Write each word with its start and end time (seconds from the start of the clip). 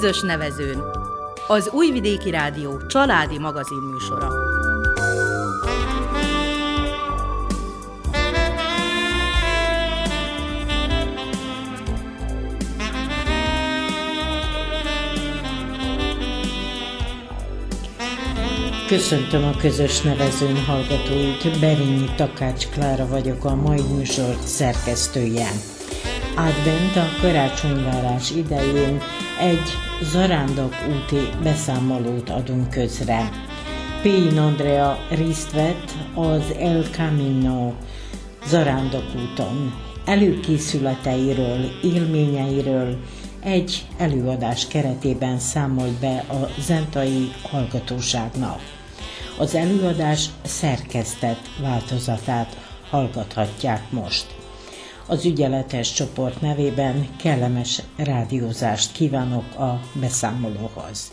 közös 0.00 0.20
nevezőn. 0.20 0.82
Az 1.46 1.70
Újvidéki 1.72 2.30
Rádió 2.30 2.86
családi 2.86 3.38
magazin 3.38 3.78
műsora. 3.78 4.28
Köszöntöm 18.88 19.44
a 19.44 19.56
közös 19.60 20.00
nevezőn 20.00 20.64
hallgatóit, 20.64 21.60
Berényi 21.60 22.10
Takács 22.16 22.68
Klára 22.68 23.06
vagyok, 23.06 23.44
a 23.44 23.54
mai 23.54 23.82
műsor 23.82 24.36
szerkesztője. 24.44 25.48
Advent 26.36 26.96
a 26.96 27.20
karácsonyvárás 27.20 28.30
idején 28.30 29.02
egy 29.40 29.87
zarándok 30.02 30.74
úti 30.88 31.28
beszámolót 31.42 32.30
adunk 32.30 32.70
közre. 32.70 33.30
Pén 34.02 34.38
Andrea 34.38 34.98
részt 35.10 35.52
vett 35.52 35.94
az 36.14 36.42
El 36.58 36.82
Camino 36.82 37.72
zarándok 38.46 39.04
úton. 39.14 39.74
Előkészületeiről, 40.04 41.70
élményeiről 41.82 42.96
egy 43.42 43.86
előadás 43.96 44.66
keretében 44.66 45.38
számolt 45.38 46.00
be 46.00 46.24
a 46.28 46.48
zentai 46.60 47.32
hallgatóságnak. 47.42 48.60
Az 49.38 49.54
előadás 49.54 50.26
szerkesztett 50.44 51.48
változatát 51.62 52.56
hallgathatják 52.90 53.90
most. 53.90 54.26
Az 55.10 55.24
ügyeletes 55.24 55.92
csoport 55.92 56.40
nevében 56.40 57.08
kellemes 57.16 57.82
rádiózást 57.96 58.92
kívánok 58.92 59.54
a 59.58 59.80
beszámolóhoz. 60.00 61.12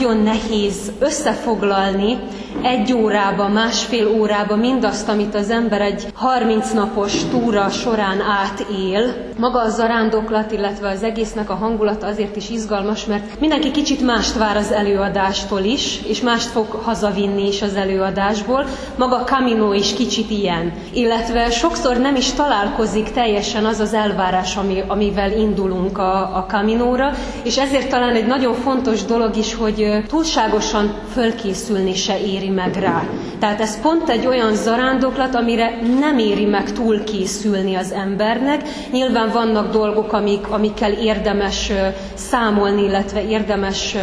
Nagyon 0.00 0.22
nehéz 0.22 0.92
összefoglalni 0.98 2.18
egy 2.62 2.92
órába, 2.92 3.48
másfél 3.48 4.06
órába 4.08 4.56
mindazt, 4.56 5.08
amit 5.08 5.34
az 5.34 5.50
ember 5.50 5.80
egy 5.80 6.06
30 6.14 6.72
napos 6.72 7.24
túra 7.30 7.68
során 7.68 8.20
átél. 8.20 9.27
Maga 9.38 9.60
a 9.60 9.68
zarándoklat, 9.68 10.52
illetve 10.52 10.88
az 10.88 11.02
egésznek 11.02 11.50
a 11.50 11.54
hangulata 11.54 12.06
azért 12.06 12.36
is 12.36 12.50
izgalmas, 12.50 13.04
mert 13.04 13.40
mindenki 13.40 13.70
kicsit 13.70 14.04
mást 14.04 14.36
vár 14.36 14.56
az 14.56 14.72
előadástól 14.72 15.60
is, 15.60 16.00
és 16.06 16.20
mást 16.20 16.48
fog 16.48 16.66
hazavinni 16.70 17.46
is 17.46 17.62
az 17.62 17.74
előadásból. 17.74 18.66
Maga 18.96 19.24
Camino 19.24 19.72
is 19.72 19.94
kicsit 19.94 20.30
ilyen. 20.30 20.72
Illetve 20.92 21.50
sokszor 21.50 21.96
nem 21.96 22.16
is 22.16 22.32
találkozik 22.32 23.10
teljesen 23.10 23.64
az 23.64 23.80
az 23.80 23.94
elvárás, 23.94 24.56
ami, 24.56 24.82
amivel 24.86 25.32
indulunk 25.32 25.98
a, 25.98 26.36
a 26.36 26.44
Caminóra, 26.48 27.12
és 27.42 27.58
ezért 27.58 27.88
talán 27.88 28.14
egy 28.14 28.26
nagyon 28.26 28.54
fontos 28.54 29.04
dolog 29.04 29.36
is, 29.36 29.54
hogy 29.54 30.04
túlságosan 30.08 30.94
fölkészülni 31.12 31.94
se 31.94 32.20
éri 32.20 32.48
meg 32.48 32.74
rá. 32.74 33.02
Tehát 33.38 33.60
ez 33.60 33.80
pont 33.80 34.08
egy 34.08 34.26
olyan 34.26 34.54
zarándoklat, 34.54 35.34
amire 35.34 35.78
nem 36.00 36.18
éri 36.18 36.44
meg 36.44 36.72
túl 36.72 37.04
készülni 37.04 37.74
az 37.74 37.92
embernek. 37.92 38.62
Nyilván 38.90 39.27
vannak 39.32 39.72
dolgok, 39.72 40.12
amik, 40.12 40.46
amikkel 40.50 40.92
érdemes 40.92 41.72
számolni, 42.14 42.82
illetve 42.82 43.26
érdemes 43.28 43.96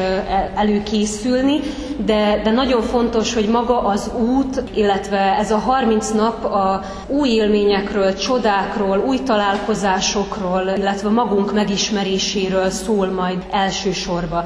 előkészülni, 0.56 1.60
de, 2.06 2.42
de 2.44 2.52
nagyon 2.52 2.82
fontos, 2.82 3.34
hogy 3.34 3.48
maga 3.48 3.80
az 3.80 4.12
út, 4.18 4.64
illetve 4.74 5.18
ez 5.38 5.52
a 5.52 5.58
30 5.58 6.10
nap 6.12 6.44
a 6.46 6.82
új 7.08 7.30
élményekről, 7.30 8.14
csodákról, 8.14 8.98
új 9.08 9.20
találkozásokról, 9.24 10.74
illetve 10.78 11.10
magunk 11.10 11.54
megismeréséről 11.54 12.70
szól 12.70 13.08
majd 13.08 13.46
elsősorban. 13.52 14.44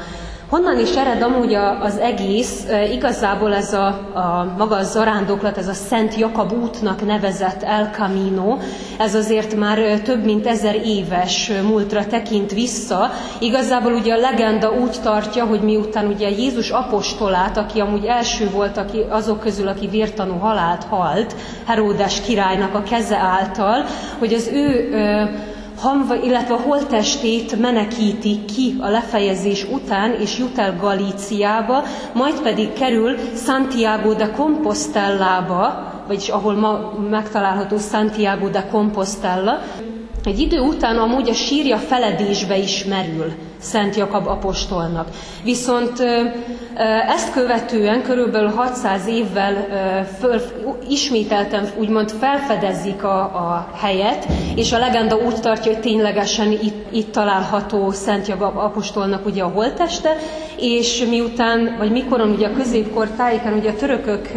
Honnan 0.50 0.80
is 0.80 0.96
ered 0.96 1.22
amúgy 1.22 1.54
az 1.82 1.98
egész? 1.98 2.66
Igazából 2.92 3.54
ez 3.54 3.74
a, 3.74 3.86
a 4.14 4.54
maga 4.58 4.76
a 4.76 4.84
zarándoklat, 4.84 5.58
ez 5.58 5.68
a 5.68 5.74
Szent 5.74 6.16
Jakab 6.16 6.52
útnak 6.52 7.06
nevezett 7.06 7.64
El 7.64 7.90
Camino, 7.94 8.58
ez 9.00 9.16
azért 9.16 9.56
már 9.56 10.00
több 10.04 10.24
mint 10.24 10.48
ezer 10.48 10.76
éves 10.76 11.52
múltra 11.64 12.06
tekint 12.06 12.54
vissza. 12.54 13.12
Igazából 13.40 13.94
ugye 13.94 14.14
a 14.14 14.18
legenda 14.18 14.72
úgy 14.72 14.98
tartja, 15.04 15.46
hogy 15.46 15.62
miután 15.62 16.06
ugye 16.06 16.30
Jézus 16.30 16.70
apostolát, 16.70 17.58
aki 17.58 17.80
amúgy 17.80 18.06
első 18.06 18.50
volt 18.50 18.78
aki, 18.78 19.06
azok 19.09 19.40
közül, 19.40 19.68
aki 19.68 19.88
vértanú 19.88 20.38
halált 20.38 20.84
halt, 20.84 21.36
Heródes 21.66 22.22
királynak 22.22 22.74
a 22.74 22.84
keze 22.84 23.18
által, 23.18 23.86
hogy 24.20 24.34
az 24.34 24.50
ő 24.54 24.90
hamva, 25.81 26.16
illetve 26.16 26.56
holttestét 26.56 27.59
menekíti 27.59 28.45
ki 28.45 28.75
a 28.79 28.88
lefejezés 28.90 29.63
után, 29.63 30.12
és 30.19 30.38
jut 30.38 30.57
el 30.57 30.78
Galíciába, 30.81 31.84
majd 32.13 32.41
pedig 32.41 32.73
kerül 32.73 33.17
Santiago 33.35 34.13
de 34.13 34.31
Compostellába, 34.31 35.94
vagyis 36.07 36.29
ahol 36.29 36.53
ma 36.53 36.94
megtalálható 37.09 37.78
Santiago 37.78 38.50
de 38.50 38.67
Compostella. 38.72 39.59
Egy 40.23 40.40
idő 40.40 40.59
után 40.59 40.97
amúgy 40.97 41.29
a 41.29 41.34
sírja 41.34 41.78
feledésbe 41.78 42.57
is 42.57 42.85
merül. 42.85 43.34
Szent 43.59 43.96
Jakab 43.96 44.28
apostolnak. 44.28 45.08
Viszont 45.44 46.03
ezt 47.08 47.31
követően 47.34 48.02
körülbelül 48.02 48.50
600 48.50 49.08
évvel 49.08 49.68
föl, 50.20 50.42
ismételten 50.90 51.70
úgymond 51.78 52.12
felfedezik 52.20 53.03
a, 53.03 53.20
a 53.20 53.70
helyet, 53.75 54.28
és 54.56 54.72
a 54.72 54.80
legenda 54.80 55.16
úgy 55.16 55.40
tartja, 55.40 55.72
hogy 55.72 55.81
ténylegesen 55.81 56.52
itt, 56.52 56.94
itt 56.94 57.12
található 57.12 57.92
Szent 57.92 58.28
Jakab 58.28 58.58
apostolnak 58.58 59.25
ugye 59.25 59.44
a 59.44 59.47
holteste, 59.47 60.16
és 60.62 61.06
miután, 61.09 61.76
vagy 61.78 61.91
mikoron 61.91 62.30
ugye 62.30 62.47
a 62.47 62.53
középkor 62.53 63.08
tájéken 63.09 63.53
ugye 63.53 63.70
a 63.70 63.76
törökök 63.76 64.28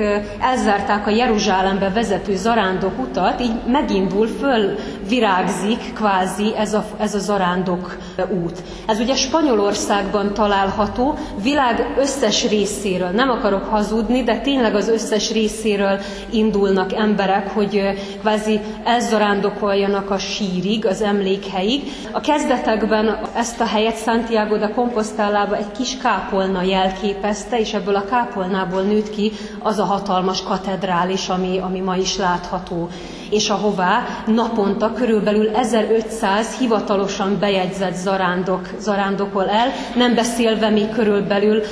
elzárták 0.41 1.07
a 1.07 1.11
Jeruzsálembe 1.11 1.91
vezető 1.91 2.37
zarándok 2.37 2.99
utat, 2.99 3.41
így 3.41 3.53
megindul, 3.67 4.27
föl 4.27 4.75
virágzik 5.09 5.93
kvázi 5.95 6.53
ez 6.57 6.75
a, 6.75 6.85
ez 6.99 7.15
a 7.15 7.19
zarándok 7.19 7.97
út. 8.45 8.63
Ez 8.87 9.01
ugye 9.01 9.12
Spanyolországban 9.17 10.35
található, 10.35 11.15
világ 11.43 11.95
összes 11.99 12.49
részéről, 12.49 13.09
nem 13.09 13.31
akarok 13.31 13.65
hazudni, 13.65 14.23
de 14.23 14.39
tényleg 14.39 14.75
az 14.75 14.89
összes 14.89 15.33
részéről 15.33 16.01
indulnak 16.31 16.93
emberek, 16.93 17.51
hogy 17.51 17.81
kvázi 18.21 18.61
elzarándokoljanak 18.85 20.11
a 20.11 20.19
sírig, 20.19 20.87
az 20.87 21.03
emlékhelyig. 21.03 21.83
A 22.13 22.21
kezdetekben 22.21 23.19
ezt 23.35 23.61
a 23.61 23.67
helyet 23.67 24.03
Santiago 24.03 24.57
de 24.57 24.69
Compostellába 24.69 25.57
egy 25.57 25.73
kis 25.77 25.97
kápolna 25.97 26.63
jelképezte, 26.63 27.59
és 27.61 27.75
ebből 27.75 27.97
a 27.97 28.05
kápolnából 28.05 28.83
nőtt 28.83 29.11
ki 29.11 29.33
az 29.63 29.79
a 29.79 29.85
hatalmas 29.85 30.43
katedrális, 30.43 31.29
ami, 31.29 31.59
ami 31.59 31.81
ma 31.81 31.97
is 31.97 32.17
látható 32.17 32.89
és 33.33 33.51
ahová 33.51 34.03
naponta 34.27 34.93
körülbelül 34.93 35.49
1500 35.49 36.59
hivatalosan 36.59 37.39
bejegyzett 37.39 37.95
zarándok, 37.95 38.69
zarándokol 38.79 39.49
el, 39.49 39.69
nem 39.97 40.15
beszélve 40.15 40.71
még 40.71 40.89
körülbelül 40.89 41.63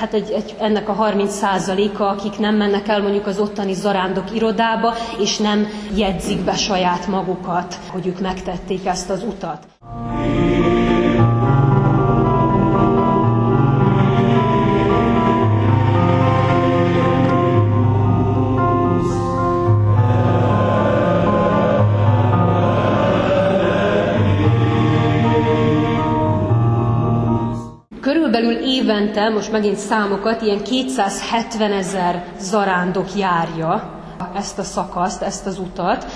hát 0.00 0.14
egy, 0.14 0.30
egy, 0.30 0.54
ennek 0.58 0.88
a 0.88 0.96
30% 0.96 1.92
a 1.98 2.02
akik 2.02 2.38
nem 2.38 2.54
mennek 2.54 2.88
el 2.88 3.02
mondjuk 3.02 3.26
az 3.26 3.38
ottani 3.38 3.72
zarándok 3.72 4.34
irodába, 4.34 4.94
és 5.18 5.38
nem 5.38 5.68
jegyzik 5.96 6.44
be 6.44 6.54
saját 6.54 7.06
magukat, 7.06 7.78
hogy 7.92 8.06
ők 8.06 8.20
megtették 8.20 8.86
ezt 8.86 9.10
az 9.10 9.22
utat. 9.22 9.58
Évente, 29.14 29.34
most 29.34 29.50
megint 29.52 29.76
számokat, 29.76 30.42
ilyen 30.42 30.62
270 30.62 31.72
ezer 31.72 32.24
zarándok 32.38 33.16
járja 33.16 34.02
ezt 34.34 34.58
a 34.58 34.62
szakaszt, 34.62 35.22
ezt 35.22 35.46
az 35.46 35.58
utat, 35.58 36.06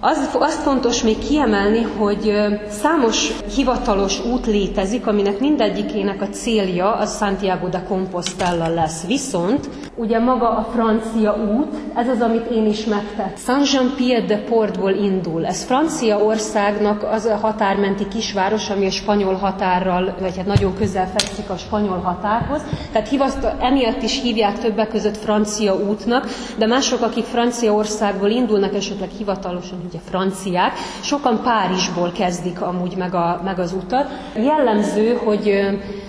az, 0.00 0.36
azt 0.38 0.62
fontos 0.62 1.02
még 1.02 1.18
kiemelni, 1.18 1.82
hogy 1.82 2.32
számos 2.68 3.32
hivatalos 3.54 4.24
út 4.24 4.46
létezik, 4.46 5.06
aminek 5.06 5.38
mindegyikének 5.40 6.22
a 6.22 6.28
célja 6.28 6.92
az 6.92 7.16
Santiago 7.16 7.68
de 7.68 7.82
Compostela 7.88 8.68
lesz. 8.68 9.06
Viszont 9.06 9.68
ugye 9.94 10.18
maga 10.18 10.48
a 10.48 10.68
francia 10.72 11.36
út, 11.36 11.74
ez 11.94 12.08
az, 12.08 12.20
amit 12.20 12.50
én 12.50 12.66
is 12.66 12.84
megtett. 12.84 13.38
Saint-Jean-Pied-de-Portból 13.38 14.90
indul. 14.90 15.46
Ez 15.46 15.64
Franciaországnak 15.64 17.02
az 17.02 17.24
a 17.24 17.36
határmenti 17.36 18.08
kisváros, 18.08 18.70
ami 18.70 18.86
a 18.86 18.90
spanyol 18.90 19.34
határral, 19.34 20.14
vagy 20.20 20.36
hát 20.36 20.46
nagyon 20.46 20.74
közel 20.74 21.08
fekszik 21.08 21.50
a 21.50 21.56
spanyol 21.56 21.98
határhoz. 21.98 22.60
Tehát 22.92 23.08
hivaszt, 23.08 23.46
emiatt 23.60 24.02
is 24.02 24.20
hívják 24.22 24.58
többek 24.58 24.88
között 24.88 25.16
francia 25.16 25.74
útnak, 25.74 26.26
de 26.58 26.66
mások, 26.66 27.02
akik 27.02 27.24
Franciaországból 27.66 28.30
indulnak, 28.30 28.74
esetleg 28.74 29.08
hivatalosan 29.18 29.78
ugye 29.88 29.98
franciák, 30.04 30.72
sokan 31.00 31.42
Párizsból 31.42 32.12
kezdik 32.12 32.60
amúgy 32.60 32.96
meg, 32.96 33.14
a, 33.14 33.40
meg 33.44 33.58
az 33.58 33.72
utat. 33.72 34.08
Jellemző, 34.36 35.14
hogy 35.24 35.60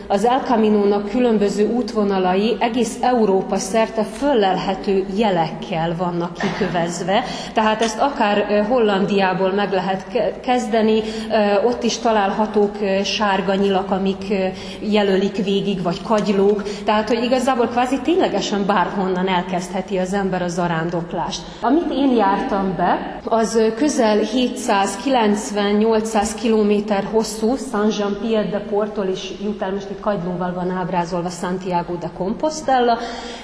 az 0.07 0.25
El 0.25 0.41
Camino-nak 0.45 1.09
különböző 1.09 1.67
útvonalai 1.67 2.55
egész 2.59 2.97
Európa 3.01 3.57
szerte 3.57 4.03
föllelhető 4.03 5.05
jelekkel 5.15 5.95
vannak 5.97 6.31
kikövezve, 6.33 7.23
tehát 7.53 7.81
ezt 7.81 7.99
akár 7.99 8.65
Hollandiából 8.69 9.51
meg 9.51 9.71
lehet 9.71 10.05
kezdeni, 10.41 11.01
ott 11.65 11.83
is 11.83 11.97
találhatók 11.97 12.75
sárga 13.03 13.55
nyilak, 13.55 13.91
amik 13.91 14.33
jelölik 14.79 15.43
végig, 15.43 15.81
vagy 15.81 16.01
kagylók, 16.03 16.63
tehát 16.85 17.07
hogy 17.07 17.23
igazából 17.23 17.67
kvázi 17.67 17.99
ténylegesen 18.03 18.65
bárhonnan 18.65 19.27
elkezdheti 19.27 19.97
az 19.97 20.13
ember 20.13 20.41
a 20.41 20.47
zarándoklást. 20.47 21.41
Amit 21.61 21.91
én 21.91 22.15
jártam 22.15 22.73
be, 22.77 23.19
az 23.23 23.59
közel 23.75 24.19
790-800 24.19 26.29
kilométer 26.41 27.03
hosszú 27.11 27.55
Saint-Jean-Pied-de-Portól 27.71 29.05
is 29.05 29.31
jut 29.43 29.61
el, 29.61 29.71
most 29.71 29.87
kagylóval 29.99 30.53
van 30.53 30.69
ábrázolva 30.69 31.29
Santiago 31.29 31.95
de 31.95 32.09
Compostela. 32.17 32.97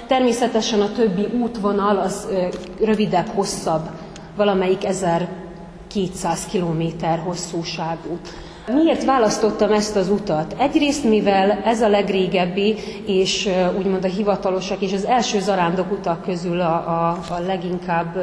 Természetesen 0.06 0.80
a 0.80 0.92
többi 0.92 1.24
útvonal 1.40 1.98
az 1.98 2.28
rövidebb, 2.80 3.26
hosszabb, 3.26 3.88
valamelyik 4.36 4.84
1200 4.84 6.46
kilométer 6.46 7.18
hosszúságú. 7.18 8.18
Miért 8.72 9.04
választottam 9.04 9.72
ezt 9.72 9.96
az 9.96 10.08
utat? 10.08 10.54
Egyrészt, 10.58 11.04
mivel 11.04 11.50
ez 11.50 11.80
a 11.82 11.88
legrégebbi, 11.88 12.76
és 13.06 13.48
úgymond 13.78 14.04
a 14.04 14.08
hivatalosak, 14.08 14.80
és 14.80 14.92
az 14.92 15.04
első 15.04 15.40
zarándok 15.40 15.92
utak 15.92 16.22
közül 16.22 16.60
a, 16.60 16.74
a, 16.74 17.18
a 17.30 17.38
leginkább 17.46 18.16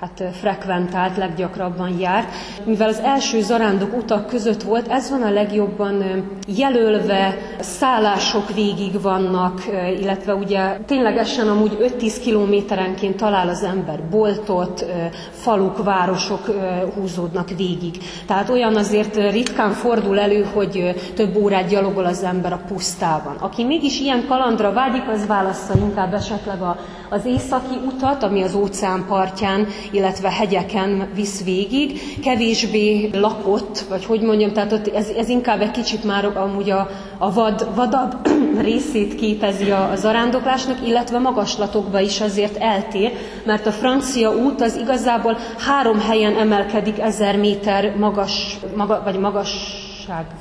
hát 0.00 0.22
frekventált, 0.40 1.16
leggyakrabban 1.16 1.98
járt. 1.98 2.28
Mivel 2.64 2.88
az 2.88 3.00
első 3.00 3.40
zarándok 3.40 3.96
utak 3.96 4.26
között 4.26 4.62
volt, 4.62 4.88
ez 4.88 5.10
van 5.10 5.22
a 5.22 5.30
legjobban 5.30 6.02
jelölve, 6.46 7.36
szállások 7.60 8.54
végig 8.54 9.00
vannak, 9.00 9.62
illetve 10.00 10.34
ugye 10.34 10.78
ténylegesen 10.86 11.48
amúgy 11.48 11.76
5-10 12.00 12.16
kilométerenként 12.22 13.16
talál 13.16 13.48
az 13.48 13.62
ember 13.62 14.02
boltot, 14.10 14.86
faluk, 15.30 15.84
városok 15.84 16.46
húzódnak 16.94 17.48
végig. 17.48 17.98
Tehát 18.26 18.48
olyan 18.48 18.76
azért 18.76 19.30
ritkán 19.30 19.70
fordul 19.70 20.18
elő, 20.18 20.46
hogy 20.54 20.94
több 21.14 21.36
órát 21.36 21.68
gyalogol 21.68 22.04
az 22.04 22.22
ember 22.22 22.52
a 22.52 22.60
pusztában. 22.68 23.36
Aki 23.40 23.64
mégis 23.64 24.00
ilyen 24.00 24.24
kalandra 24.28 24.72
vágyik, 24.72 25.08
az 25.08 25.26
válassza 25.26 25.74
inkább 25.74 26.14
esetleg 26.14 26.62
a, 26.62 26.78
az 27.10 27.24
északi 27.24 27.74
utat, 27.86 28.22
ami 28.22 28.42
az 28.42 28.54
óceán 28.54 29.04
partján 29.08 29.66
illetve 29.90 30.30
hegyeken 30.30 31.08
visz 31.14 31.44
végig, 31.44 32.00
kevésbé 32.22 33.10
lakott, 33.12 33.84
vagy 33.88 34.04
hogy 34.04 34.20
mondjam, 34.20 34.52
tehát 34.52 34.72
ott 34.72 34.94
ez, 34.94 35.08
ez 35.08 35.28
inkább 35.28 35.60
egy 35.60 35.70
kicsit 35.70 36.04
már 36.04 36.24
amúgy 36.24 36.70
a, 36.70 36.88
a 37.18 37.32
vad, 37.32 37.74
vadabb 37.74 38.28
részét 38.68 39.14
képezi 39.14 39.70
a, 39.70 39.90
a 39.90 39.96
zarándoklásnak, 39.96 40.86
illetve 40.86 41.18
magaslatokba 41.18 42.00
is 42.00 42.20
azért 42.20 42.56
eltér, 42.56 43.12
mert 43.44 43.66
a 43.66 43.72
francia 43.72 44.36
út 44.36 44.60
az 44.60 44.76
igazából 44.76 45.38
három 45.58 46.00
helyen 46.00 46.36
emelkedik 46.36 46.98
ezer 46.98 47.36
méter 47.36 47.96
magas, 47.96 48.58
maga, 48.76 49.02
vagy 49.04 49.18
magas 49.18 49.86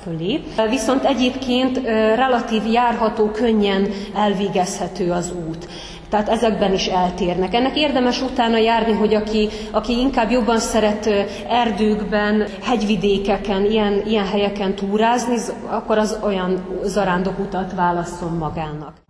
fölé. 0.03 0.41
Viszont 0.69 1.03
egyébként 1.03 1.77
relatív 2.15 2.61
járható, 2.71 3.31
könnyen 3.31 3.87
elvégezhető 4.15 5.11
az 5.11 5.33
út. 5.47 5.67
Tehát 6.09 6.29
ezekben 6.29 6.73
is 6.73 6.85
eltérnek. 6.87 7.53
Ennek 7.53 7.77
érdemes 7.77 8.21
utána 8.21 8.57
járni, 8.57 8.93
hogy 8.93 9.13
aki, 9.13 9.49
aki 9.71 9.99
inkább 9.99 10.31
jobban 10.31 10.59
szeret 10.59 11.09
erdőkben, 11.49 12.47
hegyvidékeken, 12.61 13.65
ilyen, 13.65 14.01
ilyen 14.05 14.27
helyeken 14.27 14.75
túrázni, 14.75 15.35
akkor 15.67 15.97
az 15.97 16.19
olyan 16.23 16.65
zarándokutat 16.83 17.73
válasszon 17.73 18.37
magának. 18.37 19.06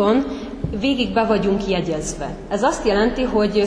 Úton 0.00 0.24
végig 0.80 1.12
be 1.12 1.24
vagyunk 1.24 1.68
jegyezve. 1.68 2.36
Ez 2.48 2.62
azt 2.62 2.86
jelenti, 2.86 3.22
hogy 3.22 3.62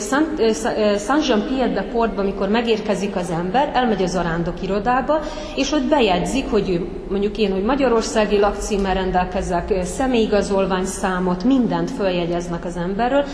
Saint-Jean-Pierre-de-Portba, 1.06 2.20
amikor 2.20 2.48
megérkezik 2.48 3.16
az 3.16 3.30
ember, 3.30 3.70
elmegy 3.74 4.02
az 4.02 4.14
arándok 4.14 4.62
irodába, 4.62 5.20
és 5.56 5.72
ott 5.72 5.82
bejegyzik, 5.82 6.50
hogy 6.50 6.88
mondjuk 7.10 7.38
én, 7.38 7.52
hogy 7.52 7.62
magyarországi 7.62 8.38
lakcímmel 8.38 8.94
rendelkezek, 8.94 9.74
személyigazolvány 9.82 10.84
számot, 10.84 11.44
mindent 11.44 11.90
följegyeznek 11.90 12.64
az 12.64 12.76
emberről, 12.76 13.24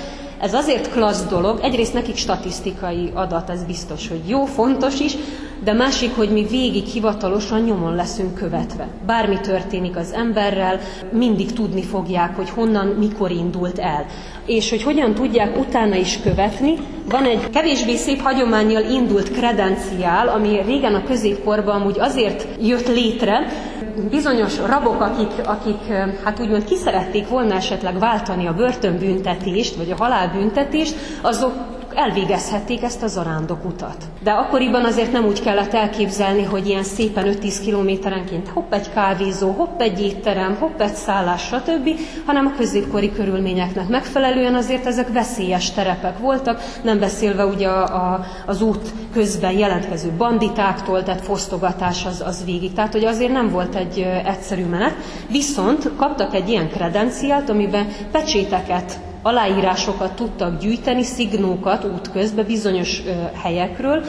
ez 0.41 0.55
azért 0.55 0.93
klassz 0.93 1.25
dolog, 1.25 1.61
egyrészt 1.63 1.95
nekik 1.95 2.17
statisztikai 2.17 3.11
adat, 3.15 3.51
ez 3.51 3.65
biztos, 3.65 4.09
hogy 4.09 4.29
jó, 4.29 4.45
fontos 4.45 5.01
is, 5.01 5.17
de 5.65 5.73
másik, 5.73 6.17
hogy 6.17 6.31
mi 6.31 6.45
végig 6.51 6.85
hivatalosan 6.85 7.61
nyomon 7.61 7.95
leszünk 7.95 8.35
követve. 8.35 8.89
Bármi 9.07 9.41
történik 9.41 9.97
az 9.97 10.13
emberrel, 10.13 10.81
mindig 11.13 11.53
tudni 11.53 11.83
fogják, 11.83 12.37
hogy 12.37 12.51
honnan, 12.51 12.87
mikor 12.87 13.31
indult 13.31 13.79
el. 13.79 14.07
És 14.47 14.71
hogy 14.71 14.83
hogyan 14.83 15.15
tudják 15.15 15.59
utána 15.59 15.95
is 15.95 16.21
követni, 16.21 16.75
van 17.09 17.25
egy 17.25 17.51
kevésbé 17.51 17.97
szép 17.97 18.21
hagyományjal 18.21 18.83
indult 18.83 19.31
kredenciál, 19.31 20.29
ami 20.29 20.63
régen 20.67 20.95
a 20.95 21.05
középkorban 21.05 21.81
amúgy 21.81 21.99
azért 21.99 22.47
jött 22.61 22.89
létre, 22.89 23.47
bizonyos 24.11 24.59
rabok, 24.67 25.01
akik, 25.01 25.31
akik 25.45 25.93
hát 26.25 26.41
úgymond 26.41 26.65
kiszerették 26.65 27.29
volna 27.29 27.55
esetleg 27.55 27.99
váltani 27.99 28.47
a 28.47 28.55
börtönbüntetést, 28.55 29.75
vagy 29.75 29.91
a 29.91 29.97
halálbüntetést, 29.97 30.95
azok 31.23 31.53
elvégezhették 31.95 32.83
ezt 32.83 33.03
a 33.03 33.07
zarándok 33.07 33.65
utat. 33.65 33.97
De 34.23 34.31
akkoriban 34.31 34.85
azért 34.85 35.13
nem 35.13 35.25
úgy 35.25 35.43
kellett 35.43 35.75
elképzelni, 35.75 36.43
hogy 36.43 36.67
ilyen 36.67 36.83
szépen 36.83 37.25
5-10 37.41 37.57
kilométerenként 37.63 38.49
hopp 38.49 38.73
egy 38.73 38.93
kávézó, 38.93 39.51
hopp 39.51 39.81
egy 39.81 40.01
étterem, 40.01 40.57
hopp 40.59 40.81
egy 40.81 40.95
szállás, 40.95 41.43
stb., 41.43 41.89
hanem 42.27 42.47
a 42.47 42.57
középkori 42.57 43.13
körülményeknek 43.13 43.89
megfelelően 43.89 44.55
azért 44.55 44.87
ezek 44.87 45.13
veszélyes 45.13 45.71
terepek 45.71 46.19
voltak, 46.19 46.63
nem 46.83 46.99
beszélve 46.99 47.45
ugye 47.45 47.69
a, 47.69 48.13
a, 48.13 48.25
az 48.47 48.63
út 48.63 48.93
közben 49.13 49.53
jelentkező 49.53 50.11
banditáktól, 50.11 51.03
tehát 51.03 51.25
fosztogatás 51.25 52.07
az, 52.07 52.23
az 52.27 52.45
végig. 52.45 52.73
Tehát, 52.73 52.93
hogy 52.93 53.05
azért 53.05 53.33
nem 53.33 53.51
volt 53.51 53.75
egy 53.75 53.99
egyszerű 54.25 54.65
menet, 54.65 54.95
viszont 55.31 55.91
kaptak 55.97 56.35
egy 56.35 56.49
ilyen 56.49 56.71
kredenciált, 56.71 57.49
amiben 57.49 57.87
pecséteket 58.13 59.01
aláírásokat 59.23 60.13
tudtak 60.13 60.61
gyűjteni, 60.61 61.03
szignókat 61.03 61.85
útközben 61.85 62.47
bizonyos 62.47 63.03
helyekről, 63.43 64.05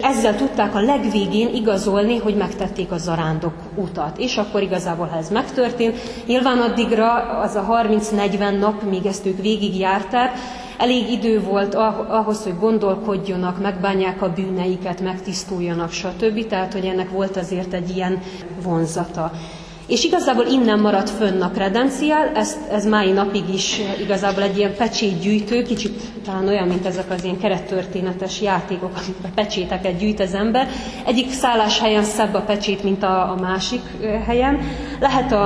ezzel 0.00 0.36
tudták 0.36 0.74
a 0.74 0.80
legvégén 0.80 1.54
igazolni, 1.54 2.16
hogy 2.18 2.36
megtették 2.36 2.90
a 2.90 2.98
zarándok 2.98 3.54
utat. 3.74 4.18
És 4.18 4.36
akkor 4.36 4.62
igazából, 4.62 5.06
ha 5.06 5.16
ez 5.16 5.30
megtörtént, 5.30 5.96
nyilván 6.26 6.58
addigra 6.58 7.12
az 7.40 7.54
a 7.54 7.66
30-40 7.84 8.58
nap, 8.58 8.82
míg 8.82 9.06
ezt 9.06 9.26
ők 9.26 9.40
végigjárták, 9.40 10.32
elég 10.78 11.10
idő 11.10 11.40
volt 11.40 11.74
ahhoz, 12.08 12.42
hogy 12.42 12.58
gondolkodjonak, 12.58 13.60
megbánják 13.62 14.22
a 14.22 14.32
bűneiket, 14.32 15.00
megtisztuljanak, 15.00 15.90
stb. 15.90 16.46
Tehát, 16.46 16.72
hogy 16.72 16.84
ennek 16.84 17.10
volt 17.10 17.36
azért 17.36 17.72
egy 17.72 17.96
ilyen 17.96 18.20
vonzata. 18.62 19.32
És 19.86 20.04
igazából 20.04 20.44
innen 20.44 20.78
maradt 20.78 21.10
fönn 21.10 21.40
a 21.40 21.50
kredenciál, 21.50 22.30
ez, 22.34 22.56
ez 22.70 22.86
mai 22.86 23.12
napig 23.12 23.54
is 23.54 23.80
igazából 24.00 24.42
egy 24.42 24.58
ilyen 24.58 24.74
pecsétgyűjtő, 24.76 25.62
kicsit 25.62 26.00
talán 26.24 26.48
olyan, 26.48 26.68
mint 26.68 26.86
ezek 26.86 27.10
az 27.10 27.24
ilyen 27.24 27.38
kerettörténetes 27.38 28.40
játékok, 28.40 28.90
amikben 29.02 29.34
pecséteket 29.34 29.98
gyűjt 29.98 30.20
az 30.20 30.34
ember. 30.34 30.68
Egyik 31.04 31.32
szálláshelyen 31.32 32.02
szebb 32.02 32.34
a 32.34 32.40
pecsét, 32.40 32.82
mint 32.82 33.02
a, 33.02 33.30
a 33.30 33.36
másik 33.40 33.82
helyen. 34.26 34.60
Lehet 35.00 35.32
a, 35.32 35.44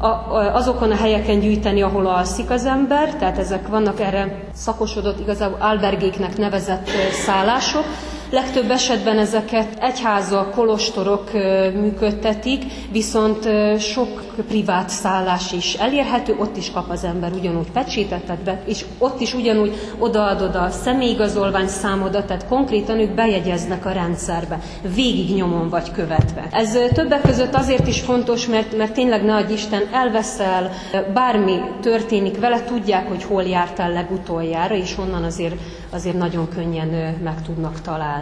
a, 0.00 0.54
azokon 0.54 0.90
a 0.90 0.96
helyeken 0.96 1.40
gyűjteni, 1.40 1.82
ahol 1.82 2.06
alszik 2.06 2.50
az 2.50 2.64
ember, 2.64 3.14
tehát 3.14 3.38
ezek 3.38 3.68
vannak 3.68 4.00
erre 4.00 4.44
szakosodott, 4.54 5.20
igazából 5.20 5.58
albergéknek 5.60 6.36
nevezett 6.36 6.88
szállások, 7.26 7.84
Legtöbb 8.30 8.70
esetben 8.70 9.18
ezeket 9.18 9.78
egyházak, 9.80 10.50
kolostorok 10.50 11.32
működtetik, 11.80 12.64
viszont 12.92 13.48
sok 13.78 14.24
privát 14.48 14.88
szállás 14.88 15.52
is 15.52 15.74
elérhető, 15.74 16.36
ott 16.38 16.56
is 16.56 16.70
kap 16.70 16.90
az 16.90 17.04
ember 17.04 17.32
ugyanúgy 17.32 17.70
pecsétetet, 17.70 18.62
és 18.66 18.84
ott 18.98 19.20
is 19.20 19.34
ugyanúgy 19.34 19.74
odaadod 19.98 20.54
a 20.54 20.70
személyigazolvány 20.70 21.68
számodat, 21.68 22.26
tehát 22.26 22.46
konkrétan 22.48 22.98
ők 22.98 23.14
bejegyeznek 23.14 23.86
a 23.86 23.90
rendszerbe, 23.90 24.60
végig 24.94 25.34
nyomon 25.34 25.68
vagy 25.68 25.90
követve. 25.90 26.48
Ez 26.50 26.78
többek 26.92 27.20
között 27.20 27.54
azért 27.54 27.86
is 27.86 28.00
fontos, 28.00 28.46
mert, 28.46 28.76
mert 28.76 28.92
tényleg 28.92 29.24
ne 29.24 29.34
adj 29.34 29.52
Isten, 29.52 29.82
elveszel, 29.92 30.70
bármi 31.12 31.60
történik 31.80 32.38
vele, 32.38 32.64
tudják, 32.64 33.08
hogy 33.08 33.24
hol 33.24 33.42
jártál 33.42 33.92
legutoljára, 33.92 34.74
és 34.74 34.98
onnan 34.98 35.24
azért, 35.24 35.54
azért 35.90 36.16
nagyon 36.16 36.48
könnyen 36.48 37.18
meg 37.24 37.42
tudnak 37.42 37.80
találni. 37.80 38.15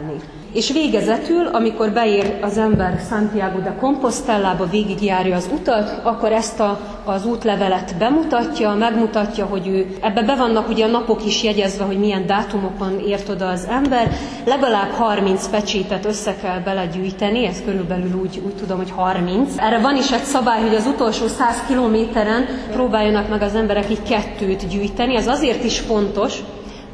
És 0.55 0.73
végezetül, 0.73 1.47
amikor 1.47 1.91
beér 1.91 2.39
az 2.43 2.59
ember 2.59 3.01
Santiago 3.09 3.59
de 3.59 3.75
Compostellába, 3.81 4.67
végigjárja 4.67 5.37
az 5.37 5.49
utat, 5.53 6.01
akkor 6.03 6.33
ezt 6.33 6.61
a, 6.61 6.81
az 7.05 7.27
útlevelet 7.27 7.95
bemutatja, 7.99 8.75
megmutatja, 8.75 9.45
hogy 9.45 9.67
ő, 9.67 9.87
ebbe 10.01 10.23
be 10.23 10.35
vannak 10.35 10.69
ugye 10.69 10.85
a 10.85 10.89
napok 10.89 11.27
is 11.27 11.43
jegyezve, 11.43 11.85
hogy 11.85 11.99
milyen 11.99 12.27
dátumokon 12.27 13.01
ért 13.07 13.29
oda 13.29 13.49
az 13.49 13.67
ember, 13.71 14.11
legalább 14.45 14.91
30 14.91 15.49
pecsétet 15.49 16.05
össze 16.05 16.35
kell 16.43 16.59
belegyűjteni, 16.59 17.47
ez 17.47 17.63
körülbelül 17.65 18.21
úgy, 18.21 18.43
úgy 18.47 18.55
tudom, 18.55 18.77
hogy 18.77 18.91
30. 18.91 19.55
Erre 19.57 19.79
van 19.79 19.97
is 19.97 20.13
egy 20.13 20.25
szabály, 20.25 20.61
hogy 20.61 20.75
az 20.75 20.87
utolsó 20.87 21.27
100 21.27 21.63
kilométeren 21.69 22.47
próbáljanak 22.73 23.29
meg 23.29 23.43
az 23.43 23.55
emberek 23.55 23.91
így 23.91 24.03
kettőt 24.03 24.69
gyűjteni, 24.69 25.17
ez 25.17 25.29
azért 25.29 25.65
is 25.65 25.79
fontos, 25.79 26.39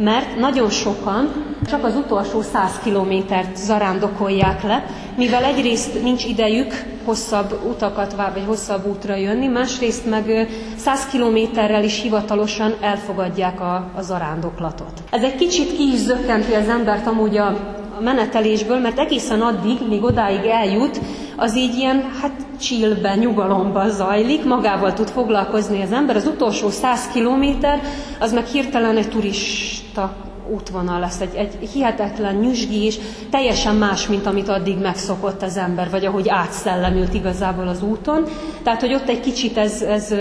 mert 0.01 0.37
nagyon 0.39 0.71
sokan 0.71 1.55
csak 1.67 1.85
az 1.85 1.97
utolsó 1.97 2.43
100 2.43 2.79
kilométert 2.83 3.57
zarándokolják 3.57 4.63
le, 4.63 4.85
mivel 5.17 5.45
egyrészt 5.45 6.03
nincs 6.03 6.25
idejük 6.25 6.85
hosszabb 7.05 7.61
utakat 7.69 8.15
vagy 8.35 8.45
hosszabb 8.47 8.87
útra 8.87 9.15
jönni, 9.15 9.47
másrészt 9.47 10.07
meg 10.07 10.49
100 10.77 11.07
kilométerrel 11.07 11.85
is 11.85 12.01
hivatalosan 12.01 12.75
elfogadják 12.81 13.61
a, 13.61 13.91
a 13.97 14.03
zarándoklatot. 14.03 15.03
Ez 15.11 15.23
egy 15.23 15.37
kicsit 15.37 15.77
ki 15.77 15.93
is 15.93 15.99
zökkenti 15.99 16.55
az 16.55 16.69
embert 16.69 17.07
amúgy 17.07 17.37
a, 17.37 17.80
menetelésből, 18.01 18.79
mert 18.79 18.99
egészen 18.99 19.41
addig, 19.41 19.79
míg 19.89 20.03
odáig 20.03 20.45
eljut, 20.45 21.01
az 21.37 21.57
így 21.57 21.75
ilyen, 21.75 22.11
hát 22.21 22.33
csillben, 22.61 23.19
nyugalomban 23.19 23.91
zajlik, 23.91 24.45
magával 24.45 24.93
tud 24.93 25.09
foglalkozni 25.09 25.83
az 25.83 25.93
ember. 25.93 26.17
Az 26.17 26.27
utolsó 26.27 26.71
100 26.71 27.09
kilométer, 27.09 27.81
az 28.19 28.33
meg 28.33 28.47
hirtelen 28.47 28.97
egy 28.97 29.09
turista 29.09 30.15
útvonal 30.51 31.01
lesz, 31.01 31.21
egy, 31.21 31.35
egy 31.35 31.69
hihetetlen 31.73 32.35
nyüzsgi 32.35 32.85
és 32.85 32.99
teljesen 33.31 33.75
más, 33.75 34.07
mint 34.07 34.27
amit 34.27 34.49
addig 34.49 34.79
megszokott 34.79 35.43
az 35.43 35.57
ember, 35.57 35.91
vagy 35.91 36.05
ahogy 36.05 36.29
átszellemült 36.29 37.15
igazából 37.15 37.69
az 37.69 37.83
úton. 37.83 38.25
Tehát, 38.63 38.81
hogy 38.81 38.95
ott 38.95 39.09
egy 39.09 39.21
kicsit 39.21 39.57
ez, 39.57 39.83
ez 39.83 40.15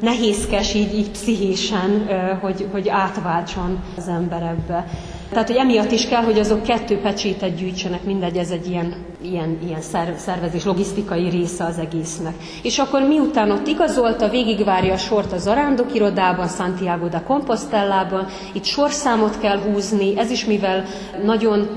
nehézkes 0.00 0.74
így, 0.74 0.94
így 0.94 1.10
pszichésen, 1.10 2.08
hogy, 2.40 2.68
hogy 2.72 2.88
átváltson 2.88 3.82
az 3.96 4.08
ember 4.08 4.42
ebbe. 4.42 4.86
Tehát, 5.32 5.48
hogy 5.48 5.56
emiatt 5.56 5.90
is 5.90 6.08
kell, 6.08 6.22
hogy 6.22 6.38
azok 6.38 6.62
kettő 6.62 6.98
pecsétet 6.98 7.56
gyűjtsenek, 7.56 8.04
mindegy, 8.04 8.36
ez 8.36 8.50
egy 8.50 8.68
ilyen, 8.68 8.94
ilyen, 9.22 9.58
ilyen 9.66 9.80
szervezés, 10.16 10.64
logisztikai 10.64 11.28
része 11.28 11.64
az 11.64 11.78
egésznek. 11.78 12.34
És 12.62 12.78
akkor 12.78 13.02
miután 13.02 13.50
ott 13.50 13.66
igazolta, 13.66 14.28
végigvárja 14.28 14.92
a 14.92 14.96
sort 14.96 15.32
a 15.32 15.38
zarándok 15.38 15.94
irodában, 15.94 16.48
Santiago 16.48 17.08
de 17.08 17.22
Compostellában, 17.26 18.26
itt 18.52 18.64
sorszámot 18.64 19.38
kell 19.38 19.58
húzni, 19.58 20.18
ez 20.18 20.30
is 20.30 20.44
mivel 20.44 20.84
nagyon 21.24 21.68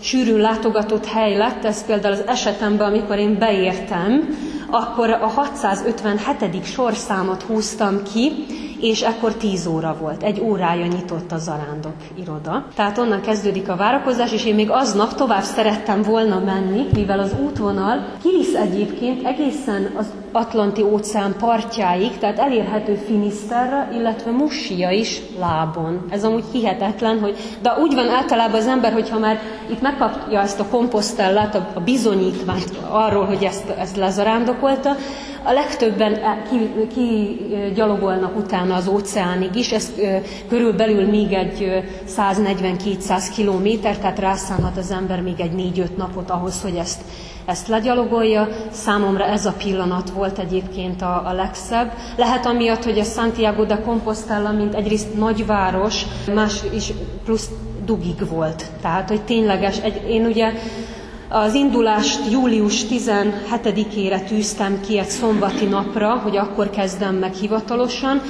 sűrűn 0.00 0.40
látogatott 0.40 1.06
hely 1.06 1.36
lett, 1.36 1.64
ez 1.64 1.86
például 1.86 2.14
az 2.14 2.26
esetemben, 2.26 2.88
amikor 2.88 3.18
én 3.18 3.38
beértem, 3.38 4.36
akkor 4.70 5.10
a 5.10 5.26
657. 5.26 6.64
sorszámot 6.64 7.42
húztam 7.42 8.02
ki, 8.12 8.32
és 8.80 9.02
akkor 9.02 9.34
10 9.34 9.66
óra 9.66 9.96
volt. 10.00 10.22
Egy 10.22 10.40
órája 10.40 10.86
nyitott 10.86 11.32
a 11.32 11.38
zarándok 11.38 11.94
iroda. 12.14 12.64
Tehát 12.74 12.98
onnan 12.98 13.20
kezdődik 13.20 13.68
a 13.68 13.76
várakozás, 13.76 14.32
és 14.32 14.44
én 14.44 14.54
még 14.54 14.70
aznap 14.70 15.14
tovább 15.14 15.42
szerettem 15.42 16.02
volna 16.02 16.38
menni, 16.38 16.86
mivel 16.92 17.18
az 17.18 17.34
útvonal 17.44 18.06
kivisz 18.22 18.54
egyébként 18.54 19.26
egészen 19.26 19.92
az 19.96 20.06
Atlanti 20.32 20.82
óceán 20.82 21.34
partjáig, 21.38 22.18
tehát 22.18 22.38
elérhető 22.38 22.94
Finisterra, 22.94 23.88
illetve 23.92 24.30
Mussia 24.30 24.90
is 24.90 25.22
lábon. 25.38 26.04
Ez 26.10 26.24
amúgy 26.24 26.44
hihetetlen, 26.52 27.20
hogy, 27.20 27.36
de 27.62 27.74
úgy 27.80 27.94
van 27.94 28.08
általában 28.08 28.60
az 28.60 28.66
ember, 28.66 28.92
hogyha 28.92 29.18
már 29.18 29.40
itt 29.70 29.80
megkapja 29.80 30.40
ezt 30.40 30.60
a 30.60 30.66
komposztellát, 30.70 31.54
a, 31.54 31.68
a 31.74 31.80
bizonyítványt 31.80 32.70
arról, 32.88 33.24
hogy 33.24 33.44
ezt, 33.44 33.68
ezt 33.68 33.96
lezarándokolta, 33.96 34.90
a 35.46 35.52
legtöbben 35.52 36.18
kigyalogolnak 36.94 38.32
ki 38.34 38.38
utána 38.38 38.74
az 38.74 38.88
óceánig 38.88 39.54
is, 39.54 39.72
ez 39.72 39.92
körülbelül 40.48 41.06
még 41.06 41.32
egy 41.32 41.84
140-200 42.16 43.24
kilométer, 43.34 43.98
tehát 43.98 44.18
rászánhat 44.18 44.76
az 44.76 44.90
ember 44.90 45.20
még 45.20 45.40
egy 45.40 45.72
4-5 45.76 45.96
napot 45.96 46.30
ahhoz, 46.30 46.62
hogy 46.62 46.76
ezt, 46.76 47.00
ezt 47.44 47.68
legyalogolja. 47.68 48.48
Számomra 48.70 49.24
ez 49.24 49.46
a 49.46 49.52
pillanat 49.52 50.10
volt 50.10 50.38
egyébként 50.38 51.02
a, 51.02 51.26
a 51.26 51.32
legszebb. 51.32 51.92
Lehet 52.16 52.46
amiatt, 52.46 52.84
hogy 52.84 52.98
a 52.98 53.04
Santiago 53.04 53.64
de 53.64 53.80
Compostela, 53.80 54.52
mint 54.52 54.74
egyrészt 54.74 55.14
nagyváros, 55.16 56.02
más 56.34 56.60
is 56.74 56.92
plusz 57.24 57.48
dugig 57.84 58.28
volt. 58.28 58.64
Tehát, 58.82 59.08
hogy 59.08 59.20
tényleges, 59.20 59.78
egy, 59.78 60.10
én 60.10 60.24
ugye 60.26 60.52
az 61.28 61.54
indulást 61.54 62.30
július 62.30 62.84
17-ére 62.90 64.24
tűztem 64.24 64.80
ki 64.80 64.98
egy 64.98 65.08
szombati 65.08 65.64
napra, 65.64 66.14
hogy 66.14 66.36
akkor 66.36 66.70
kezdem 66.70 67.14
meg 67.14 67.34
hivatalosan. 67.34 68.20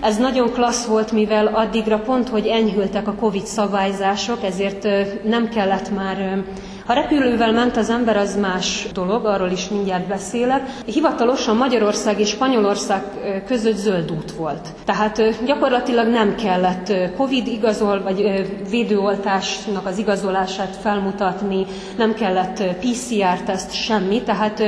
Ez 0.00 0.16
nagyon 0.16 0.52
klassz 0.52 0.86
volt, 0.86 1.12
mivel 1.12 1.46
addigra 1.46 1.98
pont, 1.98 2.28
hogy 2.28 2.46
enyhültek 2.46 3.08
a 3.08 3.14
Covid 3.14 3.46
szabályzások, 3.46 4.44
ezért 4.44 4.88
nem 5.24 5.48
kellett 5.48 5.94
már 5.94 6.44
ha 6.86 6.92
repülővel 6.92 7.52
ment 7.52 7.76
az 7.76 7.90
ember, 7.90 8.16
az 8.16 8.36
más 8.36 8.86
dolog, 8.92 9.24
arról 9.24 9.50
is 9.50 9.68
mindjárt 9.68 10.06
beszélek. 10.06 10.62
Hivatalosan 10.84 11.56
Magyarország 11.56 12.20
és 12.20 12.28
Spanyolország 12.28 13.02
között 13.46 13.76
zöld 13.76 14.10
út 14.10 14.32
volt. 14.32 14.68
Tehát 14.84 15.44
gyakorlatilag 15.44 16.08
nem 16.08 16.34
kellett 16.34 16.92
Covid 17.16 17.46
igazol, 17.46 18.02
vagy 18.02 18.46
védőoltásnak 18.70 19.86
az 19.86 19.98
igazolását 19.98 20.76
felmutatni, 20.76 21.66
nem 21.96 22.14
kellett 22.14 22.62
PCR-teszt, 22.62 23.72
semmi. 23.72 24.22
Tehát 24.22 24.62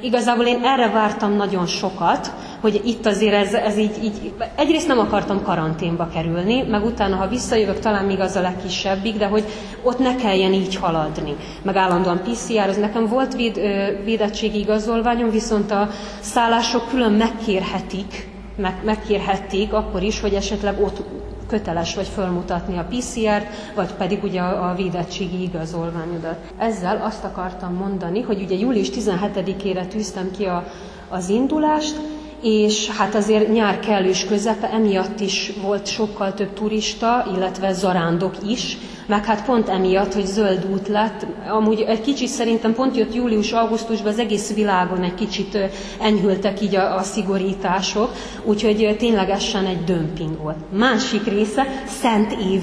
igazából 0.00 0.46
én 0.46 0.60
erre 0.64 0.90
vártam 0.90 1.32
nagyon 1.32 1.66
sokat, 1.66 2.32
hogy 2.60 2.80
itt 2.84 3.06
azért 3.06 3.34
ez, 3.34 3.54
ez 3.54 3.76
így, 3.76 4.04
így, 4.04 4.32
egyrészt 4.54 4.86
nem 4.86 4.98
akartam 4.98 5.42
karanténba 5.42 6.08
kerülni, 6.08 6.62
meg 6.62 6.84
utána, 6.84 7.16
ha 7.16 7.28
visszajövök, 7.28 7.78
talán 7.78 8.04
még 8.04 8.20
az 8.20 8.36
a 8.36 8.40
legkisebbik, 8.40 9.16
de 9.16 9.26
hogy 9.26 9.44
ott 9.82 9.98
ne 9.98 10.16
kelljen 10.16 10.52
így 10.52 10.76
haladni. 10.76 11.36
Meg 11.62 11.76
állandóan 11.76 12.22
PCR, 12.22 12.68
az 12.68 12.76
nekem 12.76 13.06
volt 13.06 13.34
véd, 13.34 13.60
védettségi 14.04 14.58
igazolványom, 14.58 15.30
viszont 15.30 15.70
a 15.70 15.88
szállások 16.20 16.88
külön 16.88 17.12
megkérhetik, 17.12 18.28
meg, 18.56 18.80
megkérhették 18.84 19.72
akkor 19.72 20.02
is, 20.02 20.20
hogy 20.20 20.34
esetleg 20.34 20.80
ott 20.82 21.02
köteles 21.48 21.94
vagy 21.94 22.06
fölmutatni 22.06 22.78
a 22.78 22.86
PCR-t, 22.90 23.74
vagy 23.74 23.92
pedig 23.92 24.22
ugye 24.22 24.40
a, 24.40 24.70
a 24.70 24.74
védettségi 24.74 25.42
igazolványodat. 25.42 26.36
Ezzel 26.58 27.02
azt 27.02 27.24
akartam 27.24 27.74
mondani, 27.74 28.20
hogy 28.20 28.42
ugye 28.42 28.56
július 28.56 28.88
17-ére 28.90 29.86
tűztem 29.86 30.30
ki 30.30 30.44
a, 30.44 30.64
az 31.08 31.28
indulást, 31.28 31.96
és 32.42 32.90
hát 32.90 33.14
azért 33.14 33.52
nyár 33.52 33.80
kellős 33.80 34.24
közepe, 34.24 34.70
emiatt 34.70 35.20
is 35.20 35.52
volt 35.62 35.86
sokkal 35.86 36.34
több 36.34 36.52
turista, 36.52 37.26
illetve 37.36 37.72
zarándok 37.72 38.34
is, 38.48 38.76
meg 39.06 39.24
hát 39.24 39.44
pont 39.44 39.68
emiatt, 39.68 40.14
hogy 40.14 40.26
zöld 40.26 40.66
út 40.72 40.88
lett, 40.88 41.26
amúgy 41.48 41.80
egy 41.80 42.00
kicsit 42.00 42.28
szerintem 42.28 42.74
pont 42.74 42.96
jött 42.96 43.14
július-augusztusban 43.14 44.12
az 44.12 44.18
egész 44.18 44.54
világon 44.54 45.02
egy 45.02 45.14
kicsit 45.14 45.58
enyhültek 46.00 46.62
így 46.62 46.74
a, 46.74 46.96
a 46.96 47.02
szigorítások, 47.02 48.12
úgyhogy 48.44 48.96
ténylegesen 48.98 49.66
egy 49.66 49.84
dömping 49.84 50.38
volt. 50.42 50.56
Másik 50.78 51.24
része, 51.24 51.66
Szent 51.86 52.32
Év 52.32 52.62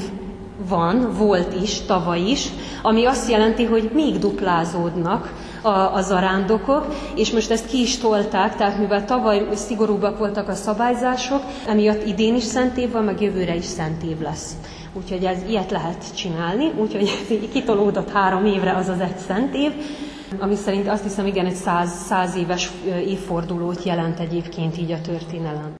van, 0.67 1.13
volt 1.17 1.61
is, 1.61 1.81
tavaly 1.81 2.21
is, 2.21 2.47
ami 2.81 3.05
azt 3.05 3.29
jelenti, 3.29 3.63
hogy 3.63 3.89
még 3.93 4.19
duplázódnak 4.19 5.33
a, 5.65 5.93
a 5.93 6.01
zarándokok, 6.01 6.85
és 7.15 7.31
most 7.31 7.51
ezt 7.51 7.67
ki 7.67 7.81
is 7.81 7.97
tolták, 7.97 8.55
tehát 8.55 8.79
mivel 8.79 9.05
tavaly 9.05 9.47
szigorúbbak 9.53 10.17
voltak 10.17 10.47
a 10.47 10.53
szabályzások, 10.53 11.41
emiatt 11.67 12.05
idén 12.05 12.35
is 12.35 12.43
szent 12.43 12.77
év 12.77 12.91
van, 12.91 13.03
meg 13.03 13.21
jövőre 13.21 13.55
is 13.55 13.65
szent 13.65 14.03
év 14.03 14.19
lesz. 14.19 14.55
Úgyhogy 14.93 15.23
ez, 15.23 15.37
ilyet 15.49 15.71
lehet 15.71 16.15
csinálni, 16.15 16.71
úgyhogy 16.77 17.09
kitolódott 17.53 18.11
három 18.11 18.45
évre 18.45 18.75
az 18.75 18.87
az 18.87 18.99
egy 18.99 19.17
szent 19.17 19.55
év, 19.55 19.71
ami 20.39 20.55
szerint 20.55 20.87
azt 20.87 21.03
hiszem 21.03 21.25
igen 21.25 21.45
egy 21.45 21.55
száz, 21.55 21.89
száz 22.07 22.35
éves 22.35 22.71
évfordulót 23.05 23.83
jelent 23.83 24.19
egyébként 24.19 24.77
így 24.77 24.91
a 24.91 25.01
történelem. 25.01 25.75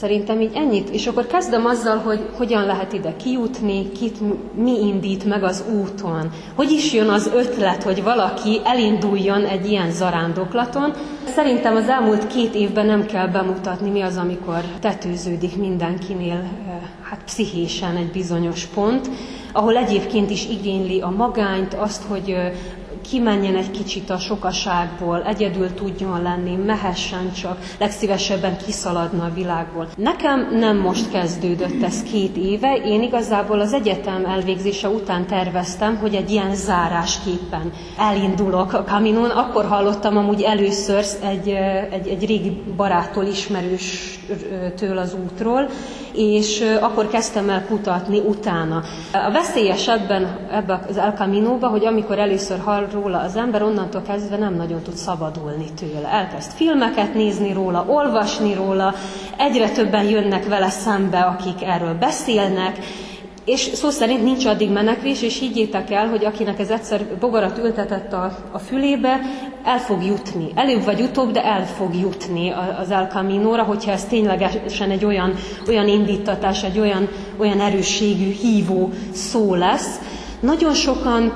Szerintem 0.00 0.40
így 0.40 0.52
ennyit, 0.54 0.88
és 0.88 1.06
akkor 1.06 1.26
kezdem 1.26 1.66
azzal, 1.66 1.96
hogy 1.96 2.28
hogyan 2.36 2.66
lehet 2.66 2.92
ide 2.92 3.16
kijutni, 3.16 3.92
kit 3.92 4.18
mi 4.54 4.86
indít 4.86 5.24
meg 5.24 5.42
az 5.42 5.64
úton. 5.80 6.30
Hogy 6.54 6.70
is 6.70 6.92
jön 6.92 7.08
az 7.08 7.30
ötlet, 7.34 7.82
hogy 7.82 8.02
valaki 8.02 8.60
elinduljon 8.64 9.44
egy 9.44 9.70
ilyen 9.70 9.90
zarándoklaton. 9.90 10.92
Szerintem 11.34 11.76
az 11.76 11.88
elmúlt 11.88 12.26
két 12.26 12.54
évben 12.54 12.86
nem 12.86 13.06
kell 13.06 13.26
bemutatni, 13.26 13.90
mi 13.90 14.00
az, 14.00 14.16
amikor 14.16 14.60
tetőződik 14.80 15.56
mindenkinél 15.56 16.42
hát 17.02 17.24
pszichésen 17.24 17.96
egy 17.96 18.10
bizonyos 18.10 18.64
pont, 18.64 19.10
ahol 19.52 19.76
egyébként 19.76 20.30
is 20.30 20.48
igényli 20.48 21.00
a 21.00 21.10
magányt, 21.10 21.74
azt, 21.74 22.02
hogy 22.02 22.36
kimenjen 23.00 23.56
egy 23.56 23.70
kicsit 23.70 24.10
a 24.10 24.18
sokaságból, 24.18 25.22
egyedül 25.22 25.74
tudjon 25.74 26.22
lenni, 26.22 26.54
mehessen 26.56 27.32
csak, 27.32 27.58
legszívesebben 27.78 28.56
kiszaladna 28.56 29.24
a 29.24 29.34
világból. 29.34 29.88
Nekem 29.96 30.48
nem 30.58 30.76
most 30.76 31.10
kezdődött 31.10 31.82
ez 31.82 32.02
két 32.02 32.36
éve, 32.36 32.76
én 32.84 33.02
igazából 33.02 33.60
az 33.60 33.72
egyetem 33.72 34.24
elvégzése 34.24 34.88
után 34.88 35.26
terveztem, 35.26 35.96
hogy 35.96 36.14
egy 36.14 36.30
ilyen 36.30 36.54
zárásképpen 36.54 37.72
elindulok 37.98 38.72
a 38.72 38.84
kaminón. 38.84 39.30
Akkor 39.30 39.64
hallottam 39.64 40.16
amúgy 40.16 40.42
először 40.42 41.04
egy, 41.22 41.48
egy, 41.90 42.08
egy 42.08 42.26
régi 42.26 42.62
baráttól, 42.76 43.24
ismerőstől 43.24 44.98
az 44.98 45.14
útról, 45.24 45.68
és 46.14 46.64
akkor 46.80 47.08
kezdtem 47.08 47.48
el 47.50 47.66
kutatni 47.66 48.18
utána. 48.18 48.82
A 49.12 49.30
veszélyes 49.32 49.88
ebben, 49.88 50.38
ebben 50.52 50.80
az 50.88 50.96
El 50.96 51.12
Camino-ba, 51.12 51.68
hogy 51.68 51.86
amikor 51.86 52.18
először 52.18 52.58
hall 52.58 52.86
róla 52.92 53.18
az 53.18 53.36
ember, 53.36 53.62
onnantól 53.62 54.02
kezdve 54.02 54.36
nem 54.36 54.54
nagyon 54.54 54.82
tud 54.82 54.94
szabadulni 54.94 55.66
tőle. 55.78 56.08
Elkezd 56.08 56.50
filmeket 56.52 57.14
nézni 57.14 57.52
róla, 57.52 57.84
olvasni 57.88 58.54
róla, 58.54 58.94
egyre 59.36 59.70
többen 59.70 60.04
jönnek 60.04 60.48
vele 60.48 60.68
szembe, 60.68 61.20
akik 61.20 61.62
erről 61.62 61.94
beszélnek, 61.94 62.78
és 63.50 63.70
szó 63.74 63.90
szerint 63.90 64.22
nincs 64.22 64.46
addig 64.46 64.70
menekvés, 64.70 65.22
és 65.22 65.38
higgyétek 65.38 65.90
el, 65.90 66.08
hogy 66.08 66.24
akinek 66.24 66.58
ez 66.58 66.70
egyszer 66.70 67.04
bogarat 67.20 67.58
ültetett 67.58 68.12
a, 68.12 68.38
a 68.50 68.58
fülébe, 68.58 69.20
el 69.64 69.78
fog 69.78 70.04
jutni. 70.04 70.52
Előbb 70.54 70.84
vagy 70.84 71.00
utóbb, 71.00 71.30
de 71.30 71.44
el 71.44 71.66
fog 71.66 71.94
jutni 71.94 72.52
az 72.80 72.90
El 72.90 73.06
Camino-ra, 73.06 73.62
hogyha 73.62 73.90
ez 73.90 74.04
ténylegesen 74.04 74.90
egy 74.90 75.04
olyan, 75.04 75.34
olyan 75.68 75.88
indítatás, 75.88 76.62
egy 76.62 76.78
olyan, 76.78 77.08
olyan 77.38 77.60
erősségű 77.60 78.30
hívó 78.30 78.90
szó 79.12 79.54
lesz. 79.54 79.98
Nagyon 80.40 80.74
sokan 80.74 81.32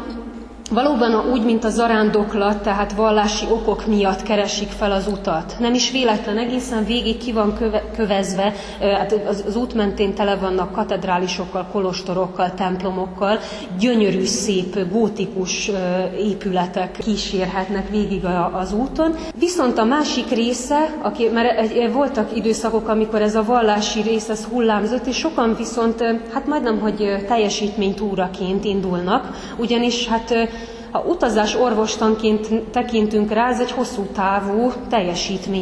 Valóban 0.71 1.31
úgy, 1.33 1.45
mint 1.45 1.65
a 1.65 1.69
zarándoklat, 1.69 2.63
tehát 2.63 2.93
vallási 2.93 3.47
okok 3.51 3.87
miatt 3.87 4.23
keresik 4.23 4.69
fel 4.69 4.93
az 4.93 5.07
utat. 5.07 5.57
Nem 5.59 5.75
is 5.75 5.91
véletlen, 5.91 6.39
egészen 6.39 6.85
végig 6.85 7.19
ki 7.19 7.33
van 7.33 7.55
köve, 7.55 7.83
kövezve, 7.97 8.55
hát 8.81 9.21
az, 9.29 9.57
út 9.57 9.75
mentén 9.75 10.15
tele 10.15 10.37
vannak 10.37 10.73
katedrálisokkal, 10.73 11.67
kolostorokkal, 11.73 12.55
templomokkal, 12.55 13.39
gyönyörű, 13.79 14.25
szép, 14.25 14.91
gótikus 14.91 15.71
épületek 16.19 16.99
kísérhetnek 17.05 17.91
végig 17.91 18.25
az 18.53 18.73
úton. 18.73 19.15
Viszont 19.39 19.79
a 19.79 19.85
másik 19.85 20.31
része, 20.31 20.95
aki, 21.03 21.29
mert 21.29 21.93
voltak 21.93 22.37
időszakok, 22.37 22.89
amikor 22.89 23.23
ez 23.23 23.35
a 23.35 23.45
vallási 23.45 24.01
rész 24.03 24.29
ez 24.29 24.45
hullámzott, 24.45 25.07
és 25.07 25.17
sokan 25.17 25.55
viszont 25.57 26.03
hát 26.33 26.47
majdnem, 26.47 26.79
hogy 26.81 27.25
teljesítménytúraként 27.27 28.65
indulnak, 28.65 29.29
ugyanis 29.59 30.09
hát 30.09 30.49
ha 30.95 31.05
utazás 31.07 31.55
orvostanként 31.57 32.63
tekintünk 32.71 33.33
rá, 33.33 33.49
ez 33.49 33.61
egy 33.61 33.71
hosszú 33.71 34.03
távú 34.03 34.73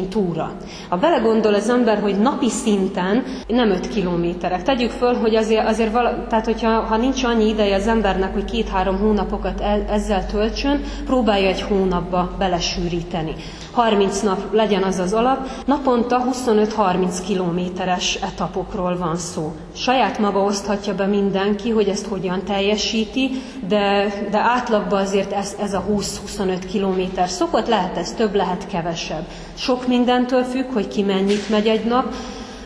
túra. 0.09 0.51
Ha 0.89 0.97
belegondol 0.97 1.53
az 1.53 1.69
ember, 1.69 1.99
hogy 1.99 2.19
napi 2.19 2.49
szinten 2.49 3.23
nem 3.47 3.69
5 3.69 3.87
kilométerek. 3.87 4.63
Tegyük 4.63 4.91
föl, 4.91 5.13
hogy 5.13 5.35
azért, 5.35 5.67
azért 5.67 5.91
vala, 5.91 6.27
tehát 6.27 6.45
hogyha 6.45 6.69
ha 6.69 6.97
nincs 6.97 7.23
annyi 7.23 7.47
ideje 7.47 7.75
az 7.75 7.87
embernek, 7.87 8.33
hogy 8.33 8.45
két-három 8.45 8.97
hónapokat 8.97 9.61
el, 9.61 9.85
ezzel 9.89 10.25
töltsön, 10.25 10.81
próbálja 11.05 11.47
egy 11.47 11.61
hónapba 11.61 12.35
belesűríteni. 12.37 13.35
30 13.71 14.21
nap 14.21 14.53
legyen 14.53 14.83
az 14.83 14.99
az 14.99 15.13
alap, 15.13 15.47
naponta 15.65 16.23
25-30 16.47 17.17
kilométeres 17.25 18.15
etapokról 18.15 18.97
van 18.97 19.15
szó. 19.15 19.51
Saját 19.75 20.19
maga 20.19 20.39
oszthatja 20.39 20.95
be 20.95 21.05
mindenki, 21.05 21.69
hogy 21.69 21.87
ezt 21.87 22.07
hogyan 22.07 22.43
teljesíti, 22.43 23.29
de, 23.67 24.13
de 24.31 24.37
átlagban 24.37 25.01
azért 25.01 25.22
ez, 25.31 25.55
ez 25.59 25.73
a 25.73 25.85
20-25 25.89 26.57
kilométer 26.71 27.29
szokott, 27.29 27.67
lehet 27.67 27.97
ez 27.97 28.11
több, 28.11 28.35
lehet 28.35 28.67
kevesebb. 28.67 29.25
Sok 29.57 29.87
mindentől 29.87 30.43
függ, 30.43 30.71
hogy 30.73 30.87
ki 30.87 31.01
mennyit 31.03 31.49
megy 31.49 31.67
egy 31.67 31.85
nap, 31.85 32.13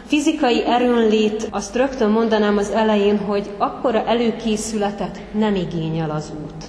Fizikai 0.07 0.65
erőnlét, 0.65 1.47
azt 1.51 1.75
rögtön 1.75 2.09
mondanám 2.09 2.57
az 2.57 2.69
elején, 2.69 3.17
hogy 3.17 3.49
akkora 3.57 4.03
előkészületet 4.05 5.19
nem 5.31 5.55
igényel 5.55 6.09
az 6.11 6.31
út. 6.43 6.65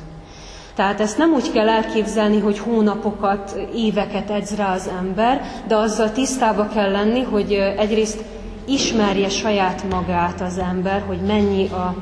Tehát 0.74 1.01
ezt 1.01 1.18
nem 1.18 1.33
úgy 1.33 1.53
kell 1.53 1.68
elképzelni, 1.68 2.38
hogy 2.40 2.59
hónapokat, 2.59 3.57
éveket 3.74 4.31
edz 4.31 4.55
rá 4.57 4.74
az 4.74 4.90
ember, 4.98 5.42
de 5.68 5.77
azzal 5.77 6.12
tisztába 6.12 6.68
kell 6.68 6.90
lenni, 6.90 7.22
hogy 7.22 7.53
egyrészt 7.79 8.24
ismerje 8.66 9.29
saját 9.29 9.83
magát 9.90 10.40
az 10.40 10.59
ember, 10.59 11.03
hogy 11.07 11.20
mennyi 11.20 11.68
a 11.68 11.94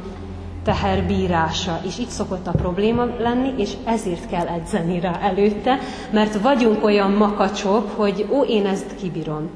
teherbírása. 0.67 1.81
És 1.87 1.99
itt 1.99 2.09
szokott 2.09 2.47
a 2.47 2.51
probléma 2.51 3.05
lenni, 3.19 3.53
és 3.57 3.73
ezért 3.85 4.29
kell 4.29 4.47
edzeni 4.47 5.01
rá 5.01 5.19
előtte, 5.21 5.79
mert 6.11 6.41
vagyunk 6.41 6.85
olyan 6.85 7.11
makacsok, 7.11 7.91
hogy 7.97 8.27
ó, 8.31 8.43
én 8.43 8.67
ezt 8.67 8.97
kibírom 9.01 9.51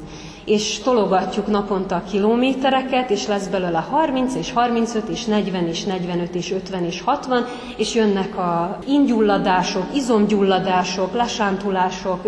és 0.51 0.79
tologatjuk 0.79 1.47
naponta 1.47 1.95
a 1.95 2.03
kilométereket, 2.11 3.11
és 3.11 3.27
lesz 3.27 3.47
belőle 3.47 3.79
30, 3.79 4.35
és 4.35 4.53
35, 4.53 5.09
és 5.09 5.25
40, 5.25 5.67
és 5.67 5.85
45, 5.85 6.35
és 6.35 6.53
50, 6.53 6.85
és 6.85 7.01
60, 7.01 7.47
és 7.77 7.95
jönnek 7.95 8.37
a 8.39 8.79
ingyulladások, 8.87 9.85
izomgyulladások, 9.95 11.15
lesántulások, 11.15 12.23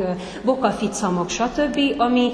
bokaficamok, 0.45 1.29
stb., 1.29 1.79
ami 1.97 2.31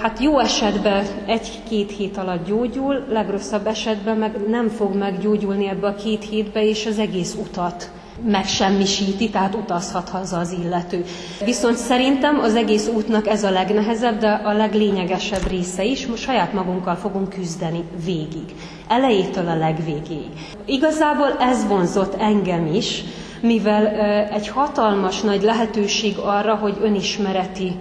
hát 0.00 0.18
jó 0.20 0.38
esetben 0.38 1.06
egy-két 1.26 1.90
hét 1.90 2.16
alatt 2.16 2.46
gyógyul, 2.46 3.04
legrosszabb 3.08 3.66
esetben 3.66 4.16
meg 4.16 4.48
nem 4.48 4.68
fog 4.68 4.94
meggyógyulni 4.94 5.68
ebbe 5.68 5.86
a 5.86 5.94
két 5.94 6.24
hétbe, 6.24 6.64
és 6.64 6.86
az 6.86 6.98
egész 6.98 7.34
utat 7.34 7.90
megsemmisíti, 8.24 9.30
tehát 9.30 9.54
utazhat 9.54 10.08
haza 10.08 10.38
az 10.38 10.52
illető. 10.64 11.04
Viszont 11.44 11.76
szerintem 11.76 12.38
az 12.38 12.54
egész 12.54 12.88
útnak 12.88 13.26
ez 13.28 13.44
a 13.44 13.50
legnehezebb, 13.50 14.18
de 14.18 14.30
a 14.30 14.52
leglényegesebb 14.52 15.46
része 15.48 15.84
is, 15.84 16.06
most 16.06 16.22
saját 16.22 16.52
magunkkal 16.52 16.94
fogunk 16.94 17.28
küzdeni 17.28 17.84
végig. 18.04 18.54
Elejétől 18.88 19.48
a 19.48 19.56
legvégéig. 19.56 20.30
Igazából 20.64 21.36
ez 21.40 21.66
vonzott 21.66 22.14
engem 22.20 22.66
is, 22.74 23.04
mivel 23.40 23.86
egy 24.30 24.48
hatalmas 24.48 25.20
nagy 25.20 25.42
lehetőség 25.42 26.16
arra, 26.18 26.54
hogy 26.54 26.76
önismereti 26.82 27.72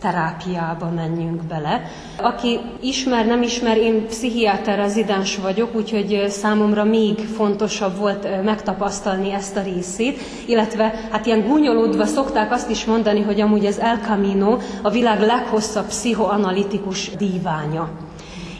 terápiába 0.00 0.90
menjünk 0.94 1.42
bele. 1.42 1.82
Aki 2.16 2.60
ismer, 2.80 3.26
nem 3.26 3.42
ismer, 3.42 3.76
én 3.76 4.06
pszichiáter 4.06 4.76
rezidens 4.76 5.36
vagyok, 5.36 5.74
úgyhogy 5.74 6.24
számomra 6.28 6.84
még 6.84 7.18
fontosabb 7.18 7.96
volt 7.96 8.44
megtapasztalni 8.44 9.32
ezt 9.32 9.56
a 9.56 9.62
részét, 9.62 10.20
illetve 10.46 10.94
hát 11.10 11.26
ilyen 11.26 11.46
gúnyolódva 11.46 12.04
szokták 12.04 12.52
azt 12.52 12.70
is 12.70 12.84
mondani, 12.84 13.22
hogy 13.22 13.40
amúgy 13.40 13.66
az 13.66 13.80
El 13.80 13.98
Camino 14.06 14.58
a 14.82 14.90
világ 14.90 15.20
leghosszabb 15.20 15.86
pszichoanalitikus 15.86 17.10
díványa. 17.16 17.88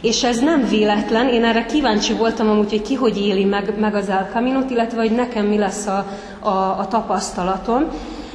És 0.01 0.23
ez 0.23 0.39
nem 0.39 0.67
véletlen, 0.69 1.27
én 1.27 1.43
erre 1.43 1.65
kíváncsi 1.65 2.13
voltam 2.13 2.49
amúgy, 2.49 2.69
hogy 2.69 2.81
ki 2.81 2.95
hogy 2.95 3.17
éli 3.17 3.43
meg, 3.43 3.79
meg 3.79 3.95
az 3.95 4.09
El 4.09 4.29
Camino-t, 4.33 4.69
illetve 4.69 5.01
hogy 5.01 5.11
nekem 5.11 5.45
mi 5.45 5.57
lesz 5.57 5.87
a, 5.87 6.05
a, 6.39 6.49
a 6.79 6.87
tapasztalatom. 6.89 7.83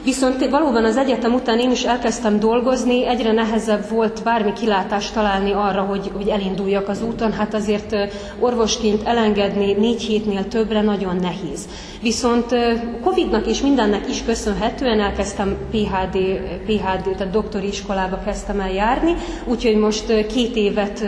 Viszont 0.05 0.49
valóban 0.49 0.85
az 0.85 0.97
egyetem 0.97 1.35
után 1.35 1.59
én 1.59 1.71
is 1.71 1.85
elkezdtem 1.85 2.39
dolgozni, 2.39 3.07
egyre 3.07 3.33
nehezebb 3.33 3.89
volt 3.89 4.23
bármi 4.25 4.53
kilátást 4.53 5.15
találni 5.15 5.53
arra, 5.53 5.83
hogy, 5.83 6.11
hogy 6.15 6.29
elinduljak 6.29 6.89
az 6.89 7.03
úton. 7.03 7.33
Hát 7.33 7.55
azért 7.55 7.97
orvosként 8.39 9.03
elengedni 9.07 9.73
négy 9.73 10.03
hétnél 10.03 10.49
többre 10.49 10.81
nagyon 10.83 11.17
nehéz. 11.17 11.69
Viszont 12.03 12.55
Covid-nak 13.03 13.47
és 13.47 13.61
mindennek 13.61 14.09
is 14.09 14.25
köszönhetően 14.25 15.01
elkezdtem 15.01 15.57
PHD, 15.71 16.19
PHD 16.67 17.17
tehát 17.17 17.31
doktori 17.31 17.67
iskolába 17.67 18.19
kezdtem 18.25 18.61
el 18.61 18.73
járni, 18.73 19.15
úgyhogy 19.45 19.77
most 19.77 20.27
két 20.27 20.57
évet 20.57 21.05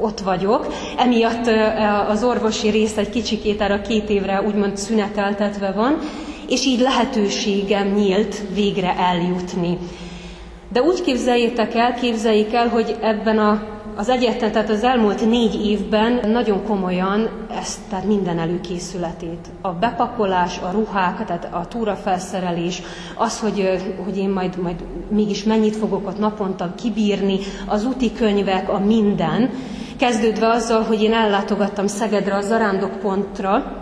ott 0.00 0.20
vagyok. 0.20 0.66
Emiatt 0.98 1.50
az 2.08 2.24
orvosi 2.24 2.68
rész 2.68 2.96
egy 2.96 3.10
kicsikét 3.10 3.60
erre 3.60 3.74
a 3.74 3.80
két 3.80 4.10
évre 4.10 4.42
úgymond 4.42 4.76
szüneteltetve 4.76 5.72
van, 5.72 5.98
és 6.48 6.66
így 6.66 6.80
lehetőségem 6.80 7.88
nyílt 7.88 8.42
végre 8.54 8.96
eljutni. 8.96 9.78
De 10.72 10.82
úgy 10.82 11.02
képzeljétek 11.02 11.74
el, 11.74 11.94
képzeljék 11.94 12.54
el, 12.54 12.68
hogy 12.68 12.96
ebben 13.00 13.38
a, 13.38 13.62
az 13.96 14.08
egyetem, 14.08 14.52
tehát 14.52 14.70
az 14.70 14.84
elmúlt 14.84 15.26
négy 15.26 15.66
évben 15.66 16.30
nagyon 16.30 16.64
komolyan 16.64 17.28
ezt, 17.60 17.78
tehát 17.88 18.04
minden 18.04 18.38
előkészületét. 18.38 19.48
A 19.60 19.72
bepakolás, 19.72 20.58
a 20.58 20.70
ruhák, 20.70 21.24
tehát 21.24 21.48
a 21.54 21.66
túrafelszerelés, 21.68 22.82
az, 23.16 23.40
hogy, 23.40 23.82
hogy 24.04 24.18
én 24.18 24.28
majd, 24.28 24.62
majd 24.62 24.84
mégis 25.08 25.44
mennyit 25.44 25.76
fogok 25.76 26.06
ott 26.06 26.18
naponta 26.18 26.74
kibírni, 26.74 27.38
az 27.66 27.84
úti 27.84 28.12
könyvek, 28.12 28.68
a 28.68 28.78
minden, 28.78 29.50
kezdődve 29.98 30.48
azzal, 30.48 30.82
hogy 30.82 31.02
én 31.02 31.12
ellátogattam 31.12 31.86
Szegedre 31.86 32.34
a 32.34 32.40
zarándokpontra, 32.40 33.76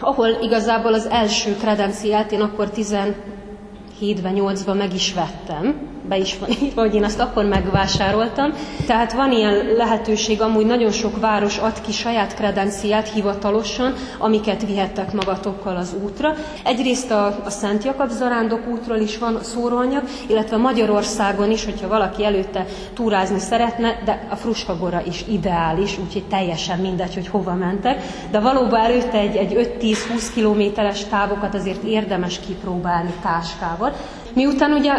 ahol 0.00 0.28
igazából 0.42 0.94
az 0.94 1.06
első 1.06 1.56
kredenciát 1.56 2.32
én 2.32 2.40
akkor 2.40 2.70
17-ben, 2.76 4.34
8-ban 4.36 4.76
meg 4.76 4.94
is 4.94 5.14
vettem, 5.14 5.80
be 6.08 6.16
is 6.16 6.38
van 6.38 6.48
írva, 6.62 6.80
hogy 6.80 6.94
én 6.94 7.04
azt 7.04 7.20
akkor 7.20 7.44
megvásároltam. 7.44 8.52
Tehát 8.86 9.12
van 9.12 9.32
ilyen 9.32 9.66
lehetőség, 9.76 10.40
amúgy 10.40 10.66
nagyon 10.66 10.90
sok 10.90 11.20
város 11.20 11.58
ad 11.58 11.80
ki 11.80 11.92
saját 11.92 12.34
kredenciát 12.34 13.12
hivatalosan, 13.12 13.94
amiket 14.18 14.66
vihettek 14.66 15.12
magatokkal 15.12 15.76
az 15.76 15.94
útra. 16.04 16.34
Egyrészt 16.64 17.10
a, 17.10 17.26
a 17.44 17.50
Szent 17.50 17.84
Jakab 17.84 18.10
zarándok 18.10 18.68
útról 18.68 18.96
is 18.96 19.18
van 19.18 19.38
szóróanyag, 19.42 20.02
illetve 20.26 20.56
Magyarországon 20.56 21.50
is, 21.50 21.64
hogyha 21.64 21.88
valaki 21.88 22.24
előtte 22.24 22.66
túrázni 22.94 23.38
szeretne, 23.38 24.00
de 24.04 24.26
a 24.30 24.36
Fruskagora 24.36 25.02
is 25.06 25.24
ideális, 25.28 25.98
úgyhogy 25.98 26.24
teljesen 26.24 26.78
mindegy, 26.78 27.14
hogy 27.14 27.28
hova 27.28 27.54
mentek. 27.54 28.02
De 28.30 28.40
valóban 28.40 28.80
előtte 28.80 29.18
egy, 29.18 29.36
egy 29.36 29.76
5-10-20 29.80 30.26
kilométeres 30.34 31.04
távokat 31.04 31.54
azért 31.54 31.82
érdemes 31.82 32.40
kipróbálni 32.40 33.12
táskával. 33.22 33.92
Miután 34.36 34.72
ugye 34.72 34.92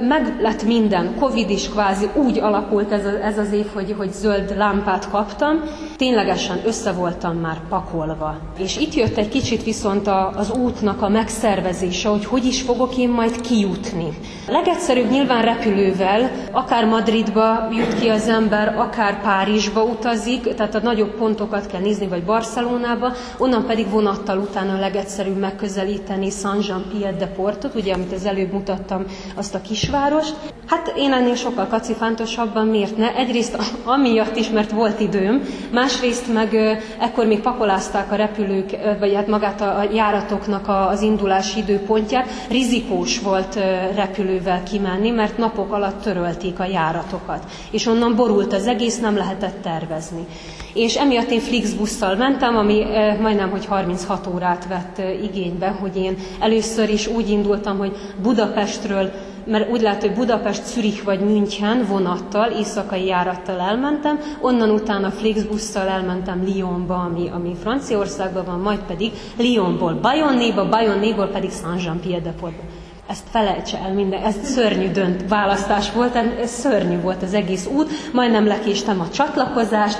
meg 0.00 0.36
lett 0.40 0.62
minden, 0.62 1.14
Covid 1.18 1.50
is 1.50 1.68
kvázi 1.68 2.08
úgy 2.14 2.38
alakult 2.38 2.92
ez, 2.92 3.04
a, 3.04 3.24
ez 3.24 3.38
az 3.38 3.52
év, 3.52 3.66
hogy, 3.74 3.94
hogy 3.98 4.12
zöld 4.12 4.56
lámpát 4.56 5.10
kaptam, 5.10 5.60
ténylegesen 5.96 6.60
össze 6.64 6.92
voltam 6.92 7.36
már 7.36 7.60
pakolva. 7.68 8.38
És 8.58 8.76
itt 8.76 8.94
jött 8.94 9.16
egy 9.16 9.28
kicsit 9.28 9.64
viszont 9.64 10.06
a, 10.06 10.32
az 10.36 10.50
útnak 10.50 11.02
a 11.02 11.08
megszervezése, 11.08 12.08
hogy 12.08 12.24
hogy 12.24 12.44
is 12.44 12.62
fogok 12.62 12.96
én 12.96 13.08
majd 13.08 13.40
kijutni. 13.40 14.08
Legegyszerűbb 14.48 15.10
nyilván 15.10 15.42
repülővel, 15.42 16.30
akár 16.52 16.84
Madridba 16.84 17.68
jut 17.72 18.00
ki 18.00 18.08
az 18.08 18.28
ember, 18.28 18.74
akár 18.78 19.20
Párizsba 19.20 19.82
utazik, 19.82 20.54
tehát 20.54 20.74
a 20.74 20.80
nagyobb 20.82 21.14
pontokat 21.14 21.66
kell 21.66 21.80
nézni, 21.80 22.06
vagy 22.06 22.24
Barcelonába, 22.24 23.12
onnan 23.38 23.66
pedig 23.66 23.90
vonattal 23.90 24.38
utána 24.38 24.78
legegyszerűbb 24.78 25.38
megközelíteni 25.38 26.30
Saint-Jean-Pied-de-Portot, 26.30 27.74
ugye, 27.74 27.94
amit 27.94 28.12
az 28.12 28.24
előbb 28.24 28.54
mutattam, 28.58 29.04
azt 29.34 29.54
a 29.54 29.60
kisvárost. 29.60 30.34
Hát 30.66 30.92
én 30.96 31.12
ennél 31.12 31.34
sokkal 31.34 31.66
kacifántosabban 31.66 32.66
miért 32.66 32.96
ne? 32.96 33.14
Egyrészt 33.14 33.58
amiatt 33.84 34.36
is, 34.36 34.48
mert 34.48 34.70
volt 34.70 35.00
időm, 35.00 35.42
másrészt 35.72 36.32
meg 36.32 36.54
ekkor 36.98 37.26
még 37.26 37.40
pakolázták 37.40 38.12
a 38.12 38.14
repülők, 38.14 38.70
vagy 38.98 39.14
hát 39.14 39.26
magát 39.26 39.60
a 39.60 39.84
járatoknak 39.92 40.68
az 40.68 41.02
indulási 41.02 41.58
időpontját. 41.58 42.28
Rizikós 42.50 43.20
volt 43.20 43.54
repülővel 43.94 44.62
kimenni, 44.62 45.10
mert 45.10 45.38
napok 45.38 45.72
alatt 45.72 46.02
törölték 46.02 46.58
a 46.58 46.64
járatokat. 46.64 47.44
És 47.70 47.86
onnan 47.86 48.16
borult 48.16 48.52
az 48.52 48.66
egész, 48.66 48.98
nem 48.98 49.16
lehetett 49.16 49.62
tervezni. 49.62 50.26
És 50.74 50.96
emiatt 50.96 51.30
én 51.30 51.40
Flixbusszal 51.40 52.16
mentem, 52.16 52.56
ami 52.56 52.84
majdnem, 53.20 53.50
hogy 53.50 53.66
36 53.66 54.26
órát 54.26 54.66
vett 54.68 55.02
igénybe, 55.22 55.68
hogy 55.68 55.96
én 55.96 56.16
először 56.40 56.88
is 56.88 57.06
úgy 57.06 57.30
indultam, 57.30 57.78
hogy 57.78 57.96
Budapestről 58.22 59.10
mert 59.48 59.70
úgy 59.70 59.80
látom, 59.80 60.08
hogy 60.08 60.18
Budapest, 60.18 60.66
Zürich 60.66 61.04
vagy 61.04 61.20
München 61.20 61.84
vonattal, 61.88 62.50
éjszakai 62.50 63.06
járattal 63.06 63.60
elmentem, 63.60 64.18
onnan 64.40 64.70
utána 64.70 65.10
Flixbusszal 65.10 65.88
elmentem 65.88 66.46
Lyonba, 66.46 66.94
ami, 66.94 67.28
ami 67.28 67.54
Franciaországban 67.62 68.44
van, 68.44 68.60
majd 68.60 68.78
pedig 68.78 69.12
Lyonból 69.38 69.92
Bayonnéba, 69.92 70.68
Bayonnéból 70.68 71.26
pedig 71.26 71.50
Saint-Jean-Pied-de-Portba 71.50 72.62
ezt 73.08 73.24
felejtse 73.30 73.78
el 73.78 73.92
minden, 73.92 74.22
ez 74.22 74.34
szörnyű 74.42 74.90
dönt 74.90 75.28
választás 75.28 75.92
volt, 75.92 76.16
ez 76.40 76.50
szörnyű 76.50 77.00
volt 77.00 77.22
az 77.22 77.34
egész 77.34 77.66
út, 77.66 77.90
majdnem 78.12 78.46
lekéstem 78.46 79.00
a 79.00 79.08
csatlakozást, 79.08 79.98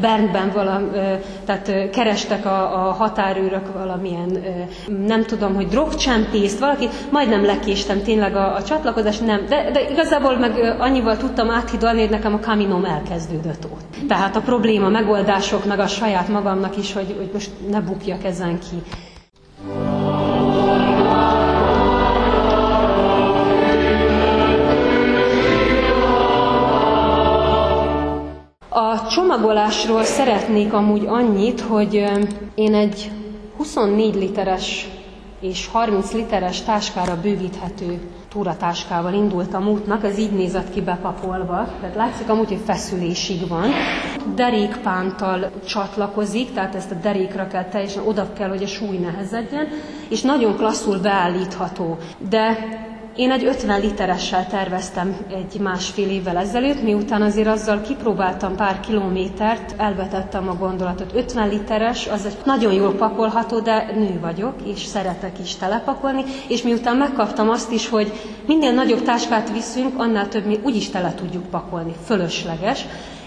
Bernben 0.00 0.50
valam, 0.54 0.90
tehát 1.44 1.90
kerestek 1.90 2.46
a, 2.46 2.88
a 2.88 2.92
határőrök 2.92 3.72
valamilyen, 3.72 4.44
nem 5.06 5.24
tudom, 5.24 5.54
hogy 5.54 5.66
drogcsempészt, 5.68 6.58
valaki, 6.58 6.88
majdnem 7.10 7.44
lekéstem 7.44 8.02
tényleg 8.02 8.36
a, 8.36 8.54
a 8.54 8.62
csatlakozást, 8.62 9.26
nem, 9.26 9.46
de, 9.48 9.70
de 9.70 9.90
igazából 9.90 10.38
meg 10.38 10.76
annyival 10.78 11.16
tudtam 11.16 11.50
áthidalni, 11.50 12.00
hogy 12.00 12.10
nekem 12.10 12.34
a 12.34 12.40
kaminom 12.40 12.84
elkezdődött 12.84 13.64
ott. 13.64 14.08
Tehát 14.08 14.36
a 14.36 14.40
probléma, 14.40 14.88
megoldások, 14.88 15.64
meg 15.64 15.78
a 15.78 15.86
saját 15.86 16.28
magamnak 16.28 16.76
is, 16.76 16.92
hogy, 16.92 17.14
hogy 17.16 17.30
most 17.32 17.50
ne 17.70 17.80
bukjak 17.80 18.24
ezen 18.24 18.58
ki. 18.58 18.82
Csomagolásról 29.14 30.02
szeretnék 30.04 30.72
amúgy 30.72 31.04
annyit, 31.06 31.60
hogy 31.60 31.94
én 32.54 32.74
egy 32.74 33.10
24 33.56 34.14
literes 34.14 34.88
és 35.40 35.68
30 35.72 36.12
literes 36.12 36.62
táskára 36.62 37.20
bővíthető 37.20 38.00
túratáskával 38.28 39.12
indultam 39.14 39.68
útnak, 39.68 40.04
ez 40.04 40.18
így 40.18 40.32
nézett 40.32 40.70
ki 40.70 40.80
bepapolva, 40.80 41.68
tehát 41.80 41.96
látszik 41.96 42.28
amúgy, 42.28 42.48
hogy 42.48 42.60
feszülésig 42.64 43.48
van. 43.48 43.70
Derékpántal 44.34 45.50
csatlakozik, 45.66 46.52
tehát 46.52 46.74
ezt 46.74 46.90
a 46.90 46.94
derékra 47.02 47.46
kell 47.46 47.64
teljesen, 47.64 48.06
oda 48.06 48.32
kell, 48.32 48.48
hogy 48.48 48.62
a 48.62 48.66
súly 48.66 48.96
nehezedjen, 48.96 49.66
és 50.08 50.20
nagyon 50.20 50.56
klasszul 50.56 50.98
beállítható. 50.98 51.96
De 52.30 52.56
én 53.16 53.30
egy 53.30 53.44
50 53.44 53.80
literessel 53.80 54.46
terveztem 54.46 55.16
egy 55.30 55.60
másfél 55.60 56.08
évvel 56.10 56.36
ezelőtt, 56.36 56.82
miután 56.82 57.22
azért 57.22 57.48
azzal 57.48 57.80
kipróbáltam 57.80 58.56
pár 58.56 58.80
kilométert, 58.80 59.74
elvetettem 59.76 60.48
a 60.48 60.54
gondolatot. 60.54 61.14
50 61.14 61.48
literes, 61.48 62.06
az 62.06 62.26
egy 62.26 62.36
nagyon 62.44 62.72
jól 62.72 62.92
pakolható, 62.94 63.60
de 63.60 63.90
nő 63.94 64.18
vagyok, 64.20 64.54
és 64.64 64.78
szeretek 64.84 65.38
is 65.42 65.54
telepakolni, 65.56 66.22
és 66.48 66.62
miután 66.62 66.96
megkaptam 66.96 67.48
azt 67.50 67.72
is, 67.72 67.88
hogy 67.88 68.12
minél 68.46 68.72
nagyobb 68.72 69.02
táskát 69.02 69.52
viszünk, 69.52 69.98
annál 70.00 70.28
több 70.28 70.46
mi 70.46 70.58
úgyis 70.62 70.88
tele 70.90 71.14
tudjuk 71.14 71.44
pakolni, 71.50 71.92
fölösleges, 72.04 72.84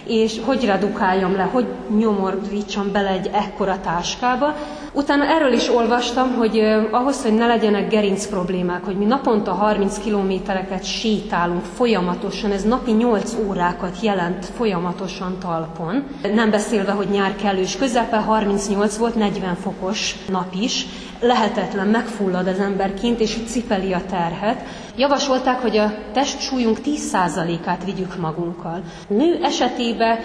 és 0.07 0.41
hogy 0.45 0.65
redukáljam 0.65 1.35
le, 1.35 1.43
hogy 1.43 1.65
nyomorítsam 1.97 2.91
bele 2.91 3.09
egy 3.09 3.29
ekkora 3.33 3.79
táskába. 3.81 4.55
Utána 4.93 5.25
erről 5.25 5.53
is 5.53 5.69
olvastam, 5.69 6.35
hogy 6.35 6.59
ahhoz, 6.91 7.21
hogy 7.23 7.33
ne 7.33 7.47
legyenek 7.47 7.89
gerinc 7.89 8.25
problémák, 8.25 8.83
hogy 8.85 8.97
mi 8.97 9.05
naponta 9.05 9.51
30 9.51 9.99
kilométereket 9.99 10.83
sétálunk 10.83 11.63
folyamatosan, 11.63 12.51
ez 12.51 12.63
napi 12.63 12.91
8 12.91 13.35
órákat 13.47 14.01
jelent 14.01 14.45
folyamatosan 14.45 15.37
talpon. 15.39 16.03
Nem 16.33 16.49
beszélve, 16.49 16.91
hogy 16.91 17.07
nyár 17.09 17.35
kellős 17.35 17.77
közepe, 17.77 18.17
38 18.17 18.97
volt, 18.97 19.15
40 19.15 19.55
fokos 19.55 20.15
nap 20.29 20.53
is. 20.59 20.85
Lehetetlen, 21.19 21.87
megfullad 21.87 22.47
az 22.47 22.59
ember 22.59 22.93
kint, 22.93 23.19
és 23.19 23.37
cipeli 23.47 23.93
a 23.93 24.01
terhet. 24.09 24.63
Javasolták, 24.97 25.59
hogy 25.61 25.77
a 25.77 25.93
testsúlyunk 26.13 26.77
10%-át 26.85 27.83
vigyük 27.83 28.17
magunkkal. 28.17 28.81
Nő 29.07 29.39
esetében 29.43 30.17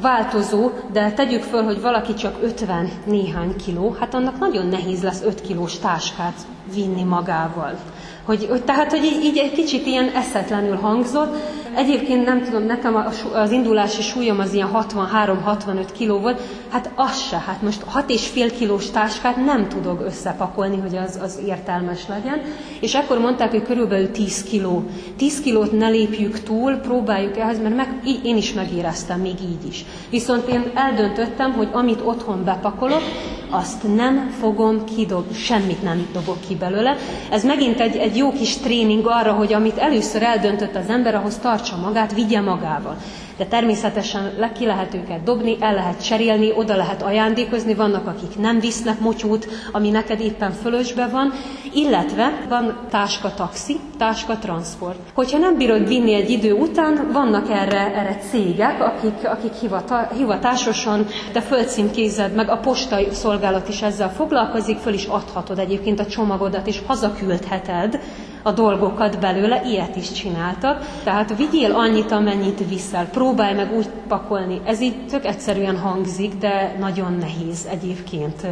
változó, 0.00 0.70
de 0.92 1.12
tegyük 1.12 1.42
föl, 1.42 1.62
hogy 1.62 1.80
valaki 1.80 2.14
csak 2.14 2.36
50 2.42 2.90
néhány 3.04 3.56
kiló, 3.56 3.96
hát 4.00 4.14
annak 4.14 4.38
nagyon 4.38 4.66
nehéz 4.66 5.02
lesz 5.02 5.22
5 5.22 5.40
kilós 5.40 5.78
táskát 5.78 6.46
vinni 6.74 7.02
magával. 7.02 7.78
Hogy, 8.24 8.46
hogy, 8.50 8.62
tehát, 8.62 8.90
hogy 8.90 9.04
így, 9.04 9.24
így 9.24 9.38
egy 9.38 9.52
kicsit 9.52 9.86
ilyen 9.86 10.08
eszetlenül 10.08 10.76
hangzott, 10.76 11.36
egyébként 11.76 12.24
nem 12.24 12.42
tudom, 12.42 12.62
nekem 12.62 13.06
az 13.32 13.50
indulási 13.50 14.02
súlyom 14.02 14.38
az 14.38 14.52
ilyen 14.52 14.70
63-65 14.74 15.86
kiló 15.92 16.18
volt, 16.18 16.40
hát 16.70 16.90
az 16.94 17.20
se, 17.28 17.42
hát 17.46 17.62
most 17.62 17.84
6,5 17.94 18.52
kilós 18.58 18.90
táskát 18.90 19.36
nem 19.44 19.68
tudok 19.68 20.04
összepakolni, 20.04 20.76
hogy 20.80 20.96
az, 20.96 21.18
az 21.22 21.40
értelmes 21.46 22.06
legyen. 22.08 22.40
És 22.80 22.94
akkor 22.94 23.18
mondták, 23.18 23.50
hogy 23.50 23.62
körülbelül 23.62 24.10
10 24.10 24.42
kiló. 24.42 24.84
10 25.16 25.40
kilót 25.40 25.72
ne 25.72 25.88
lépjük 25.88 26.42
túl, 26.42 26.74
próbáljuk 26.74 27.36
ehhez, 27.36 27.60
mert 27.60 27.76
meg, 27.76 28.00
én 28.22 28.36
is 28.36 28.52
megéreztem 28.52 29.20
még 29.20 29.40
így 29.40 29.66
is. 29.68 29.84
Viszont 30.10 30.48
én 30.48 30.70
eldöntöttem, 30.74 31.52
hogy 31.52 31.68
amit 31.72 32.00
otthon 32.04 32.44
bepakolok, 32.44 33.02
azt 33.50 33.94
nem 33.94 34.28
fogom 34.40 34.84
kidobni, 34.84 35.34
semmit 35.34 35.82
nem 35.82 36.06
dobok 36.12 36.40
ki 36.48 36.54
belőle. 36.54 36.96
Ez 37.30 37.44
megint 37.44 37.80
egy, 37.80 37.96
egy 37.96 38.16
jó 38.16 38.32
kis 38.32 38.56
tréning 38.56 39.06
arra, 39.06 39.32
hogy 39.32 39.52
amit 39.52 39.78
először 39.78 40.22
eldöntött 40.22 40.76
az 40.76 40.88
ember, 40.88 41.14
ahhoz 41.14 41.38
tartsa 41.38 41.76
magát, 41.76 42.14
vigye 42.14 42.40
magával 42.40 42.96
de 43.36 43.44
természetesen 43.44 44.32
le 44.38 44.52
ki 44.52 44.66
lehet 44.66 44.94
őket 44.94 45.22
dobni, 45.22 45.56
el 45.60 45.74
lehet 45.74 46.04
cserélni, 46.04 46.52
oda 46.56 46.76
lehet 46.76 47.02
ajándékozni, 47.02 47.74
vannak, 47.74 48.06
akik 48.06 48.38
nem 48.38 48.60
visznek 48.60 49.00
motyút, 49.00 49.48
ami 49.72 49.90
neked 49.90 50.20
éppen 50.20 50.52
fölösbe 50.52 51.06
van, 51.06 51.32
illetve 51.72 52.46
van 52.48 52.78
táska 52.90 53.34
taxi, 53.34 53.80
táska 53.98 54.38
transport. 54.38 54.98
Hogyha 55.14 55.38
nem 55.38 55.56
bírod 55.56 55.88
vinni 55.88 56.14
egy 56.14 56.30
idő 56.30 56.52
után, 56.52 57.08
vannak 57.12 57.50
erre, 57.50 57.94
erre 57.94 58.16
cégek, 58.30 58.80
akik, 58.80 59.28
akik 59.28 59.52
hivata, 59.52 60.08
hivatásosan, 60.16 61.06
de 61.32 61.40
fölcímkézed 61.40 62.34
meg, 62.34 62.48
a 62.48 62.56
postai 62.56 63.08
szolgálat 63.12 63.68
is 63.68 63.82
ezzel 63.82 64.12
foglalkozik, 64.12 64.78
föl 64.78 64.92
is 64.92 65.04
adhatod 65.04 65.58
egyébként 65.58 66.00
a 66.00 66.06
csomagodat, 66.06 66.66
és 66.66 66.82
hazaküldheted, 66.86 68.00
a 68.46 68.52
dolgokat 68.52 69.18
belőle, 69.20 69.62
ilyet 69.64 69.96
is 69.96 70.12
csináltak. 70.12 71.00
Tehát 71.04 71.36
vigyél 71.36 71.72
annyit, 71.72 72.10
amennyit 72.10 72.68
viszel, 72.68 73.06
próbálj 73.10 73.54
meg 73.54 73.72
úgy 73.76 73.88
pakolni. 74.08 74.60
Ez 74.64 74.80
így 74.80 75.06
tök 75.06 75.24
egyszerűen 75.24 75.78
hangzik, 75.78 76.34
de 76.34 76.76
nagyon 76.78 77.12
nehéz 77.12 77.66
egyébként 77.70 78.46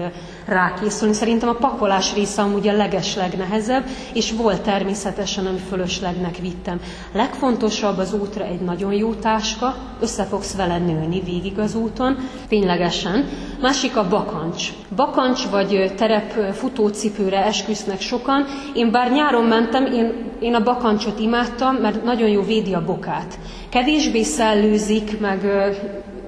rákészülni. 0.46 1.14
Szerintem 1.14 1.48
a 1.48 1.52
pakolás 1.52 2.14
része 2.14 2.42
amúgy 2.42 2.68
a 2.68 2.76
legesleg 2.76 3.36
nehezebb, 3.36 3.84
és 4.12 4.32
volt 4.32 4.60
természetesen, 4.60 5.46
ami 5.46 5.58
fölöslegnek 5.68 6.36
vittem. 6.36 6.80
Legfontosabb 7.12 7.98
az 7.98 8.12
útra 8.12 8.44
egy 8.44 8.60
nagyon 8.60 8.92
jó 8.92 9.14
táska, 9.14 9.76
össze 10.00 10.24
fogsz 10.24 10.56
vele 10.56 10.78
nőni 10.78 11.20
végig 11.20 11.58
az 11.58 11.74
úton, 11.74 12.16
ténylegesen. 12.48 13.28
Másik 13.60 13.96
a 13.96 14.08
bakancs. 14.08 14.68
Bakancs 14.96 15.46
vagy 15.50 15.92
terep 15.96 16.54
futócipőre 16.54 17.44
esküsznek 17.44 18.00
sokan. 18.00 18.44
Én 18.74 18.90
bár 18.90 19.12
nyáron 19.12 19.44
mentem, 19.44 19.86
én, 19.86 20.12
én 20.40 20.54
a 20.54 20.62
bakancsot 20.62 21.18
imádtam, 21.20 21.74
mert 21.74 22.04
nagyon 22.04 22.28
jó 22.28 22.42
védi 22.42 22.74
a 22.74 22.84
bokát. 22.84 23.38
Kevésbé 23.68 24.22
szellőzik, 24.22 25.20
meg 25.20 25.40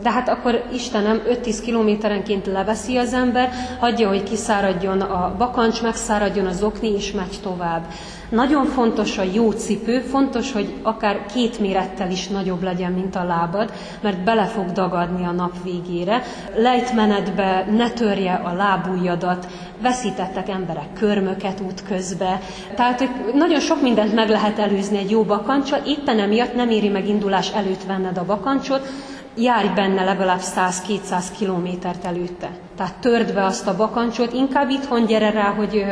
de 0.06 0.12
hát 0.12 0.28
akkor 0.28 0.62
Istenem 0.72 1.22
5-10 1.44 1.58
kilométerenként 1.64 2.46
leveszi 2.46 2.96
az 2.96 3.12
ember, 3.12 3.50
hagyja, 3.78 4.08
hogy 4.08 4.22
kiszáradjon 4.22 5.00
a 5.00 5.34
bakancs, 5.38 5.82
megszáradjon 5.82 6.46
az 6.46 6.62
okni, 6.62 6.94
és 6.94 7.12
megy 7.12 7.38
tovább. 7.42 7.84
Nagyon 8.28 8.64
fontos 8.64 9.18
a 9.18 9.22
jó 9.32 9.50
cipő, 9.50 10.00
fontos, 10.00 10.52
hogy 10.52 10.74
akár 10.82 11.26
két 11.34 11.58
mérettel 11.58 12.10
is 12.10 12.28
nagyobb 12.28 12.62
legyen, 12.62 12.92
mint 12.92 13.16
a 13.16 13.24
lábad, 13.24 13.72
mert 14.02 14.24
bele 14.24 14.44
fog 14.44 14.72
dagadni 14.72 15.24
a 15.24 15.30
nap 15.30 15.52
végére. 15.62 16.22
Lejtmenetbe 16.56 17.66
ne 17.70 17.90
törje 17.90 18.32
a 18.32 18.52
lábújadat, 18.52 19.46
veszítettek 19.82 20.48
emberek 20.48 20.92
körmöket 20.98 21.60
útközbe. 21.60 22.40
Tehát 22.74 22.98
hogy 22.98 23.34
nagyon 23.34 23.60
sok 23.60 23.82
mindent 23.82 24.14
meg 24.14 24.28
lehet 24.28 24.58
előzni 24.58 24.98
egy 24.98 25.10
jó 25.10 25.22
bakancsal, 25.22 25.80
éppen 25.86 26.18
emiatt 26.18 26.54
nem 26.54 26.70
éri 26.70 26.88
meg 26.88 27.08
indulás 27.08 27.52
előtt 27.52 27.84
venned 27.84 28.18
a 28.18 28.24
bakancsot, 28.24 28.88
járj 29.36 29.68
benne 29.68 30.04
legalább 30.04 30.40
100-200 30.56 31.24
kilométert 31.38 32.04
előtte. 32.04 32.50
Tehát 32.76 32.94
törd 32.94 33.34
be 33.34 33.44
azt 33.44 33.66
a 33.66 33.76
bakancsot, 33.76 34.32
inkább 34.32 34.70
itthon 34.70 35.06
gyere 35.06 35.30
rá, 35.30 35.50
hogy 35.54 35.84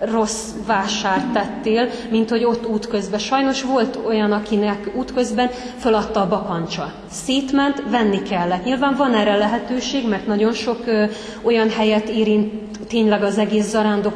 rossz 0.00 0.50
vásárt 0.66 1.32
tettél, 1.32 1.88
mint 2.10 2.30
hogy 2.30 2.44
ott 2.44 2.66
útközben. 2.66 3.18
Sajnos 3.18 3.62
volt 3.62 3.98
olyan, 4.06 4.32
akinek 4.32 4.90
útközben 4.96 5.50
föladta 5.78 6.20
a 6.20 6.28
bakancsa. 6.28 6.92
Szétment, 7.10 7.82
venni 7.90 8.22
kellett. 8.22 8.64
Nyilván 8.64 8.94
van 8.96 9.14
erre 9.14 9.36
lehetőség, 9.36 10.08
mert 10.08 10.26
nagyon 10.26 10.52
sok 10.52 10.78
ö, 10.86 11.04
olyan 11.42 11.70
helyet 11.70 12.08
érint 12.08 12.64
tényleg 12.88 13.22
az 13.22 13.38
egész 13.38 13.68
zarándok 13.68 14.14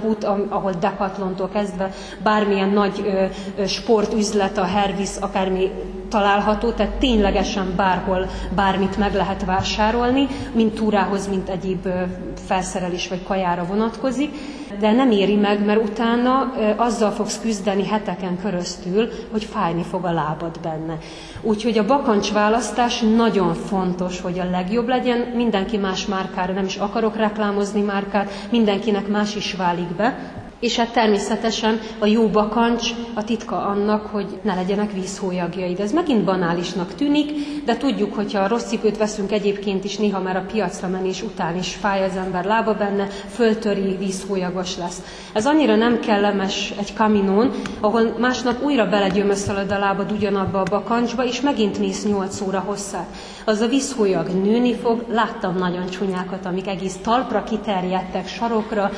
ahol 0.49 0.73
Decathlontól 0.81 1.49
kezdve 1.49 1.93
bármilyen 2.23 2.69
nagy 2.69 3.03
ö, 3.59 3.67
sportüzlet, 3.67 4.59
a 4.59 4.65
Hervis, 4.65 5.11
akármi 5.21 5.71
található, 6.11 6.71
tehát 6.71 6.93
ténylegesen 6.93 7.73
bárhol 7.77 8.27
bármit 8.55 8.97
meg 8.97 9.15
lehet 9.15 9.45
vásárolni, 9.45 10.27
mint 10.53 10.75
túrához, 10.75 11.29
mint 11.29 11.49
egyéb 11.49 11.89
felszerelés 12.47 13.09
vagy 13.09 13.23
kajára 13.23 13.65
vonatkozik, 13.65 14.35
de 14.79 14.93
nem 14.93 15.11
éri 15.11 15.37
meg, 15.37 15.65
mert 15.65 15.89
utána 15.89 16.53
azzal 16.77 17.11
fogsz 17.11 17.41
küzdeni 17.41 17.87
heteken 17.87 18.39
köröztül, 18.39 19.09
hogy 19.31 19.45
fájni 19.45 19.83
fog 19.83 20.05
a 20.05 20.13
lábad 20.13 20.61
benne. 20.63 20.99
Úgyhogy 21.43 21.79
a 21.79 21.87
bakancs 21.87 22.33
választás 22.33 23.01
nagyon 23.17 23.55
fontos, 23.55 24.21
hogy 24.21 24.39
a 24.39 24.51
legjobb 24.51 24.89
legyen. 24.89 25.19
Mindenki 25.19 25.77
más 25.77 26.07
márkára, 26.07 26.53
nem 26.53 26.65
is 26.65 26.77
akarok 26.77 27.17
reklámozni 27.17 27.81
márkát, 27.81 28.31
mindenkinek 28.51 29.09
más 29.09 29.37
is 29.37 29.55
válik 29.55 29.89
be, 29.97 30.19
és 30.61 30.77
hát 30.77 30.93
természetesen 30.93 31.81
a 31.99 32.07
jó 32.07 32.29
bakancs 32.29 32.91
a 33.15 33.25
titka 33.25 33.67
annak, 33.67 34.07
hogy 34.07 34.41
ne 34.43 34.55
legyenek 34.55 34.93
vízhólyagjaid. 34.93 35.81
Ez 35.81 35.93
megint 35.93 36.25
banálisnak 36.25 36.95
tűnik, 36.95 37.33
de 37.65 37.77
tudjuk, 37.77 38.15
hogyha 38.15 38.49
rossz 38.49 38.65
cipőt 38.65 38.97
veszünk 38.97 39.33
egyébként 39.33 39.85
is, 39.85 39.97
néha 39.97 40.21
már 40.21 40.37
a 40.37 40.45
piacra 40.53 40.89
menés 40.89 41.23
után 41.23 41.57
is 41.57 41.75
fáj 41.75 42.05
az 42.05 42.17
ember 42.17 42.45
lába 42.45 42.75
benne, 42.75 43.07
föltöri, 43.07 43.97
vízhólyagos 43.97 44.77
lesz. 44.77 45.03
Ez 45.33 45.47
annyira 45.47 45.77
nem 45.77 46.01
kellemes 46.01 46.73
egy 46.79 46.95
kaminón, 46.95 47.51
ahol 47.81 48.15
másnap 48.19 48.63
újra 48.63 48.89
belegyömöszölöd 48.89 49.71
a 49.71 49.79
lábad 49.79 50.13
ugyanabba 50.13 50.61
a 50.61 50.71
bakancsba, 50.71 51.25
és 51.25 51.41
megint 51.41 51.79
mész 51.79 52.05
8 52.05 52.41
óra 52.41 52.59
hosszát. 52.59 53.09
Az 53.45 53.61
a 53.61 53.67
vízhólyag 53.67 54.29
nőni 54.29 54.75
fog, 54.75 55.05
láttam 55.09 55.55
nagyon 55.57 55.87
csúnyákat, 55.87 56.47
amik 56.47 56.67
egész 56.67 56.97
talpra 57.03 57.45
kiterjedtek, 57.45 58.29
sarokra, 58.29 58.91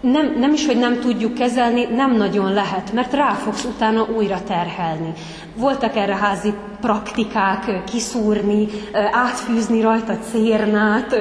nem, 0.00 0.34
nem 0.38 0.52
is, 0.52 0.66
hogy 0.66 0.78
nem 0.78 1.00
tudjuk 1.00 1.34
kezelni, 1.34 1.84
nem 1.84 2.16
nagyon 2.16 2.52
lehet, 2.52 2.92
mert 2.92 3.12
rá 3.12 3.32
fogsz 3.32 3.64
utána 3.64 4.06
újra 4.16 4.42
terhelni. 4.46 5.12
Voltak 5.56 5.96
erre 5.96 6.16
házi 6.16 6.54
praktikák, 6.80 7.82
kiszúrni, 7.84 8.68
átfűzni 9.12 9.80
rajta 9.80 10.18
cérnát, 10.30 11.16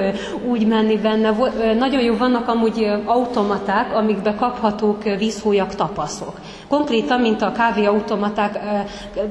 úgy 0.47 0.67
menni 0.67 0.97
benne. 0.97 1.31
Nagyon 1.77 2.01
jó 2.01 2.17
vannak 2.17 2.47
amúgy 2.47 2.87
automaták, 3.05 3.95
amikbe 3.95 4.35
kaphatók 4.35 5.03
vízhólyag 5.03 5.75
tapaszok. 5.75 6.39
Konkrétan, 6.67 7.19
mint 7.19 7.41
a 7.41 7.51
kávéautomaták, 7.51 8.59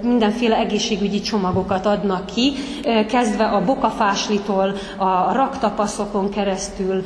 mindenféle 0.02 0.56
egészségügyi 0.56 1.20
csomagokat 1.20 1.86
adnak 1.86 2.26
ki, 2.26 2.52
kezdve 3.08 3.44
a 3.44 3.64
bokafáslitól, 3.64 4.74
a 4.96 5.32
raktapaszokon 5.32 6.30
keresztül, 6.30 7.02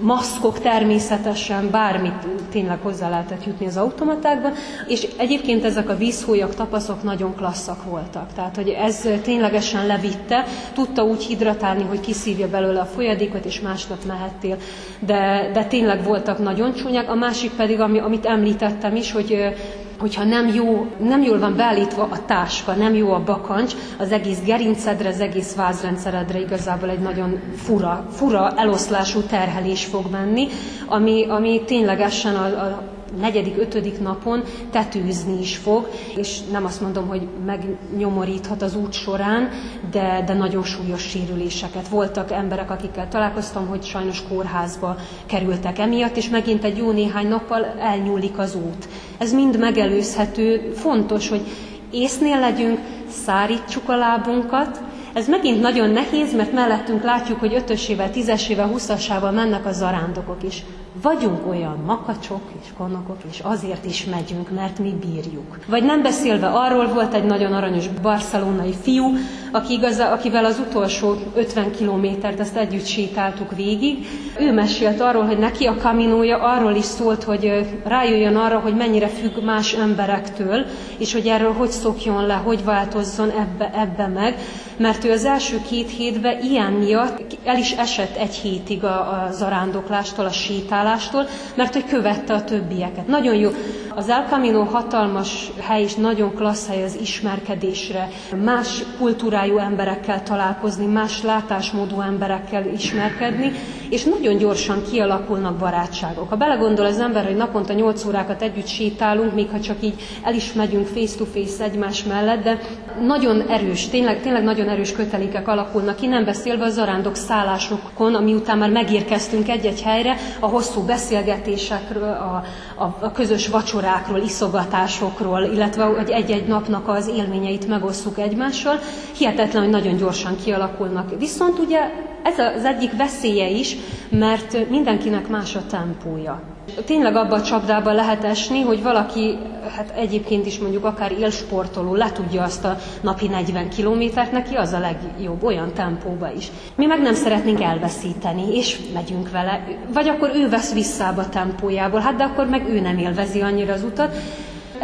maszkok 0.00 0.58
természetesen, 0.58 1.70
bármit 1.70 2.26
tényleg 2.50 2.78
hozzá 2.82 3.08
lehetett 3.08 3.44
jutni 3.44 3.66
az 3.66 3.76
automatákban, 3.76 4.52
és 4.88 5.06
egyébként 5.16 5.64
ezek 5.64 5.88
a 5.88 5.96
vízhólyag 5.96 6.54
tapaszok 6.54 7.02
nagyon 7.02 7.34
klasszak 7.34 7.84
voltak. 7.84 8.32
Tehát, 8.34 8.56
hogy 8.56 8.68
ez 8.68 9.08
ténylegesen 9.22 9.86
levitte, 9.86 10.44
tudta 10.74 11.04
úgy 11.04 11.24
hidratálni, 11.24 11.82
hogy 11.82 12.00
kiszívja 12.00 12.48
belőle 12.48 12.80
a 12.80 12.84
folyadékot, 12.84 13.44
és 13.44 13.60
másnap 13.60 14.04
mehettél. 14.06 14.56
De, 14.98 15.50
de 15.52 15.64
tényleg 15.64 16.04
voltak 16.04 16.38
nagyon 16.38 16.74
csúnyák. 16.74 17.10
A 17.10 17.14
másik 17.14 17.50
pedig, 17.50 17.80
ami, 17.80 17.98
amit 17.98 18.26
említettem 18.26 18.96
is, 18.96 19.12
hogy 19.12 19.54
hogyha 19.98 20.24
nem, 20.24 20.48
jó, 20.54 20.86
nem 20.98 21.22
jól 21.22 21.38
van 21.38 21.56
beállítva 21.56 22.02
a 22.02 22.24
táska, 22.26 22.72
nem 22.72 22.94
jó 22.94 23.12
a 23.12 23.22
bakancs, 23.24 23.74
az 23.98 24.12
egész 24.12 24.38
gerincedre, 24.44 25.08
az 25.08 25.20
egész 25.20 25.54
vázrendszeredre 25.54 26.40
igazából 26.40 26.90
egy 26.90 26.98
nagyon 27.00 27.40
fura, 27.56 28.06
fura 28.10 28.52
eloszlású 28.56 29.20
terhelés 29.20 29.84
fog 29.84 30.10
menni, 30.10 30.48
ami, 30.86 31.26
ami 31.28 31.62
ténylegesen 31.64 32.34
a, 32.34 32.44
a 32.44 32.93
negyedik, 33.20 33.58
ötödik 33.58 34.00
napon 34.00 34.42
tetőzni 34.70 35.40
is 35.40 35.56
fog, 35.56 35.88
és 36.16 36.40
nem 36.52 36.64
azt 36.64 36.80
mondom, 36.80 37.08
hogy 37.08 37.28
megnyomoríthat 37.46 38.62
az 38.62 38.76
út 38.76 38.92
során, 38.92 39.48
de, 39.90 40.22
de 40.26 40.34
nagyon 40.34 40.62
súlyos 40.62 41.02
sérüléseket. 41.02 41.88
Voltak 41.88 42.32
emberek, 42.32 42.70
akikkel 42.70 43.08
találkoztam, 43.08 43.66
hogy 43.66 43.84
sajnos 43.84 44.22
kórházba 44.28 44.96
kerültek 45.26 45.78
emiatt, 45.78 46.16
és 46.16 46.28
megint 46.28 46.64
egy 46.64 46.76
jó 46.76 46.90
néhány 46.90 47.28
nappal 47.28 47.64
elnyúlik 47.64 48.38
az 48.38 48.54
út. 48.54 48.88
Ez 49.18 49.32
mind 49.32 49.58
megelőzhető, 49.58 50.72
fontos, 50.74 51.28
hogy 51.28 51.42
észnél 51.90 52.38
legyünk, 52.40 52.78
szárítsuk 53.08 53.88
a 53.88 53.96
lábunkat, 53.96 54.80
ez 55.14 55.28
megint 55.28 55.60
nagyon 55.60 55.90
nehéz, 55.90 56.34
mert 56.34 56.52
mellettünk 56.52 57.02
látjuk, 57.02 57.40
hogy 57.40 57.54
ötösével, 57.54 58.10
tízesével, 58.10 58.66
huszasával 58.66 59.30
mennek 59.30 59.66
a 59.66 59.72
zarándokok 59.72 60.42
is 60.42 60.64
vagyunk 61.02 61.46
olyan 61.48 61.82
makacsok 61.86 62.40
és 62.62 62.68
konokok, 62.76 63.16
és 63.30 63.40
azért 63.42 63.84
is 63.84 64.04
megyünk, 64.04 64.50
mert 64.50 64.78
mi 64.78 64.94
bírjuk. 65.00 65.58
Vagy 65.66 65.84
nem 65.84 66.02
beszélve 66.02 66.46
arról 66.46 66.88
volt 66.88 67.14
egy 67.14 67.24
nagyon 67.24 67.52
aranyos 67.52 67.88
barcelonai 67.88 68.74
fiú, 68.82 69.04
aki 69.52 69.72
igaz, 69.72 69.98
akivel 69.98 70.44
az 70.44 70.62
utolsó 70.68 71.14
50 71.34 71.70
kilométert 71.70 72.40
ezt 72.40 72.56
együtt 72.56 72.86
sétáltuk 72.86 73.54
végig. 73.56 74.06
Ő 74.38 74.52
mesélt 74.52 75.00
arról, 75.00 75.24
hogy 75.24 75.38
neki 75.38 75.66
a 75.66 75.76
kaminója 75.76 76.38
arról 76.38 76.74
is 76.74 76.84
szólt, 76.84 77.22
hogy 77.22 77.66
rájöjjön 77.84 78.36
arra, 78.36 78.58
hogy 78.58 78.74
mennyire 78.74 79.08
függ 79.08 79.44
más 79.44 79.72
emberektől, 79.72 80.64
és 80.98 81.12
hogy 81.12 81.26
erről 81.26 81.52
hogy 81.52 81.70
szokjon 81.70 82.26
le, 82.26 82.34
hogy 82.34 82.64
változzon 82.64 83.30
ebbe, 83.30 83.70
ebbe 83.74 84.06
meg, 84.06 84.38
mert 84.76 85.04
ő 85.04 85.10
az 85.10 85.24
első 85.24 85.60
két 85.70 85.90
hétben 85.90 86.42
ilyen 86.42 86.72
miatt 86.72 87.36
el 87.44 87.58
is 87.58 87.72
esett 87.72 88.16
egy 88.16 88.34
hétig 88.34 88.84
a, 88.84 88.98
a 88.98 89.28
zarándoklástól, 89.32 90.24
a 90.24 90.30
sétálástól, 90.30 91.26
mert 91.54 91.72
hogy 91.72 91.84
követte 91.84 92.34
a 92.34 92.44
többieket. 92.44 93.06
Nagyon 93.06 93.34
jó. 93.34 93.50
Az 93.94 94.08
El 94.08 94.26
Camino 94.28 94.62
hatalmas 94.62 95.50
hely 95.60 95.82
és 95.82 95.94
nagyon 95.94 96.34
klassz 96.34 96.68
hely 96.68 96.84
az 96.84 96.98
ismerkedésre, 97.00 98.08
más 98.44 98.82
kultúrájú 98.98 99.58
emberekkel 99.58 100.22
találkozni, 100.22 100.86
más 100.86 101.22
látásmódú 101.22 102.00
emberekkel 102.00 102.66
ismerkedni, 102.66 103.52
és 103.90 104.04
nagyon 104.04 104.36
gyorsan 104.36 104.82
kialakulnak 104.90 105.56
barátságok. 105.56 106.28
Ha 106.28 106.36
belegondol 106.36 106.86
az 106.86 107.00
ember, 107.00 107.24
hogy 107.24 107.36
naponta 107.36 107.72
8 107.72 108.04
órákat 108.04 108.42
együtt 108.42 108.66
sétálunk, 108.66 109.34
még 109.34 109.48
ha 109.50 109.60
csak 109.60 109.76
így 109.80 109.94
el 110.22 110.34
is 110.34 110.52
megyünk 110.52 110.86
face-to-face 110.86 111.64
egymás 111.64 112.04
mellett, 112.04 112.42
de 112.42 112.58
nagyon 113.06 113.40
erős, 113.48 113.88
tényleg, 113.88 114.20
tényleg 114.20 114.44
nagyon 114.44 114.68
erős 114.68 114.92
kötelékek 114.92 115.48
alakulnak 115.48 115.96
ki, 115.96 116.06
nem 116.06 116.24
beszélve 116.24 116.64
a 116.64 116.68
zarándok 116.70 117.16
szállásokon, 117.16 118.14
ami 118.14 118.34
után 118.34 118.58
már 118.58 118.70
megérkeztünk 118.70 119.48
egy-egy 119.48 119.82
helyre, 119.82 120.16
a 120.40 120.46
hosszú 120.46 120.82
beszélgetésekről, 120.82 122.02
a, 122.02 122.44
a, 122.82 122.96
a 123.00 123.12
közös 123.12 123.48
vacsorákról, 123.48 124.18
iszogatásokról, 124.18 125.42
illetve 125.42 125.84
hogy 125.84 126.10
egy-egy 126.10 126.46
napnak 126.46 126.88
az 126.88 127.08
élményeit 127.16 127.68
megosszuk 127.68 128.18
egymással, 128.18 128.78
hihetetlen, 129.18 129.62
hogy 129.62 129.72
nagyon 129.72 129.96
gyorsan 129.96 130.36
kialakulnak. 130.44 131.18
Viszont 131.18 131.58
ugye 131.58 131.80
ez 132.24 132.38
az 132.56 132.64
egyik 132.64 132.96
veszélye 132.96 133.48
is, 133.48 133.76
mert 134.08 134.68
mindenkinek 134.68 135.28
más 135.28 135.56
a 135.56 135.66
tempója. 135.70 136.42
Tényleg 136.84 137.16
abba 137.16 137.34
a 137.34 137.42
csapdába 137.42 137.92
lehet 137.92 138.24
esni, 138.24 138.60
hogy 138.60 138.82
valaki, 138.82 139.38
hát 139.76 139.92
egyébként 139.96 140.46
is 140.46 140.58
mondjuk 140.58 140.84
akár 140.84 141.12
élsportoló, 141.12 141.94
le 141.94 142.12
tudja 142.12 142.42
azt 142.42 142.64
a 142.64 142.78
napi 143.00 143.28
40 143.28 143.68
kilométert, 143.68 144.32
neki 144.32 144.54
az 144.54 144.72
a 144.72 144.78
legjobb, 144.78 145.42
olyan 145.42 145.72
tempóba 145.72 146.32
is. 146.36 146.50
Mi 146.74 146.86
meg 146.86 147.00
nem 147.00 147.14
szeretnénk 147.14 147.62
elveszíteni, 147.62 148.56
és 148.56 148.78
megyünk 148.94 149.30
vele. 149.30 149.64
Vagy 149.92 150.08
akkor 150.08 150.30
ő 150.34 150.48
vesz 150.48 150.72
vissza 150.72 151.06
a 151.06 151.28
tempójából, 151.28 152.00
hát 152.00 152.16
de 152.16 152.24
akkor 152.24 152.46
meg 152.46 152.68
ő 152.68 152.80
nem 152.80 152.98
élvezi 152.98 153.40
annyira 153.40 153.72
az 153.72 153.82
utat, 153.82 154.16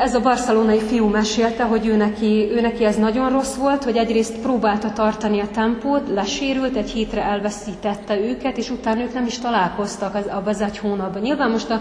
ez 0.01 0.15
a 0.15 0.21
barcelonai 0.21 0.79
fiú 0.79 1.07
mesélte, 1.07 1.65
hogy 1.65 1.87
ő 1.87 1.97
neki, 1.97 2.49
ő 2.53 2.61
neki 2.61 2.85
ez 2.85 2.97
nagyon 2.97 3.31
rossz 3.31 3.55
volt, 3.55 3.85
hogy 3.85 3.97
egyrészt 3.97 4.39
próbálta 4.39 4.93
tartani 4.93 5.41
a 5.41 5.49
tempót, 5.53 6.09
lesérült, 6.15 6.77
egy 6.77 6.91
hétre 6.91 7.23
elveszítette 7.23 8.19
őket, 8.19 8.57
és 8.59 8.71
utána 8.71 9.01
ők 9.01 9.15
nem 9.15 9.27
is 9.27 9.39
találkoztak 9.39 10.15
az, 10.15 10.27
abban 10.27 10.49
az 10.49 10.61
egy 10.61 10.79
hónapban. 10.79 11.23
Nyilván 11.23 11.51
most, 11.51 11.71
a, 11.71 11.81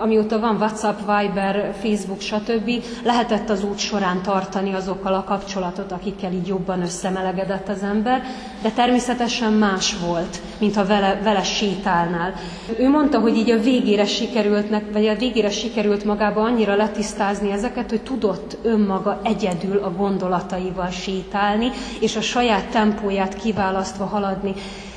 amióta 0.00 0.40
van 0.40 0.56
WhatsApp, 0.56 0.98
Viber, 0.98 1.74
Facebook, 1.82 2.20
stb., 2.20 2.70
lehetett 3.04 3.50
az 3.50 3.64
út 3.64 3.78
során 3.78 4.22
tartani 4.22 4.74
azokkal 4.74 5.14
a 5.14 5.24
kapcsolatot, 5.24 5.92
akikkel 5.92 6.32
így 6.32 6.46
jobban 6.46 6.82
összemelegedett 6.82 7.68
az 7.68 7.82
ember, 7.82 8.22
de 8.62 8.70
természetesen 8.70 9.52
más 9.52 9.96
volt, 10.06 10.40
mint 10.58 10.74
ha 10.74 10.84
vele, 10.84 11.20
vele 11.22 11.42
sétálnál. 11.42 12.34
Ő 12.78 12.88
mondta, 12.88 13.18
hogy 13.18 13.36
így 13.36 13.50
a 13.50 13.58
végére 13.58 14.04
sikerült, 14.04 14.66
vagy 14.92 15.06
a 15.06 15.16
végére 15.16 15.50
sikerült 15.50 16.04
magába 16.04 16.40
annyira 16.40 16.76
letisztázni 16.76 17.54
ezeket, 17.56 17.90
hogy 17.90 18.02
tudott 18.02 18.56
önmaga 18.62 19.20
egyedül 19.22 19.78
a 19.78 19.90
gondolataival 19.92 20.90
sétálni, 20.90 21.70
és 22.00 22.16
a 22.16 22.20
saját 22.20 22.64
tempóját 22.70 23.36
kiválasztva 23.36 24.04
haladni. 24.04 24.54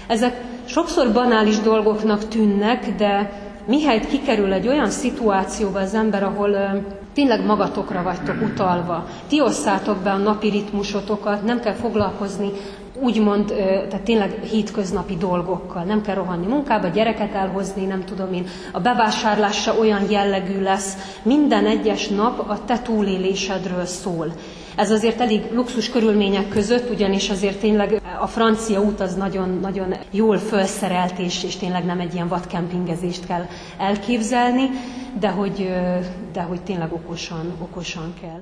Ezek 0.07 0.41
sokszor 0.65 1.11
banális 1.13 1.59
dolgoknak 1.59 2.27
tűnnek, 2.27 2.95
de 2.95 3.31
mihelyt 3.65 4.07
kikerül 4.07 4.53
egy 4.53 4.67
olyan 4.67 4.89
szituációba 4.89 5.79
az 5.79 5.93
ember, 5.93 6.23
ahol 6.23 6.57
tényleg 7.13 7.45
magatokra 7.45 8.03
vagytok 8.03 8.41
utalva, 8.41 9.05
ti 9.27 9.41
osszátok 9.41 9.97
be 9.97 10.11
a 10.11 10.17
napi 10.17 10.49
ritmusotokat, 10.49 11.43
nem 11.43 11.59
kell 11.59 11.73
foglalkozni 11.73 12.51
úgymond, 13.01 13.45
tehát 13.89 14.01
tényleg 14.03 14.39
hétköznapi 14.43 15.15
dolgokkal. 15.17 15.83
Nem 15.83 16.01
kell 16.01 16.15
rohanni 16.15 16.45
munkába, 16.45 16.87
gyereket 16.87 17.33
elhozni, 17.33 17.85
nem 17.85 18.03
tudom 18.05 18.33
én. 18.33 18.47
A 18.71 18.79
bevásárlása 18.79 19.73
olyan 19.79 20.11
jellegű 20.11 20.61
lesz, 20.61 20.97
minden 21.23 21.65
egyes 21.65 22.07
nap 22.07 22.49
a 22.49 22.65
te 22.65 22.79
túlélésedről 22.79 23.85
szól. 23.85 24.33
Ez 24.75 24.91
azért 24.91 25.21
elég 25.21 25.41
luxus 25.51 25.89
körülmények 25.89 26.49
között, 26.49 26.89
ugyanis 26.89 27.29
azért 27.29 27.59
tényleg 27.59 28.01
a 28.19 28.27
francia 28.27 28.81
út 28.81 28.99
az 28.99 29.15
nagyon-nagyon 29.15 29.93
jól 30.11 30.37
felszerelt, 30.37 31.19
és, 31.19 31.43
és 31.43 31.55
tényleg 31.55 31.85
nem 31.85 31.99
egy 31.99 32.13
ilyen 32.13 32.27
vadkempingezést 32.27 33.25
kell 33.25 33.45
elképzelni, 33.77 34.69
de 35.19 35.29
hogy, 35.29 35.69
de 36.33 36.41
hogy 36.41 36.61
tényleg 36.61 36.93
okosan, 36.93 37.53
okosan 37.61 38.13
kell. 38.21 38.41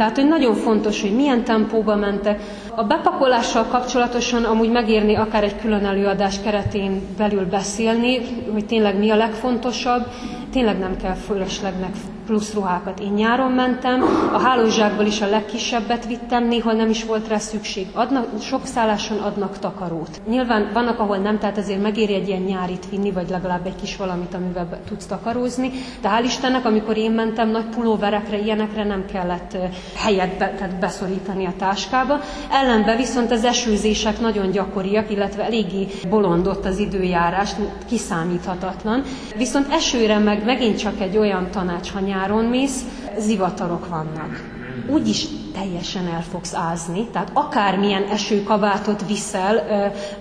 Tehát, 0.00 0.16
hogy 0.16 0.28
nagyon 0.28 0.54
fontos, 0.54 1.00
hogy 1.00 1.14
milyen 1.14 1.44
tempóba 1.44 1.96
mentek. 1.96 2.40
A 2.74 2.84
bepakolással 2.84 3.64
kapcsolatosan 3.64 4.44
amúgy 4.44 4.70
megérni 4.70 5.14
akár 5.14 5.44
egy 5.44 5.56
külön 5.60 5.84
előadás 5.84 6.40
keretén 6.40 7.00
belül 7.16 7.44
beszélni, 7.46 8.18
hogy 8.52 8.66
tényleg 8.66 8.98
mi 8.98 9.10
a 9.10 9.16
legfontosabb, 9.16 10.06
tényleg 10.52 10.78
nem 10.78 10.96
kell 10.96 11.14
fölöslegnek 11.14 11.94
plusz 12.30 12.54
ruhákat. 12.54 13.00
Én 13.00 13.12
nyáron 13.12 13.52
mentem, 13.52 14.02
a 14.32 14.38
hálózsákból 14.38 15.04
is 15.04 15.20
a 15.20 15.28
legkisebbet 15.28 16.06
vittem, 16.06 16.48
néha 16.48 16.72
nem 16.72 16.90
is 16.90 17.04
volt 17.04 17.28
rá 17.28 17.38
szükség. 17.38 17.86
Adnak, 17.92 18.26
sok 18.40 18.66
szálláson 18.66 19.18
adnak 19.18 19.58
takarót. 19.58 20.20
Nyilván 20.28 20.70
vannak, 20.72 20.98
ahol 20.98 21.16
nem, 21.16 21.38
tehát 21.38 21.58
ezért 21.58 21.82
megéri 21.82 22.14
egy 22.14 22.28
ilyen 22.28 22.42
nyárit 22.42 22.88
vinni, 22.90 23.10
vagy 23.10 23.28
legalább 23.30 23.66
egy 23.66 23.74
kis 23.80 23.96
valamit, 23.96 24.34
amivel 24.34 24.80
tudsz 24.88 25.06
takarózni. 25.06 25.70
De 26.00 26.08
hál' 26.08 26.24
Istennek, 26.24 26.64
amikor 26.64 26.96
én 26.96 27.10
mentem, 27.10 27.50
nagy 27.50 27.64
pulóverekre, 27.64 28.38
ilyenekre 28.38 28.84
nem 28.84 29.04
kellett 29.12 29.56
helyet 29.96 30.38
be, 30.38 30.50
tehát 30.50 30.78
beszorítani 30.78 31.46
a 31.46 31.52
táskába. 31.58 32.20
Ellenben 32.50 32.96
viszont 32.96 33.30
az 33.30 33.44
esőzések 33.44 34.20
nagyon 34.20 34.50
gyakoriak, 34.50 35.10
illetve 35.10 35.44
eléggé 35.44 35.86
bolondott 36.08 36.64
az 36.64 36.78
időjárás, 36.78 37.50
kiszámíthatatlan. 37.88 39.02
Viszont 39.36 39.72
esőre 39.72 40.18
meg 40.18 40.39
megint 40.44 40.78
csak 40.78 41.00
egy 41.00 41.16
olyan 41.16 41.50
tanács, 41.50 41.90
ha 41.90 42.00
nyár 42.00 42.30
nyáron 42.30 42.44
mész, 42.44 42.84
zivatarok 43.18 43.88
vannak. 43.88 44.44
Úgyis 44.86 45.26
teljesen 45.52 46.06
el 46.06 46.22
fogsz 46.22 46.54
ázni, 46.54 47.06
tehát 47.12 47.30
akármilyen 47.32 48.02
esőkabátot 48.02 49.06
viszel, 49.06 49.66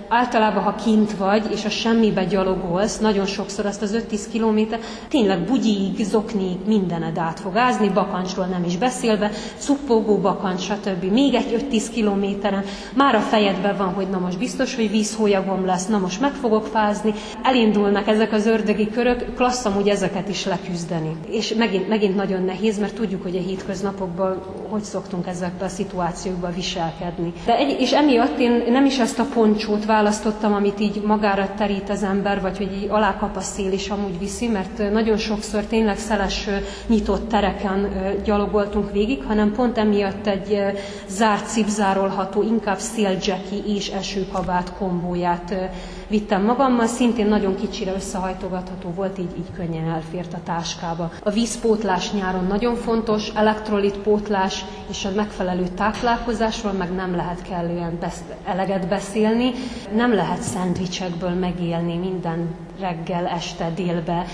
általában 0.08 0.64
ha 0.64 0.76
kint 0.76 1.18
vagy, 1.18 1.52
és 1.52 1.66
a 1.66 1.70
semmibe 1.70 2.26
gyalogolsz, 2.26 2.98
nagyon 2.98 3.26
sokszor 3.26 3.66
azt 3.66 3.82
az 3.82 4.06
5-10 4.12 4.22
kilométer, 4.32 4.80
tényleg 5.08 5.40
bugyig, 5.40 6.06
zoknig, 6.06 6.58
mindened 6.66 7.18
át 7.18 7.40
fog 7.40 7.56
ázni, 7.56 7.90
bakancsról 7.90 8.46
nem 8.46 8.64
is 8.64 8.78
beszélve, 8.78 9.32
cuppogó 9.58 10.18
bakancs, 10.18 10.62
stb. 10.62 11.04
Még 11.04 11.34
egy 11.34 11.68
5-10 11.72 11.84
kilométeren 11.92 12.64
már 12.94 13.16
a 13.16 13.20
fejedben 13.20 13.78
van, 13.78 13.94
hogy 13.94 14.10
na 14.10 14.20
most 14.20 14.38
biztos, 14.38 14.76
hogy 14.76 14.90
vízhólyagom 14.90 15.66
lesz, 15.66 15.88
na 15.88 15.98
most 15.98 16.22
meg 16.22 16.34
fogok 16.34 16.66
fázni, 16.66 17.14
elindulnak 17.44 18.08
ezek 18.08 18.32
az 18.32 18.46
ördögi 18.46 18.90
körök, 18.90 19.36
klassz 19.36 19.66
amúgy 19.66 19.90
ezeket 19.90 20.30
is 20.30 20.46
leküzdeni. 20.46 21.16
És 21.30 21.54
megint, 21.54 21.90
megint 21.90 22.16
nagyon 22.16 22.44
nehéz, 22.44 22.80
mert 22.80 22.96
tudjuk, 22.96 23.24
hogy 23.24 23.36
a 23.36 23.42
hétköznapokban 23.42 24.42
hogy 24.70 24.84
szoktunk 24.84 25.19
ezekbe 25.28 25.66
a 25.66 25.70
szituációkba 25.70 26.50
viselkedni. 26.50 27.34
De 27.46 27.58
egy, 27.58 27.80
és 27.80 27.92
emiatt 27.92 28.40
én 28.40 28.64
nem 28.68 28.86
is 28.86 29.00
ezt 29.00 29.20
a 29.20 29.26
poncsót 29.34 29.86
választottam, 29.86 30.54
amit 30.54 30.80
így 30.80 31.02
magára 31.02 31.54
terít 31.58 31.90
az 31.90 32.04
ember, 32.04 32.42
vagy 32.42 32.58
hogy 32.58 32.74
így 32.74 32.90
alákap 32.90 33.36
a 33.36 33.42
szél 33.42 33.72
is 33.72 33.90
amúgy 33.90 34.20
viszi, 34.20 34.48
mert 34.48 34.92
nagyon 34.92 35.18
sokszor 35.18 35.64
tényleg 35.64 35.98
szeles 35.98 36.48
nyitott 36.88 37.30
tereken 37.30 37.90
gyalogoltunk 38.24 38.92
végig, 38.92 39.24
hanem 39.24 39.52
pont 39.52 39.78
emiatt 39.78 40.28
egy 40.28 40.60
zárt 41.08 41.48
cipzárolható, 41.48 42.42
inkább 42.42 42.78
széljacki 42.78 43.64
és 43.66 43.88
esőkabát 43.88 44.74
kombóját 44.78 45.56
vittem 46.10 46.44
magammal, 46.44 46.86
szintén 46.86 47.28
nagyon 47.28 47.56
kicsire 47.56 47.94
összehajtogatható 47.94 48.90
volt, 48.96 49.18
így, 49.18 49.38
így 49.38 49.52
könnyen 49.56 49.90
elfért 49.90 50.34
a 50.34 50.40
táskába. 50.44 51.12
A 51.24 51.30
vízpótlás 51.30 52.12
nyáron 52.12 52.46
nagyon 52.46 52.76
fontos, 52.76 53.30
elektrolitpótlás 53.36 54.66
és 54.90 55.06
a 55.06 55.09
megfelelő 55.16 55.68
táplálkozásról 55.76 56.72
meg 56.72 56.92
nem 56.94 57.16
lehet 57.16 57.42
kellően 57.42 57.98
besz- 58.00 58.34
eleget 58.46 58.88
beszélni. 58.88 59.52
Nem 59.96 60.14
lehet 60.14 60.42
szendvicsekből 60.42 61.34
megélni 61.34 61.98
minden 61.98 62.56
reggel, 62.80 63.28
este, 63.28 63.72
délbe 63.76 64.26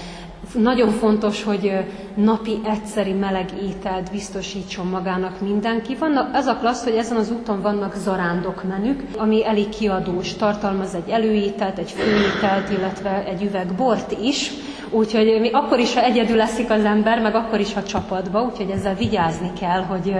Nagyon 0.54 0.90
fontos, 0.90 1.44
hogy 1.44 1.72
napi 2.16 2.60
egyszeri 2.64 3.12
meleg 3.12 3.50
ételt 3.64 4.12
biztosítson 4.12 4.88
magának 4.88 5.42
mindenki. 5.42 5.96
Van 5.96 6.30
az 6.34 6.46
a 6.46 6.58
klassz, 6.58 6.84
hogy 6.84 6.96
ezen 6.96 7.18
az 7.18 7.32
úton 7.32 7.62
vannak 7.62 7.96
zarándok 7.96 8.64
menük, 8.64 9.04
ami 9.18 9.46
elég 9.46 9.70
kiadós, 9.70 10.34
tartalmaz 10.34 10.96
egy 10.96 11.10
előételt, 11.10 11.78
egy 11.78 11.92
főételt, 11.92 12.70
illetve 12.70 13.26
egy 13.26 13.44
üveg 13.44 13.74
bort 13.74 14.12
is. 14.22 14.52
Úgyhogy 14.96 15.38
mi 15.40 15.50
akkor 15.52 15.80
is, 15.80 15.94
ha 15.94 16.04
egyedül 16.04 16.36
leszik 16.36 16.70
az 16.70 16.84
ember, 16.84 17.22
meg 17.22 17.36
akkor 17.36 17.60
is, 17.60 17.74
ha 17.74 17.84
csapatba, 17.84 18.42
úgyhogy 18.42 18.70
ezzel 18.70 18.96
vigyázni 18.96 19.52
kell, 19.60 19.82
hogy 19.82 20.16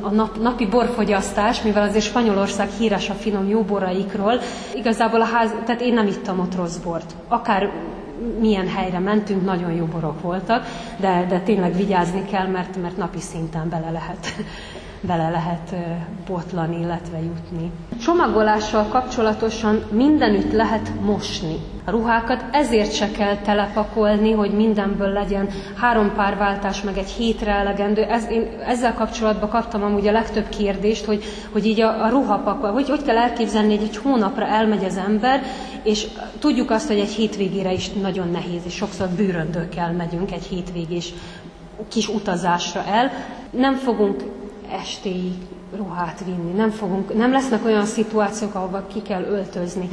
a, 0.00 0.10
nap, 0.10 0.40
napi 0.40 0.66
borfogyasztás, 0.66 1.62
mivel 1.62 1.88
azért 1.88 2.04
Spanyolország 2.04 2.68
híres 2.78 3.10
a 3.10 3.14
finom 3.14 3.48
jó 3.48 3.62
boraikról, 3.62 4.40
igazából 4.74 5.20
a 5.20 5.24
ház, 5.24 5.50
tehát 5.64 5.80
én 5.80 5.94
nem 5.94 6.06
ittam 6.06 6.40
ott 6.40 6.56
rossz 6.56 6.76
bort. 6.76 7.14
Akár 7.28 7.70
milyen 8.40 8.68
helyre 8.68 8.98
mentünk, 8.98 9.44
nagyon 9.44 9.72
jó 9.72 9.84
borok 9.84 10.20
voltak, 10.20 10.64
de, 10.96 11.26
de 11.28 11.40
tényleg 11.40 11.76
vigyázni 11.76 12.24
kell, 12.30 12.46
mert, 12.46 12.76
mert 12.82 12.96
napi 12.96 13.20
szinten 13.20 13.68
bele 13.68 13.90
lehet 13.90 14.34
bele 15.00 15.30
lehet 15.30 15.74
botlani, 16.26 16.80
illetve 16.80 17.18
jutni. 17.22 17.70
Csomagolással 18.02 18.84
kapcsolatosan 18.88 19.82
mindenütt 19.90 20.52
lehet 20.52 20.92
mosni 21.00 21.56
a 21.84 21.90
ruhákat, 21.90 22.44
ezért 22.52 22.92
se 22.94 23.10
kell 23.10 23.36
telepakolni, 23.36 24.32
hogy 24.32 24.50
mindenből 24.50 25.08
legyen 25.12 25.48
három 25.76 26.12
pár 26.14 26.36
váltás, 26.36 26.82
meg 26.82 26.98
egy 26.98 27.10
hétre 27.10 27.52
elegendő. 27.52 28.02
Ez, 28.02 28.26
én 28.30 28.48
ezzel 28.66 28.94
kapcsolatban 28.94 29.48
kaptam 29.48 29.82
amúgy 29.82 30.06
a 30.06 30.12
legtöbb 30.12 30.48
kérdést, 30.48 31.04
hogy, 31.04 31.24
hogy 31.52 31.66
így 31.66 31.80
a, 31.80 32.04
a 32.04 32.08
ruhapakol, 32.08 32.72
hogy 32.72 32.88
hogy 32.88 33.02
kell 33.02 33.16
elképzelni, 33.16 33.76
hogy 33.76 33.86
egy 33.86 33.96
hónapra 33.96 34.46
elmegy 34.46 34.84
az 34.84 34.96
ember, 34.96 35.42
és 35.82 36.06
tudjuk 36.38 36.70
azt, 36.70 36.86
hogy 36.88 36.98
egy 36.98 37.12
hétvégére 37.12 37.72
is 37.72 37.92
nagyon 37.92 38.28
nehéz, 38.30 38.62
és 38.64 38.74
sokszor 38.74 39.08
bőröndökkel 39.08 39.92
megyünk 39.92 40.32
egy 40.32 40.44
hétvégés 40.44 41.12
kis 41.88 42.08
utazásra 42.08 42.84
el. 42.84 43.10
Nem 43.50 43.74
fogunk 43.74 44.22
estéig 44.70 45.32
ruhát 45.76 46.22
vinni, 46.24 46.52
nem, 46.52 46.70
fogunk, 46.70 47.14
nem 47.14 47.32
lesznek 47.32 47.64
olyan 47.64 47.84
szituációk, 47.84 48.54
ahova 48.54 48.86
ki 48.86 49.02
kell 49.02 49.22
öltözni. 49.22 49.88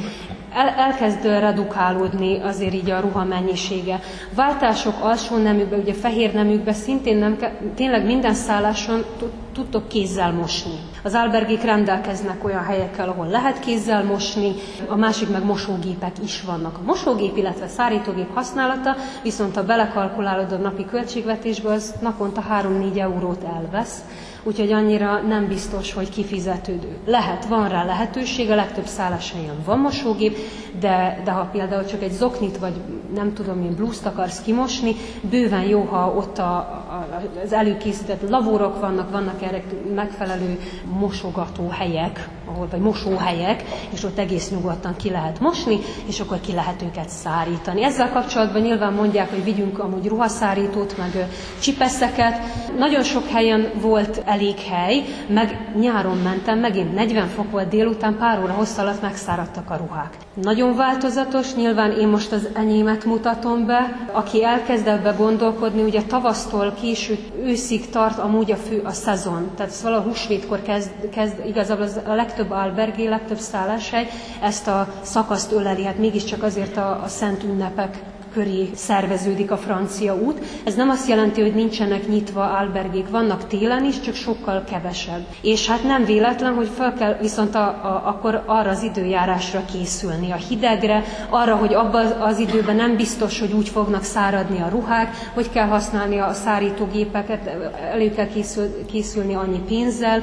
El, 0.52 0.68
elkezd 0.68 1.24
redukálódni 1.24 2.40
azért 2.40 2.74
így 2.74 2.90
a 2.90 3.00
ruha 3.00 3.24
mennyisége. 3.24 4.00
Váltások 4.34 4.94
alsó 5.00 5.36
nemükbe, 5.36 5.76
ugye 5.76 5.94
fehér 5.94 6.32
nemükbe 6.34 6.72
szintén 6.72 7.16
nem 7.16 7.36
tényleg 7.74 8.04
minden 8.06 8.34
szálláson 8.34 9.04
tudtok 9.52 9.88
kézzel 9.88 10.32
mosni. 10.32 10.72
Az 11.02 11.14
albergék 11.14 11.62
rendelkeznek 11.62 12.44
olyan 12.44 12.64
helyekkel, 12.64 13.08
ahol 13.08 13.26
lehet 13.26 13.60
kézzel 13.60 14.04
mosni, 14.04 14.52
a 14.88 14.96
másik 14.96 15.28
meg 15.30 15.44
mosógépek 15.44 16.12
is 16.24 16.42
vannak. 16.42 16.78
A 16.78 16.84
mosógép, 16.84 17.36
illetve 17.36 17.68
szárítógép 17.68 18.34
használata 18.34 18.96
viszont 19.22 19.54
ha 19.54 19.62
belekalkulálod 19.64 20.52
a 20.52 20.56
napi 20.56 20.84
költségvetésbe, 20.84 21.72
az 21.72 21.94
naponta 22.00 22.44
3-4 22.62 22.98
eurót 23.00 23.44
elvesz, 23.44 24.04
úgyhogy 24.42 24.72
annyira 24.72 25.20
nem 25.20 25.48
biztos, 25.48 25.92
hogy 25.92 26.08
kifizetődő. 26.08 26.96
Lehet, 27.06 27.46
van 27.46 27.68
rá 27.68 27.84
lehetőség, 27.84 28.50
a 28.50 28.54
legtöbb 28.54 28.86
szálláshelyen 28.86 29.56
van 29.64 29.78
mosógép, 29.78 30.36
de, 30.80 31.20
de 31.24 31.30
ha 31.30 31.48
például 31.52 31.84
csak 31.84 32.02
egy 32.02 32.12
zoknit, 32.12 32.58
vagy 32.58 32.74
nem 33.14 33.34
tudom 33.34 33.62
én, 33.62 33.74
blúzt 33.74 34.06
akarsz 34.06 34.42
kimosni, 34.42 34.94
bőven 35.20 35.62
jó, 35.62 35.80
ha 35.80 36.14
ott 36.16 36.38
a, 36.38 36.56
a, 36.56 37.22
az 37.44 37.52
előkészített 37.52 38.28
lavórok 38.28 38.80
vannak, 38.80 39.10
vannak 39.10 39.42
erre 39.42 39.62
megfelelő 39.94 40.60
mosogató 40.98 41.68
helyek, 41.68 42.28
ahol, 42.44 42.68
vagy 42.70 42.80
mosóhelyek, 42.80 43.64
és 43.92 44.04
ott 44.04 44.18
egész 44.18 44.50
nyugodtan 44.50 44.96
ki 44.96 45.10
lehet 45.10 45.40
mosni, 45.40 45.78
és 46.06 46.20
akkor 46.20 46.40
ki 46.40 46.52
lehet 46.52 46.82
őket 46.82 47.08
szárítani. 47.08 47.84
Ezzel 47.84 48.12
kapcsolatban 48.12 48.62
nyilván 48.62 48.92
mondják, 48.92 49.30
hogy 49.30 49.44
vigyünk 49.44 49.78
amúgy 49.78 50.06
ruhaszárítót, 50.06 50.96
meg 50.98 51.28
csipeszeket. 51.60 52.40
Nagyon 52.78 53.02
sok 53.02 53.26
helyen 53.28 53.70
volt 53.80 54.22
elég 54.24 54.37
hely, 54.68 55.04
meg 55.26 55.70
nyáron 55.80 56.16
mentem, 56.16 56.58
megint 56.58 56.94
40 56.94 57.28
fok 57.28 57.50
volt 57.50 57.68
délután, 57.68 58.16
pár 58.18 58.42
óra 58.42 58.52
hossz 58.52 58.78
alatt 58.78 59.02
megszáradtak 59.02 59.70
a 59.70 59.76
ruhák. 59.76 60.16
Nagyon 60.42 60.76
változatos, 60.76 61.54
nyilván 61.54 61.92
én 61.92 62.08
most 62.08 62.32
az 62.32 62.48
enyémet 62.54 63.04
mutatom 63.04 63.66
be. 63.66 64.06
Aki 64.12 64.44
elkezd 64.44 64.86
ebbe 64.86 65.10
gondolkodni, 65.10 65.82
ugye 65.82 66.02
tavasztól 66.02 66.74
késő 66.80 67.18
őszig 67.44 67.90
tart 67.90 68.18
amúgy 68.18 68.52
a 68.52 68.56
fő 68.56 68.82
a 68.84 68.92
szezon. 68.92 69.50
Tehát 69.56 69.72
ez 69.72 69.82
valahol 69.82 70.06
húsvétkor 70.08 70.62
kezd, 70.62 70.90
kezd 71.10 71.46
igazából 71.46 71.84
az 71.84 72.00
a 72.06 72.14
legtöbb 72.14 72.50
albergé, 72.50 73.06
legtöbb 73.06 73.38
szálláshely 73.38 74.08
ezt 74.42 74.68
a 74.68 74.88
szakaszt 75.02 75.52
öleli, 75.52 75.84
hát 75.84 75.98
mégiscsak 75.98 76.42
azért 76.42 76.76
a, 76.76 77.02
a 77.04 77.08
szent 77.08 77.42
ünnepek 77.42 77.98
köré 78.32 78.70
szerveződik 78.74 79.50
a 79.50 79.56
francia 79.56 80.14
út. 80.14 80.38
Ez 80.64 80.74
nem 80.74 80.88
azt 80.88 81.08
jelenti, 81.08 81.40
hogy 81.40 81.54
nincsenek 81.54 82.08
nyitva 82.08 82.50
albergék, 82.58 83.08
vannak 83.10 83.46
télen 83.46 83.84
is, 83.84 84.00
csak 84.00 84.14
sokkal 84.14 84.64
kevesebb. 84.70 85.26
És 85.42 85.68
hát 85.68 85.82
nem 85.82 86.04
véletlen, 86.04 86.54
hogy 86.54 86.68
fel 86.76 86.92
kell 86.92 87.16
viszont 87.20 87.54
a, 87.54 87.66
a, 87.66 88.02
akkor 88.04 88.42
arra 88.46 88.70
az 88.70 88.82
időjárásra 88.82 89.62
készülni, 89.72 90.30
a 90.30 90.36
hidegre, 90.48 91.02
arra, 91.28 91.56
hogy 91.56 91.74
abban 91.74 92.06
az 92.06 92.38
időben 92.38 92.76
nem 92.76 92.96
biztos, 92.96 93.40
hogy 93.40 93.52
úgy 93.52 93.68
fognak 93.68 94.02
száradni 94.02 94.60
a 94.60 94.68
ruhák, 94.68 95.30
hogy 95.34 95.50
kell 95.50 95.66
használni 95.66 96.18
a 96.18 96.32
szárítógépeket, 96.32 97.50
elő 97.92 98.10
kell 98.10 98.26
készül, 98.28 98.86
készülni 98.86 99.34
annyi 99.34 99.60
pénzzel, 99.68 100.22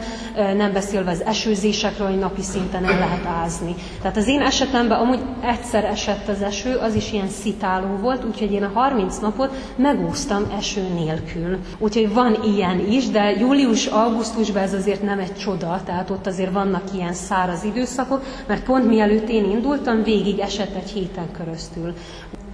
nem 0.57 0.73
beszélve 0.73 1.11
az 1.11 1.23
esőzésekről, 1.25 2.07
hogy 2.07 2.19
napi 2.19 2.41
szinten 2.41 2.85
el 2.85 2.99
lehet 2.99 3.25
ázni. 3.25 3.75
Tehát 4.01 4.17
az 4.17 4.27
én 4.27 4.41
esetemben 4.41 4.99
amúgy 4.99 5.19
egyszer 5.41 5.83
esett 5.83 6.27
az 6.27 6.41
eső, 6.41 6.75
az 6.75 6.95
is 6.95 7.11
ilyen 7.11 7.29
szitáló 7.29 7.94
volt, 7.99 8.25
úgyhogy 8.25 8.51
én 8.51 8.63
a 8.63 8.71
30 8.73 9.17
napot 9.17 9.55
megúsztam 9.75 10.43
eső 10.57 10.81
nélkül. 10.93 11.57
Úgyhogy 11.77 12.13
van 12.13 12.37
ilyen 12.55 12.91
is, 12.91 13.09
de 13.09 13.31
július-augusztusban 13.39 14.61
ez 14.61 14.73
azért 14.73 15.01
nem 15.01 15.19
egy 15.19 15.35
csoda, 15.35 15.81
tehát 15.85 16.09
ott 16.09 16.27
azért 16.27 16.51
vannak 16.51 16.83
ilyen 16.93 17.13
száraz 17.13 17.63
időszakok, 17.63 18.23
mert 18.47 18.63
pont 18.63 18.87
mielőtt 18.87 19.29
én 19.29 19.43
indultam, 19.43 20.03
végig 20.03 20.39
esett 20.39 20.75
egy 20.75 20.89
héten 20.89 21.31
köröztül. 21.37 21.93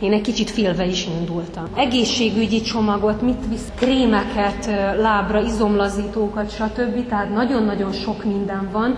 Én 0.01 0.13
egy 0.13 0.21
kicsit 0.21 0.49
félve 0.49 0.85
is 0.85 1.07
indultam. 1.19 1.63
Egészségügyi 1.75 2.61
csomagot, 2.61 3.21
mit 3.21 3.47
visz, 3.49 3.71
krémeket, 3.75 4.65
lábra, 4.97 5.41
izomlazítókat, 5.41 6.51
stb. 6.51 7.07
Tehát 7.07 7.33
nagyon-nagyon 7.33 7.91
sok 7.91 8.23
minden 8.23 8.69
van. 8.71 8.95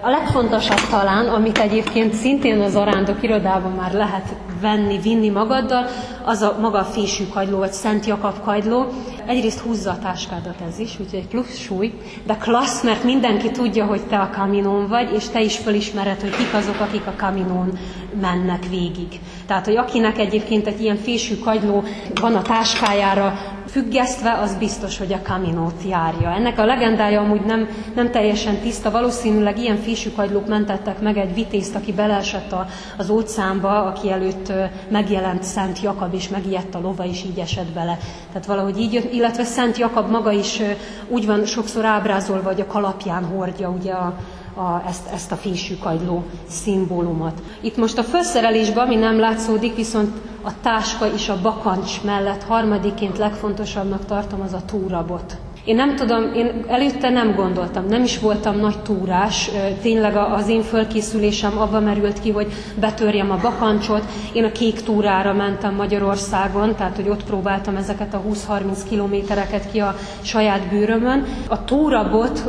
A 0.00 0.08
legfontosabb 0.08 0.88
talán, 0.90 1.26
amit 1.26 1.58
egyébként 1.58 2.12
szintén 2.12 2.60
az 2.60 2.74
arándok 2.74 3.22
irodában 3.22 3.72
már 3.72 3.92
lehet 3.92 4.34
venni, 4.64 4.98
vinni 5.06 5.30
magaddal, 5.30 5.88
az 6.24 6.42
a 6.42 6.56
maga 6.60 6.78
a 6.78 6.84
fésű 6.84 7.26
kagyló, 7.26 7.58
vagy 7.58 7.72
Szent 7.72 8.06
Jakab 8.06 8.40
kagyló. 8.40 8.86
Egyrészt 9.26 9.58
húzza 9.58 9.90
a 9.90 9.98
táskádat 9.98 10.54
ez 10.68 10.78
is, 10.78 11.00
úgyhogy 11.00 11.18
egy 11.18 11.28
plusz 11.28 11.58
súly, 11.58 11.92
de 12.26 12.34
klassz, 12.34 12.82
mert 12.82 13.04
mindenki 13.04 13.50
tudja, 13.50 13.84
hogy 13.84 14.06
te 14.06 14.18
a 14.18 14.30
kaminón 14.30 14.88
vagy, 14.88 15.12
és 15.12 15.28
te 15.28 15.42
is 15.42 15.56
fölismered, 15.56 16.20
hogy 16.20 16.36
kik 16.36 16.54
azok, 16.54 16.80
akik 16.80 17.06
a 17.06 17.14
kaminón 17.16 17.78
mennek 18.20 18.68
végig. 18.68 19.20
Tehát, 19.46 19.64
hogy 19.64 19.76
akinek 19.76 20.18
egyébként 20.18 20.66
egy 20.66 20.80
ilyen 20.80 20.96
fésű 20.96 21.38
kagyló 21.38 21.84
van 22.20 22.34
a 22.34 22.42
táskájára 22.42 23.38
függesztve, 23.66 24.32
az 24.32 24.56
biztos, 24.56 24.98
hogy 24.98 25.12
a 25.12 25.22
kaminót 25.22 25.82
járja. 25.88 26.30
Ennek 26.30 26.58
a 26.58 26.64
legendája 26.64 27.20
amúgy 27.20 27.44
nem, 27.44 27.68
nem 27.94 28.10
teljesen 28.10 28.58
tiszta, 28.58 28.90
valószínűleg 28.90 29.58
ilyen 29.58 29.76
fésű 29.76 30.10
kagylók 30.10 30.48
mentettek 30.48 31.00
meg 31.00 31.16
egy 31.16 31.34
vitézt, 31.34 31.74
aki 31.74 31.92
beleesett 31.92 32.52
a, 32.52 32.66
az 32.98 33.10
óceánba, 33.10 33.84
aki 33.84 34.10
előtt 34.10 34.52
megjelent 34.88 35.42
Szent 35.42 35.80
Jakab, 35.80 36.13
és 36.14 36.28
megijedt 36.28 36.74
a 36.74 36.80
lova, 36.80 37.04
és 37.04 37.24
így 37.24 37.38
esett 37.38 37.72
bele. 37.72 37.98
Tehát 38.28 38.46
valahogy 38.46 38.80
így, 38.80 39.08
illetve 39.12 39.44
Szent 39.44 39.76
Jakab 39.78 40.10
maga 40.10 40.32
is 40.32 40.60
úgy 41.08 41.26
van 41.26 41.44
sokszor 41.44 41.84
ábrázolva, 41.84 42.48
hogy 42.48 42.60
a 42.60 42.66
kalapján 42.66 43.24
hordja 43.24 43.68
ugye 43.68 43.92
a, 43.92 44.14
a, 44.54 44.82
ezt, 44.88 45.06
ezt 45.12 45.32
a 45.32 45.36
fésű 45.36 45.76
kagyló 45.76 46.24
szimbólumot. 46.48 47.42
Itt 47.60 47.76
most 47.76 47.98
a 47.98 48.02
felszerelésben, 48.02 48.86
ami 48.86 48.96
nem 48.96 49.18
látszódik, 49.18 49.76
viszont 49.76 50.16
a 50.42 50.60
táska 50.60 51.12
és 51.12 51.28
a 51.28 51.40
bakancs 51.42 52.02
mellett 52.02 52.42
harmadiként 52.42 53.18
legfontosabbnak 53.18 54.04
tartom 54.04 54.40
az 54.40 54.52
a 54.52 54.64
túrabot. 54.66 55.36
Én 55.64 55.74
nem 55.74 55.96
tudom, 55.96 56.32
én 56.34 56.64
előtte 56.68 57.10
nem 57.10 57.34
gondoltam, 57.34 57.86
nem 57.86 58.02
is 58.02 58.18
voltam 58.18 58.56
nagy 58.56 58.78
túrás, 58.78 59.50
tényleg 59.82 60.16
az 60.16 60.48
én 60.48 60.62
fölkészülésem 60.62 61.58
abba 61.58 61.80
merült 61.80 62.20
ki, 62.20 62.30
hogy 62.30 62.52
betörjem 62.80 63.30
a 63.30 63.38
bakancsot. 63.42 64.04
Én 64.32 64.44
a 64.44 64.52
kék 64.52 64.82
túrára 64.82 65.32
mentem 65.32 65.74
Magyarországon, 65.74 66.74
tehát 66.76 66.96
hogy 66.96 67.08
ott 67.08 67.24
próbáltam 67.24 67.76
ezeket 67.76 68.14
a 68.14 68.22
20-30 68.32 68.78
kilométereket 68.88 69.70
ki 69.72 69.80
a 69.80 69.96
saját 70.22 70.68
bőrömön. 70.68 71.24
A 71.48 71.64
túrabot, 71.64 72.44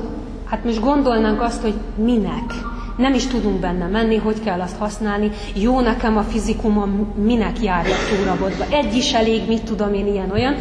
hát 0.45 0.63
most 0.63 0.79
gondolnánk 0.79 1.41
azt, 1.41 1.61
hogy 1.61 1.73
minek? 1.95 2.53
nem 2.97 3.13
is 3.13 3.27
tudunk 3.27 3.59
benne 3.59 3.87
menni, 3.87 4.15
hogy 4.15 4.43
kell 4.43 4.61
azt 4.61 4.77
használni. 4.77 5.31
Jó 5.53 5.79
nekem 5.79 6.17
a 6.17 6.21
fizikumom, 6.21 7.13
minek 7.23 7.63
járja 7.63 7.95
túrabotba. 8.09 8.65
Egy 8.69 8.95
is 8.95 9.13
elég, 9.13 9.47
mit 9.47 9.63
tudom 9.63 9.93
én, 9.93 10.07
ilyen-olyan. 10.07 10.55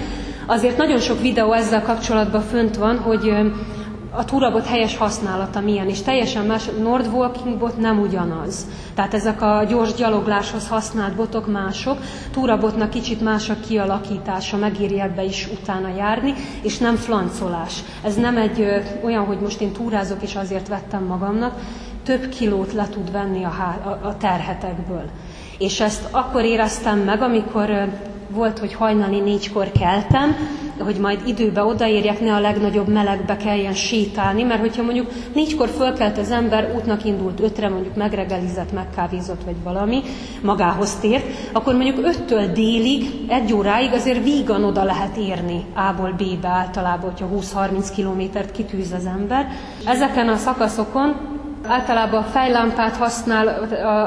Azért 0.46 0.76
nagyon 0.76 1.00
sok 1.00 1.20
videó 1.20 1.52
ezzel 1.52 1.82
kapcsolatban 1.82 2.42
fönt 2.42 2.76
van, 2.76 2.98
hogy 2.98 3.32
a 4.16 4.24
túrabot 4.24 4.66
helyes 4.66 4.96
használata 4.96 5.60
milyen, 5.60 5.88
és 5.88 6.02
teljesen 6.02 6.46
más, 6.46 6.64
Nordwalking 6.82 7.58
bot 7.58 7.78
nem 7.78 8.00
ugyanaz. 8.00 8.66
Tehát 8.94 9.14
ezek 9.14 9.42
a 9.42 9.64
gyors 9.68 9.94
gyalogláshoz 9.94 10.68
használt 10.68 11.14
botok 11.14 11.52
mások, 11.52 11.98
túrabotnak 12.32 12.90
kicsit 12.90 13.20
más 13.20 13.50
a 13.50 13.56
kialakítása, 13.68 14.56
megéri 14.56 15.00
ebbe 15.00 15.24
is 15.24 15.48
utána 15.60 15.88
járni, 15.96 16.34
és 16.62 16.78
nem 16.78 16.96
flancolás. 16.96 17.82
Ez 18.02 18.14
nem 18.14 18.36
egy 18.36 18.60
ö, 18.60 18.78
olyan, 19.04 19.24
hogy 19.24 19.38
most 19.40 19.60
én 19.60 19.72
túrázok, 19.72 20.22
és 20.22 20.34
azért 20.34 20.68
vettem 20.68 21.04
magamnak, 21.04 21.54
több 22.04 22.28
kilót 22.28 22.72
le 22.72 22.88
tud 22.88 23.12
venni 23.12 23.44
a, 23.44 23.48
a, 23.84 24.06
a 24.06 24.16
terhetekből. 24.16 25.04
És 25.58 25.80
ezt 25.80 26.08
akkor 26.10 26.44
éreztem 26.44 26.98
meg, 26.98 27.22
amikor 27.22 27.88
volt, 28.34 28.58
hogy 28.58 28.74
hajnali 28.74 29.20
négykor 29.20 29.72
keltem, 29.72 30.36
hogy 30.78 30.96
majd 30.96 31.20
időbe 31.26 31.64
odaérjek, 31.64 32.20
ne 32.20 32.34
a 32.34 32.40
legnagyobb 32.40 32.88
melegbe 32.88 33.36
kelljen 33.36 33.72
sétálni, 33.72 34.42
mert 34.42 34.60
hogyha 34.60 34.82
mondjuk 34.82 35.10
négykor 35.34 35.68
fölkelt 35.68 36.18
az 36.18 36.30
ember, 36.30 36.72
útnak 36.76 37.04
indult 37.04 37.40
ötre, 37.40 37.68
mondjuk 37.68 37.94
megregelizett, 37.94 38.72
megkávézott, 38.72 39.44
vagy 39.44 39.62
valami, 39.62 40.02
magához 40.42 40.94
tért, 40.94 41.24
akkor 41.52 41.74
mondjuk 41.74 42.06
öttől 42.06 42.52
délig, 42.52 43.04
egy 43.28 43.52
óráig 43.52 43.92
azért 43.92 44.24
vígan 44.24 44.64
oda 44.64 44.84
lehet 44.84 45.16
érni 45.16 45.64
A-ból 45.74 46.14
B-be 46.16 46.48
általában, 46.48 47.10
hogyha 47.10 47.28
20-30 47.34 47.88
kilométert 47.94 48.52
kitűz 48.52 48.92
az 48.92 49.06
ember. 49.06 49.48
Ezeken 49.84 50.28
a 50.28 50.36
szakaszokon 50.36 51.33
Általában 51.66 52.22
a 52.22 52.26
fejlámpát 52.26 52.96
használ 52.96 53.48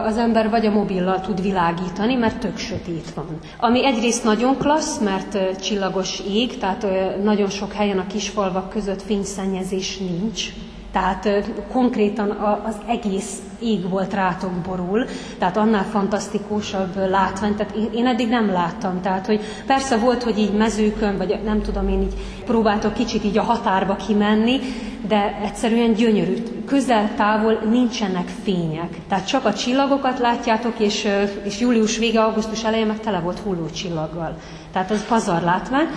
az 0.06 0.18
ember, 0.18 0.50
vagy 0.50 0.66
a 0.66 0.72
mobillal 0.72 1.22
tud 1.22 1.42
világítani, 1.42 2.16
mert 2.16 2.40
tök 2.40 2.58
sötét 2.58 3.14
van. 3.14 3.40
Ami 3.60 3.86
egyrészt 3.86 4.24
nagyon 4.24 4.58
klassz, 4.58 5.00
mert 5.00 5.60
csillagos 5.62 6.20
ég, 6.20 6.58
tehát 6.58 6.88
nagyon 7.24 7.50
sok 7.50 7.74
helyen 7.74 8.00
a 8.00 8.08
kisfalvak 8.08 8.70
között 8.70 9.02
fényszennyezés 9.02 9.98
nincs, 9.98 10.46
tehát 10.98 11.52
konkrétan 11.72 12.30
az 12.66 12.76
egész 12.88 13.42
ég 13.60 13.90
volt 13.90 14.14
rátok 14.14 14.52
borul, 14.52 15.06
tehát 15.38 15.58
annál 15.58 15.84
fantasztikusabb 15.84 17.10
látvány, 17.10 17.56
tehát 17.56 17.76
én 17.94 18.08
eddig 18.08 18.30
nem 18.30 18.52
láttam. 18.52 19.02
Tehát, 19.02 19.26
hogy 19.26 19.42
persze 19.66 19.98
volt, 19.98 20.24
hogy 20.24 20.40
így 20.40 20.54
mezőkön, 20.54 21.18
vagy 21.18 21.40
nem 21.44 21.62
tudom, 21.62 21.88
én 21.88 22.02
így 22.02 22.14
próbáltok 22.46 22.94
kicsit 22.94 23.24
így 23.24 23.38
a 23.38 23.42
határba 23.42 23.96
kimenni, 23.96 24.60
de 25.08 25.40
egyszerűen 25.44 25.94
gyönyörű. 25.94 26.34
Közel-távol 26.66 27.60
nincsenek 27.70 28.28
fények. 28.44 28.98
Tehát 29.08 29.28
csak 29.28 29.46
a 29.46 29.54
csillagokat 29.54 30.20
látjátok, 30.20 30.80
és, 30.80 31.08
és 31.44 31.60
július 31.60 31.98
vége, 31.98 32.22
augusztus 32.22 32.64
eleje 32.64 32.86
meg 32.86 33.00
tele 33.00 33.20
volt 33.20 33.40
hullócsillaggal. 33.40 34.38
Tehát 34.72 34.92
az 34.92 35.06
pazar 35.08 35.42
látvány. 35.42 35.88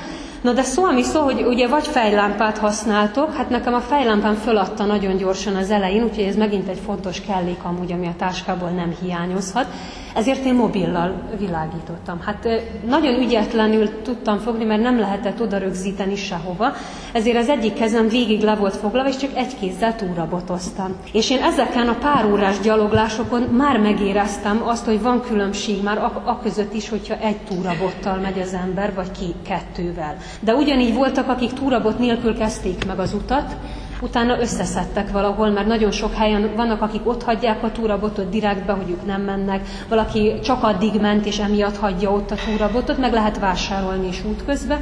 Na 0.41 0.53
de 0.53 0.63
szó, 0.63 0.85
ami 0.85 1.03
szó, 1.03 1.21
hogy 1.21 1.43
ugye 1.43 1.69
vagy 1.69 1.87
fejlámpát 1.87 2.59
használtok, 2.59 3.35
hát 3.35 3.51
nekem 3.51 3.75
a 3.75 3.81
fejlámpám 3.81 4.35
föladta 4.35 4.85
nagyon 4.85 5.17
gyorsan 5.17 5.57
az 5.57 5.71
elején, 5.71 6.03
úgyhogy 6.03 6.25
ez 6.25 6.37
megint 6.37 6.69
egy 6.69 6.81
fontos 6.85 7.21
kellék 7.21 7.65
amúgy, 7.65 7.93
ami 7.93 8.07
a 8.07 8.15
táskából 8.19 8.71
nem 8.71 8.95
hiányozhat. 9.03 9.67
Ezért 10.15 10.45
én 10.45 10.55
mobillal 10.55 11.13
világítottam. 11.39 12.21
Hát 12.21 12.49
nagyon 12.87 13.15
ügyetlenül 13.15 14.03
tudtam 14.03 14.39
fogni, 14.39 14.65
mert 14.65 14.83
nem 14.83 14.99
lehetett 14.99 15.41
oda 15.41 15.59
rögzíteni 15.59 16.17
sehova, 16.17 16.73
ezért 17.13 17.37
az 17.37 17.49
egyik 17.49 17.75
kezem 17.75 18.09
végig 18.09 18.43
le 18.43 18.55
volt 18.55 18.77
foglalva, 18.77 19.09
és 19.09 19.17
csak 19.17 19.31
egy 19.35 19.59
kézzel 19.59 19.97
túrabotoztam. 19.97 20.97
És 21.13 21.31
én 21.31 21.43
ezeken 21.43 21.89
a 21.89 21.95
pár 21.95 22.25
órás 22.25 22.61
gyaloglásokon 22.61 23.43
már 23.43 23.79
megéreztem 23.79 24.63
azt, 24.65 24.85
hogy 24.85 25.03
van 25.03 25.21
különbség 25.21 25.83
már 25.83 25.99
a, 25.99 26.23
a 26.25 26.39
között 26.39 26.75
is, 26.75 26.89
hogyha 26.89 27.19
egy 27.19 27.37
túrabottal 27.37 28.17
megy 28.17 28.41
az 28.41 28.55
ember, 28.55 28.95
vagy 28.95 29.11
ki 29.11 29.35
kettővel. 29.47 30.17
De 30.41 30.55
ugyanígy 30.55 30.95
voltak, 30.95 31.29
akik 31.29 31.53
túrabot 31.53 31.99
nélkül 31.99 32.37
kezdték 32.37 32.87
meg 32.87 32.99
az 32.99 33.13
utat, 33.13 33.57
utána 34.03 34.41
összeszedtek 34.41 35.11
valahol, 35.11 35.51
mert 35.51 35.67
nagyon 35.67 35.91
sok 35.91 36.15
helyen 36.15 36.51
vannak, 36.57 36.83
akik 36.83 37.09
ott 37.09 37.23
hagyják 37.23 37.63
a 37.63 37.73
túrabotot 37.73 38.29
direktbe, 38.29 38.73
hogy 38.73 38.91
ők 38.91 39.07
nem 39.07 39.23
mennek, 39.23 39.69
valaki 39.89 40.41
csak 40.41 40.63
addig 40.63 41.01
ment, 41.01 41.27
és 41.27 41.39
emiatt 41.39 41.77
hagyja 41.77 42.11
ott 42.11 42.31
a 42.31 42.37
túrabotot, 42.47 42.99
meg 42.99 43.13
lehet 43.13 43.39
vásárolni 43.39 44.09
is 44.09 44.25
útközben, 44.25 44.81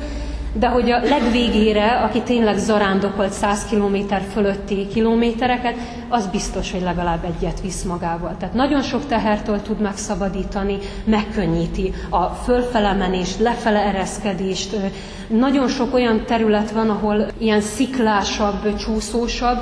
de 0.59 0.69
hogy 0.69 0.91
a 0.91 1.01
legvégére, 1.03 1.91
aki 1.91 2.21
tényleg 2.21 2.57
zarándokolt 2.57 3.33
100 3.33 3.67
km 3.71 3.97
fölötti 4.33 4.87
kilométereket, 4.87 5.77
az 6.09 6.27
biztos, 6.27 6.73
hogy 6.73 6.83
legalább 6.83 7.25
egyet 7.25 7.61
visz 7.61 7.83
magával. 7.83 8.37
Tehát 8.39 8.55
nagyon 8.55 8.83
sok 8.83 9.07
tehertől 9.07 9.63
tud 9.63 9.81
megszabadítani, 9.81 10.79
megkönnyíti 11.05 11.93
a 12.09 12.25
fölfele 12.25 12.93
menést, 12.93 13.39
lefele 13.39 13.79
ereszkedést. 13.79 14.77
Nagyon 15.27 15.69
sok 15.69 15.95
olyan 15.95 16.25
terület 16.27 16.71
van, 16.71 16.91
ahol 16.91 17.27
ilyen 17.39 17.61
sziklásabb, 17.61 18.77
csúszósabb, 18.77 19.59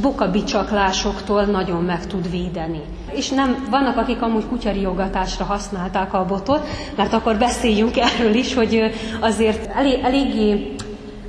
bokabicsaklásoktól 0.00 1.44
nagyon 1.44 1.82
meg 1.82 2.06
tud 2.06 2.30
védeni. 2.30 2.80
És 3.12 3.28
nem, 3.28 3.66
vannak, 3.70 3.96
akik 3.96 4.22
amúgy 4.22 4.46
kutyariogatásra 4.46 5.44
használták 5.44 6.14
a 6.14 6.24
botot, 6.24 6.66
mert 6.96 7.12
akkor 7.12 7.36
beszéljünk 7.36 7.96
erről 7.96 8.34
is, 8.34 8.54
hogy 8.54 8.82
azért 9.20 9.70
elég, 9.76 10.00
eléggé 10.02 10.74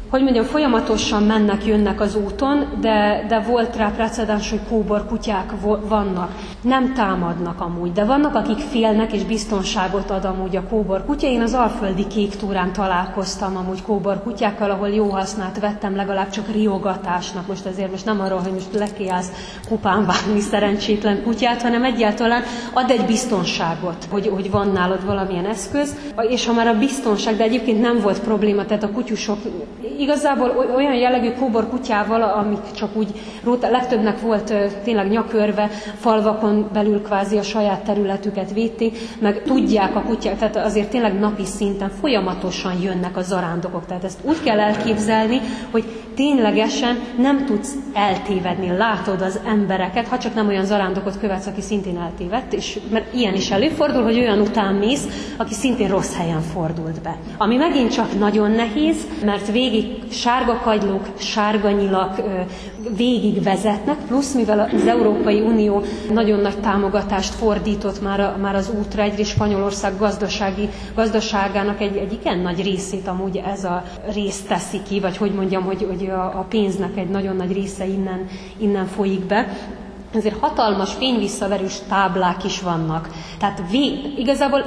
hogy 0.10 0.22
mondjam, 0.24 0.46
folyamatosan 0.46 1.24
mennek, 1.24 1.66
jönnek 1.66 2.02
az 2.02 2.16
úton, 2.16 2.68
de, 2.82 3.26
de 3.28 3.40
volt 3.40 3.76
rá 3.76 3.92
precedens, 3.96 4.50
hogy 4.50 4.60
kóbor 4.70 5.06
kutyák 5.08 5.54
vannak. 5.88 6.32
Nem 6.62 6.94
támadnak 6.94 7.62
amúgy, 7.62 7.92
de 7.92 8.04
vannak, 8.04 8.36
akik 8.36 8.58
félnek 8.58 9.14
és 9.14 9.24
biztonságot 9.24 10.10
ad 10.10 10.26
amúgy 10.26 10.56
a 10.56 10.64
kóbor 10.64 11.06
kutya. 11.06 11.28
Én 11.28 11.42
az 11.42 11.54
Alföldi 11.54 12.08
Kék 12.08 12.36
túrán 12.36 12.74
találkoztam 12.74 13.58
amúgy 13.58 13.82
kóbor 13.82 14.24
kutyákkal, 14.24 14.72
ahol 14.72 14.90
jó 14.90 15.10
hasznát 15.10 15.60
vettem, 15.60 15.96
legalább 15.96 16.30
csak 16.30 16.52
riogatásnak. 16.52 17.48
Most 17.48 17.66
azért 17.66 17.92
most 17.92 18.06
nem 18.06 18.22
arról, 18.22 18.40
hogy 18.40 18.54
most 18.54 18.74
lekiállsz 18.74 19.32
kupán 19.68 20.06
vágni 20.06 20.40
szerencsétlen 20.40 21.24
kutyát, 21.24 21.62
hanem 21.62 21.84
egyáltalán 21.84 22.44
ad 22.74 22.90
egy 22.90 23.06
biztonságot, 23.06 24.08
hogy, 24.10 24.28
hogy 24.28 24.52
van 24.52 24.72
nálad 24.72 25.06
valamilyen 25.06 25.46
eszköz, 25.46 25.96
és 26.30 26.46
ha 26.46 26.54
már 26.54 26.68
a 26.68 26.78
biztonság, 26.78 27.36
de 27.36 27.44
egyébként 27.44 27.82
nem 27.82 28.00
volt 28.00 28.20
probléma, 28.20 28.66
tehát 28.66 28.84
a 28.84 28.92
kutyusok 28.92 29.38
igazából 30.00 30.74
olyan 30.76 30.96
jellegű 30.96 31.32
kóbor 31.32 31.70
kutyával, 31.70 32.22
amik 32.22 32.72
csak 32.76 32.96
úgy, 32.96 33.08
legtöbbnek 33.62 34.22
volt 34.22 34.54
tényleg 34.84 35.10
nyakörve, 35.10 35.70
falvakon 36.00 36.70
belül 36.74 37.02
kvázi 37.02 37.38
a 37.38 37.44
saját 37.44 37.84
területüket 37.84 38.54
védték, 38.54 38.98
meg 39.20 39.44
tudják 39.44 39.96
a 39.96 40.02
kutyák, 40.02 40.38
tehát 40.38 40.56
azért 40.56 40.90
tényleg 40.90 41.20
napi 41.20 41.46
szinten 41.46 41.90
folyamatosan 42.02 42.82
jönnek 42.82 43.18
a 43.18 43.22
zarándokok. 43.22 43.86
Tehát 43.86 44.04
ezt 44.04 44.20
úgy 44.24 44.44
kell 44.44 44.60
elképzelni, 44.60 45.42
hogy 45.72 45.84
ténylegesen 46.16 47.00
nem 47.18 47.46
tudsz 47.46 47.76
eltévedni, 47.94 48.78
látod 48.78 49.22
az 49.22 49.40
embereket, 49.46 50.08
ha 50.08 50.18
csak 50.18 50.34
nem 50.34 50.48
olyan 50.48 50.66
zarándokot 50.66 51.20
követsz, 51.20 51.46
aki 51.46 51.62
szintén 51.62 51.98
eltévedt, 51.98 52.54
és 52.54 52.80
mert 52.92 53.14
ilyen 53.14 53.34
is 53.34 53.52
előfordul, 53.52 54.04
hogy 54.04 54.20
olyan 54.20 54.40
után 54.40 54.74
mész, 54.74 55.34
aki 55.38 55.54
szintén 55.54 55.90
rossz 55.90 56.16
helyen 56.16 56.42
fordult 56.42 57.02
be. 57.02 57.18
Ami 57.38 57.56
megint 57.56 57.94
csak 57.94 58.20
nagyon 58.20 58.52
nehéz, 58.52 59.08
mert 59.26 59.52
végig 59.52 59.87
sárga 60.12 60.60
kagylók, 60.64 61.08
sárga 61.18 61.72
nyilak 61.72 62.22
végig 62.96 63.44
vezetnek, 63.44 63.98
plusz 64.08 64.34
mivel 64.34 64.70
az 64.74 64.88
Európai 64.88 65.40
Unió 65.40 65.84
nagyon 66.12 66.40
nagy 66.40 66.60
támogatást 66.60 67.34
fordított 67.34 68.02
már, 68.02 68.20
a, 68.20 68.36
már 68.42 68.56
az 68.56 68.72
útra, 68.80 69.02
egyrészt 69.02 69.30
Spanyolország 69.30 69.98
gazdasági, 69.98 70.70
gazdaságának 70.96 71.82
egy, 71.82 71.98
egy 71.98 72.14
igen 72.14 72.40
nagy 72.40 72.64
részét 72.64 73.08
amúgy 73.08 73.42
ez 73.54 73.64
a 73.64 73.84
rész 74.14 74.42
teszi 74.42 74.82
ki, 74.88 75.00
vagy 75.00 75.18
hogy 75.18 75.32
mondjam, 75.32 75.64
hogy, 75.64 75.86
hogy 75.90 76.08
a, 76.10 76.24
a 76.24 76.46
pénznek 76.50 76.98
egy 76.98 77.10
nagyon 77.10 77.36
nagy 77.36 77.54
része 77.54 77.86
innen, 77.86 78.26
innen 78.58 78.86
folyik 78.86 79.26
be 79.26 79.48
ezért 80.14 80.40
hatalmas 80.40 80.94
fényvisszaverős 80.94 81.74
táblák 81.90 82.44
is 82.44 82.62
vannak. 82.62 83.10
Tehát 83.40 83.62
vég, 83.72 84.20
igazából 84.20 84.64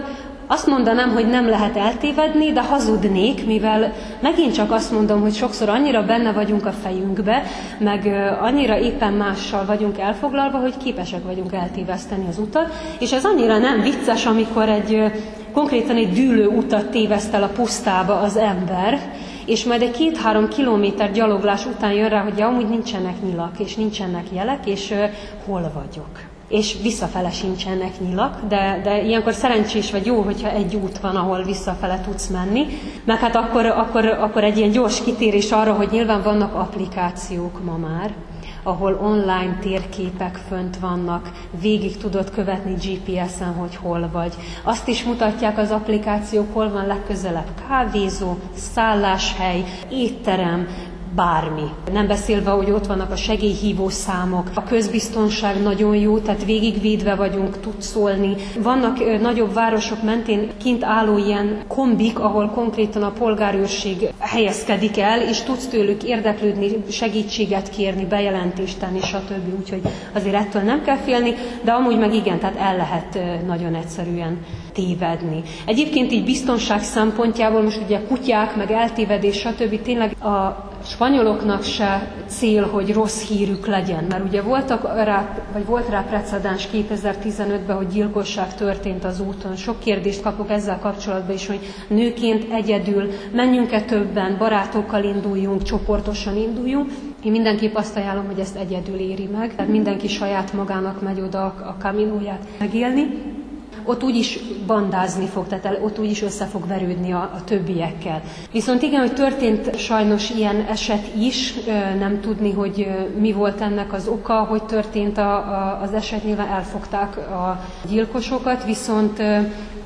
azt 0.52 0.66
mondanám, 0.66 1.10
hogy 1.12 1.28
nem 1.28 1.48
lehet 1.48 1.76
eltévedni, 1.76 2.52
de 2.52 2.62
hazudnék, 2.62 3.46
mivel 3.46 3.92
megint 4.20 4.54
csak 4.54 4.72
azt 4.72 4.92
mondom, 4.92 5.20
hogy 5.20 5.34
sokszor 5.34 5.68
annyira 5.68 6.04
benne 6.04 6.32
vagyunk 6.32 6.66
a 6.66 6.72
fejünkbe, 6.72 7.42
meg 7.78 8.06
annyira 8.40 8.78
éppen 8.78 9.12
mással 9.12 9.64
vagyunk 9.64 9.98
elfoglalva, 9.98 10.58
hogy 10.58 10.76
képesek 10.76 11.24
vagyunk 11.24 11.52
eltéveszteni 11.52 12.26
az 12.28 12.38
utat, 12.38 12.72
és 12.98 13.12
ez 13.12 13.24
annyira 13.24 13.58
nem 13.58 13.80
vicces, 13.80 14.26
amikor 14.26 14.68
egy 14.68 15.12
konkrétan 15.52 15.96
egy 15.96 16.12
dűlő 16.12 16.46
utat 16.46 16.90
téveszt 16.90 17.34
el 17.34 17.42
a 17.42 17.48
pusztába 17.48 18.20
az 18.20 18.36
ember, 18.36 19.00
és 19.46 19.64
majd 19.64 19.82
egy 19.82 19.90
két-három 19.90 20.48
kilométer 20.48 21.12
gyaloglás 21.12 21.66
után 21.66 21.92
jön 21.92 22.08
rá, 22.08 22.22
hogy 22.22 22.42
amúgy 22.42 22.68
nincsenek 22.68 23.22
nyilak, 23.22 23.58
és 23.58 23.74
nincsenek 23.74 24.26
jelek, 24.32 24.66
és 24.66 24.90
uh, 24.90 25.04
hol 25.46 25.72
vagyok 25.74 26.29
és 26.50 26.76
visszafele 26.82 27.30
sincsenek 27.30 28.00
nyilak, 28.00 28.40
de, 28.48 28.80
de 28.82 29.02
ilyenkor 29.02 29.32
szerencsés 29.32 29.90
vagy 29.90 30.06
jó, 30.06 30.20
hogyha 30.20 30.50
egy 30.50 30.74
út 30.74 30.98
van, 30.98 31.16
ahol 31.16 31.42
visszafele 31.42 32.00
tudsz 32.00 32.26
menni. 32.26 32.66
Meg 33.04 33.18
hát 33.18 33.36
akkor, 33.36 33.66
akkor, 33.66 34.06
akkor 34.06 34.44
egy 34.44 34.56
ilyen 34.56 34.70
gyors 34.70 35.02
kitérés 35.02 35.50
arra, 35.50 35.72
hogy 35.72 35.88
nyilván 35.90 36.22
vannak 36.22 36.54
applikációk 36.54 37.64
ma 37.64 37.76
már, 37.76 38.14
ahol 38.62 38.98
online 39.02 39.58
térképek 39.60 40.40
fönt 40.48 40.78
vannak, 40.78 41.30
végig 41.60 41.96
tudod 41.96 42.30
követni 42.30 42.74
GPS-en, 42.74 43.54
hogy 43.54 43.76
hol 43.76 44.08
vagy. 44.12 44.34
Azt 44.62 44.88
is 44.88 45.04
mutatják 45.04 45.58
az 45.58 45.70
applikációk, 45.70 46.52
hol 46.52 46.70
van 46.70 46.86
legközelebb 46.86 47.48
kávézó, 47.68 48.36
szálláshely, 48.54 49.64
étterem, 49.90 50.66
bármi. 51.14 51.68
Nem 51.92 52.06
beszélve, 52.06 52.50
hogy 52.50 52.70
ott 52.70 52.86
vannak 52.86 53.10
a 53.10 53.16
segélyhívó 53.16 53.88
számok, 53.88 54.50
a 54.54 54.62
közbiztonság 54.62 55.62
nagyon 55.62 55.96
jó, 55.96 56.18
tehát 56.18 56.44
végigvédve 56.44 57.14
vagyunk, 57.14 57.60
tud 57.60 57.82
szólni. 57.82 58.34
Vannak 58.62 59.20
nagyobb 59.20 59.54
városok 59.54 60.02
mentén 60.02 60.50
kint 60.62 60.84
álló 60.84 61.18
ilyen 61.18 61.62
kombik, 61.68 62.18
ahol 62.18 62.48
konkrétan 62.48 63.02
a 63.02 63.10
polgárőrség 63.10 64.12
helyezkedik 64.18 64.98
el, 64.98 65.20
és 65.20 65.40
tudsz 65.40 65.66
tőlük 65.66 66.02
érdeklődni, 66.02 66.68
segítséget 66.90 67.70
kérni, 67.70 68.04
bejelentést 68.04 68.78
tenni, 68.78 69.00
stb. 69.00 69.58
Úgyhogy 69.58 69.80
azért 70.14 70.34
ettől 70.34 70.62
nem 70.62 70.82
kell 70.82 70.96
félni, 70.96 71.34
de 71.62 71.72
amúgy 71.72 71.98
meg 71.98 72.14
igen, 72.14 72.38
tehát 72.38 72.56
el 72.56 72.76
lehet 72.76 73.18
nagyon 73.46 73.74
egyszerűen 73.74 74.38
tévedni. 74.72 75.42
Egyébként 75.66 76.12
így 76.12 76.24
biztonság 76.24 76.82
szempontjából 76.82 77.62
most 77.62 77.80
ugye 77.84 78.00
kutyák, 78.08 78.56
meg 78.56 78.70
eltévedés, 78.70 79.38
stb. 79.38 79.82
tényleg 79.82 80.16
a 80.22 80.69
spanyoloknak 80.84 81.62
se 81.62 82.12
cél, 82.26 82.66
hogy 82.66 82.92
rossz 82.92 83.22
hírük 83.28 83.66
legyen, 83.66 84.04
mert 84.08 84.24
ugye 84.24 84.42
voltak 84.42 84.82
rá, 84.82 85.38
vagy 85.52 85.66
volt 85.66 85.88
rá 85.88 86.00
precedens 86.00 86.68
2015-ben, 86.72 87.76
hogy 87.76 87.86
gyilkosság 87.86 88.54
történt 88.54 89.04
az 89.04 89.20
úton. 89.20 89.56
Sok 89.56 89.78
kérdést 89.78 90.22
kapok 90.22 90.50
ezzel 90.50 90.78
kapcsolatban 90.78 91.34
is, 91.34 91.46
hogy 91.46 91.60
nőként 91.88 92.52
egyedül 92.52 93.10
menjünk-e 93.32 93.80
többen, 93.80 94.36
barátokkal 94.38 95.04
induljunk, 95.04 95.62
csoportosan 95.62 96.36
induljunk. 96.36 96.90
Én 97.24 97.30
mindenképp 97.30 97.74
azt 97.74 97.96
ajánlom, 97.96 98.26
hogy 98.26 98.38
ezt 98.38 98.56
egyedül 98.56 98.98
éri 98.98 99.28
meg, 99.32 99.54
tehát 99.54 99.70
mindenki 99.70 100.08
saját 100.08 100.52
magának 100.52 101.02
megy 101.02 101.20
oda 101.20 101.44
a 101.44 101.76
kaminóját 101.78 102.46
megélni 102.58 103.38
ott 103.84 104.02
úgyis 104.02 104.38
bandázni 104.66 105.26
fog, 105.26 105.46
tehát 105.46 105.78
ott 105.82 105.98
úgyis 105.98 106.22
össze 106.22 106.44
fog 106.44 106.66
verődni 106.66 107.12
a, 107.12 107.30
a 107.34 107.44
többiekkel. 107.44 108.22
Viszont 108.52 108.82
igen, 108.82 109.00
hogy 109.00 109.14
történt 109.14 109.78
sajnos 109.78 110.30
ilyen 110.30 110.66
eset 110.70 111.14
is, 111.18 111.54
nem 111.98 112.20
tudni, 112.20 112.52
hogy 112.52 112.88
mi 113.18 113.32
volt 113.32 113.60
ennek 113.60 113.92
az 113.92 114.06
oka, 114.08 114.34
hogy 114.34 114.62
történt 114.62 115.18
a, 115.18 115.34
a, 115.34 115.80
az 115.82 115.92
eset, 115.92 116.24
nyilván 116.24 116.48
elfogták 116.48 117.16
a 117.16 117.64
gyilkosokat, 117.88 118.64
viszont 118.64 119.22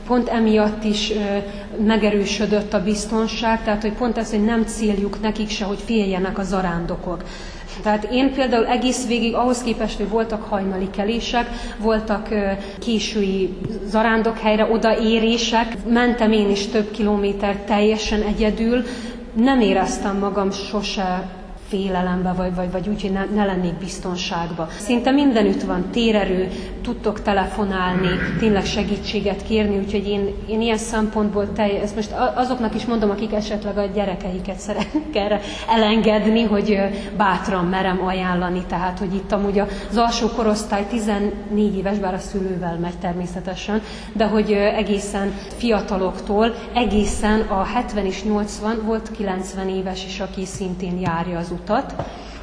pont 0.06 0.28
emiatt 0.28 0.84
is 0.84 1.12
megerősödött 1.86 2.72
a 2.72 2.82
biztonság, 2.82 3.64
tehát 3.64 3.82
hogy 3.82 3.92
pont 3.92 4.18
ez, 4.18 4.30
hogy 4.30 4.44
nem 4.44 4.64
céljuk 4.64 5.20
nekik 5.20 5.48
se, 5.48 5.64
hogy 5.64 5.78
féljenek 5.84 6.38
a 6.38 6.42
zarándokok. 6.42 7.22
Tehát 7.82 8.04
én 8.10 8.32
például 8.32 8.66
egész 8.66 9.06
végig, 9.06 9.34
ahhoz 9.34 9.62
képest, 9.62 9.96
hogy 9.96 10.08
voltak 10.08 10.42
hajnali 10.42 10.90
kelések, 10.90 11.48
voltak 11.78 12.28
késői 12.78 13.56
zarándokhelyre 13.84 14.64
odaérések, 14.70 15.76
mentem 15.88 16.32
én 16.32 16.50
is 16.50 16.66
több 16.66 16.90
kilométer 16.90 17.56
teljesen 17.56 18.22
egyedül, 18.22 18.82
nem 19.34 19.60
éreztem 19.60 20.18
magam 20.18 20.50
sose 20.50 21.28
félelembe, 21.68 22.32
vagy, 22.32 22.54
vagy, 22.54 22.70
vagy 22.70 22.88
úgy, 22.88 23.00
hogy 23.00 23.12
ne, 23.12 23.24
ne 23.24 23.44
lennék 23.44 23.74
biztonságba. 23.74 24.68
Szinte 24.78 25.10
mindenütt 25.10 25.62
van 25.62 25.90
térerő, 25.90 26.48
tudtok 26.82 27.22
telefonálni, 27.22 28.08
tényleg 28.38 28.64
segítséget 28.64 29.42
kérni, 29.42 29.78
úgyhogy 29.78 30.08
én, 30.08 30.34
én 30.48 30.60
ilyen 30.60 30.76
szempontból 30.76 31.52
teljes, 31.52 31.82
ezt 31.82 31.94
most 31.94 32.14
azoknak 32.34 32.74
is 32.74 32.84
mondom, 32.84 33.10
akik 33.10 33.32
esetleg 33.32 33.78
a 33.78 33.86
gyerekeiket 33.94 34.58
szeretnék 34.58 35.16
erre 35.16 35.40
elengedni, 35.68 36.42
hogy 36.42 36.78
bátran 37.16 37.64
merem 37.64 38.04
ajánlani, 38.06 38.64
tehát, 38.68 38.98
hogy 38.98 39.14
itt 39.14 39.32
amúgy 39.32 39.58
az 39.58 39.96
alsó 39.96 40.28
korosztály 40.28 40.86
14 40.86 41.76
éves, 41.76 41.98
bár 41.98 42.14
a 42.14 42.18
szülővel 42.18 42.78
megy 42.78 42.98
természetesen, 42.98 43.82
de 44.12 44.24
hogy 44.24 44.52
egészen 44.52 45.34
fiataloktól, 45.56 46.54
egészen 46.74 47.40
a 47.40 47.64
70 47.64 48.06
és 48.06 48.24
80 48.24 48.82
volt 48.84 49.10
90 49.10 49.68
éves 49.68 50.04
is, 50.04 50.20
aki 50.20 50.44
szintén 50.44 50.98
járja 51.00 51.38
az 51.38 51.50
utat, 51.60 51.94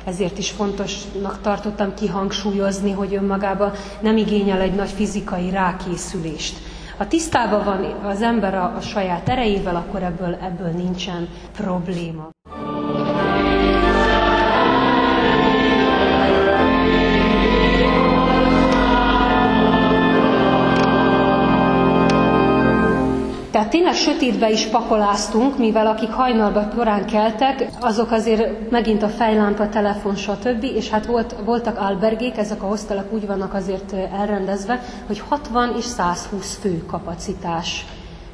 ezért 0.06 0.38
is 0.38 0.50
fontosnak 0.52 1.42
tartottam 1.42 1.94
kihangsúlyozni, 1.94 2.92
hogy 2.92 3.16
önmagában 3.16 3.72
nem 4.00 4.18
igényel 4.18 4.62
egy 4.62 4.74
nagy 4.76 4.90
fizikai 4.90 5.50
rákészülést. 5.50 6.58
Ha 6.98 7.08
tisztában 7.08 7.64
van 7.64 7.84
az 8.04 8.22
ember 8.22 8.56
a, 8.56 8.76
a 8.76 8.82
saját 8.82 9.30
erejével, 9.30 9.76
akkor 9.76 10.04
ebből, 10.04 10.34
ebből 10.42 10.72
nincsen 10.72 11.28
probléma. 11.52 12.30
Tehát 23.52 23.70
tényleg 23.70 23.94
sötétbe 23.94 24.52
is 24.52 24.66
pakoláztunk, 24.66 25.58
mivel 25.58 25.88
akik 25.88 26.10
hajnalban 26.10 26.70
korán 26.76 27.06
keltek, 27.06 27.68
azok 27.80 28.12
azért 28.12 28.70
megint 28.70 29.04
a 29.04 29.08
fejlámpa, 29.08 29.70
telefon, 29.70 30.16
stb. 30.16 30.64
És 30.64 30.90
hát 30.90 31.06
volt, 31.06 31.36
voltak 31.46 31.80
albergék, 31.80 32.38
ezek 32.38 32.64
a 32.64 32.68
hostelek 32.68 33.14
úgy 33.14 33.28
vannak 33.28 33.54
azért 33.54 33.94
elrendezve, 34.20 34.82
hogy 35.08 35.20
60 35.28 35.74
és 35.78 35.84
120 35.84 36.58
fő 36.62 36.86
kapacitás. 36.86 37.86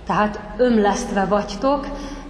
Tehát 0.05 0.39
ömlesztve 0.57 1.25
vagytok, 1.25 1.87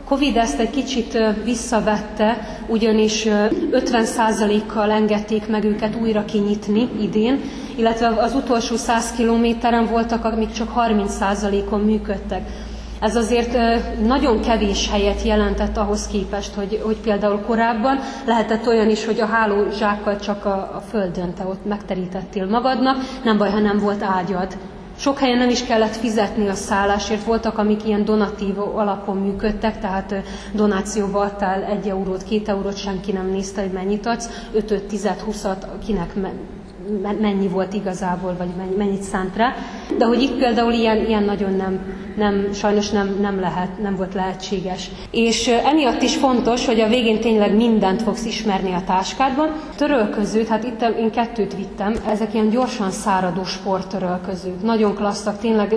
Covid 0.08 0.38
ezt 0.38 0.60
egy 0.60 0.70
kicsit 0.70 1.18
visszavette, 1.44 2.38
ugyanis 2.68 3.26
50%-kal 3.72 4.92
engedték 4.92 5.48
meg 5.48 5.64
őket 5.64 5.96
újra 6.02 6.26
kinyitni 6.26 6.90
idén, 7.02 7.42
illetve 7.76 8.08
az 8.08 8.34
utolsó 8.34 8.76
100 8.76 9.12
kilométeren 9.12 9.86
voltak, 9.86 10.26
amik 10.26 10.52
csak 10.52 10.72
30%-on 10.76 11.80
működtek. 11.80 12.67
Ez 13.00 13.16
azért 13.16 13.58
nagyon 14.06 14.42
kevés 14.42 14.90
helyet 14.90 15.22
jelentett 15.22 15.78
ahhoz 15.78 16.08
képest, 16.08 16.54
hogy, 16.54 16.82
hogy 16.84 16.98
például 16.98 17.40
korábban 17.40 18.00
lehetett 18.26 18.68
olyan 18.68 18.90
is, 18.90 19.06
hogy 19.06 19.20
a 19.20 19.26
hálózsákkal 19.26 20.20
csak 20.20 20.46
a, 20.46 20.56
a 20.76 20.82
földön 20.90 21.34
te 21.34 21.44
ott 21.46 21.66
megterítettél 21.66 22.46
magadnak, 22.46 22.98
nem 23.24 23.38
baj, 23.38 23.50
ha 23.52 23.60
nem 23.60 23.78
volt 23.80 24.04
ágyad. 24.04 24.58
Sok 25.00 25.20
helyen 25.20 25.38
nem 25.38 25.50
is 25.50 25.64
kellett 25.66 25.96
fizetni 25.96 26.48
a 26.48 26.54
szállásért, 26.54 27.24
voltak, 27.24 27.58
amik 27.58 27.86
ilyen 27.86 28.06
donatív 28.06 28.60
alapon 28.60 29.18
működtek, 29.18 29.80
tehát 29.80 30.16
donációba 30.54 31.20
adtál 31.20 31.64
egy 31.64 31.88
eurót, 31.90 32.24
két 32.24 32.50
eurót, 32.50 32.78
senki 32.78 33.12
nem 33.12 33.30
nézte, 33.30 33.62
hogy 33.62 33.72
mennyit 33.72 34.06
adsz, 34.06 34.30
ötöt, 34.54 34.84
tizet, 34.84 35.20
huszat, 35.20 35.68
kinek 35.86 36.16
mennyi 37.22 37.48
volt 37.48 37.74
igazából, 37.74 38.36
vagy 38.38 38.76
mennyit 38.78 39.02
szánt 39.02 39.36
rá. 39.36 39.54
De 39.98 40.06
hogy 40.06 40.22
itt 40.22 40.38
például 40.38 40.72
ilyen, 40.72 41.06
ilyen 41.06 41.24
nagyon 41.24 41.54
nem, 41.54 41.80
nem, 42.18 42.54
sajnos 42.54 42.90
nem, 42.90 43.18
nem, 43.22 43.40
lehet, 43.40 43.82
nem 43.82 43.96
volt 43.96 44.14
lehetséges. 44.14 44.90
És 45.12 45.48
emiatt 45.48 46.02
is 46.02 46.16
fontos, 46.16 46.66
hogy 46.66 46.80
a 46.80 46.88
végén 46.88 47.20
tényleg 47.20 47.56
mindent 47.56 48.02
fogsz 48.02 48.26
ismerni 48.26 48.74
a 48.74 48.84
táskádban. 48.86 49.50
Törölközőt, 49.76 50.48
hát 50.48 50.64
itt 50.64 50.82
én 51.00 51.12
kettőt 51.12 51.56
vittem, 51.56 51.96
ezek 52.08 52.34
ilyen 52.34 52.50
gyorsan 52.50 52.92
száradó 52.92 53.44
sporttörölközők. 53.44 54.64
Nagyon 54.64 54.96
klasszak, 54.96 55.40
tényleg 55.40 55.76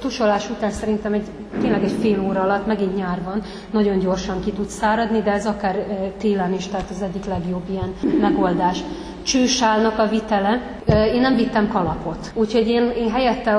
tusolás 0.00 0.50
után 0.50 0.70
szerintem 0.70 1.12
egy, 1.12 1.26
tényleg 1.60 1.84
egy 1.84 1.96
fél 2.00 2.20
óra 2.20 2.40
alatt, 2.40 2.66
megint 2.66 2.96
nyár 2.96 3.22
van, 3.24 3.42
nagyon 3.70 3.98
gyorsan 3.98 4.40
ki 4.44 4.50
tud 4.50 4.68
száradni, 4.68 5.20
de 5.22 5.32
ez 5.32 5.46
akár 5.46 5.86
télen 6.18 6.52
is, 6.52 6.66
tehát 6.66 6.90
az 6.90 7.02
egyik 7.02 7.24
legjobb 7.24 7.64
ilyen 7.70 7.94
megoldás 8.20 8.78
csősálnak 9.22 9.98
a 9.98 10.06
vitele. 10.08 10.78
Én 11.14 11.20
nem 11.20 11.36
vittem 11.36 11.68
kalapot, 11.68 12.30
úgyhogy 12.34 12.68
én, 12.68 12.90
én 12.96 13.10
helyette 13.10 13.58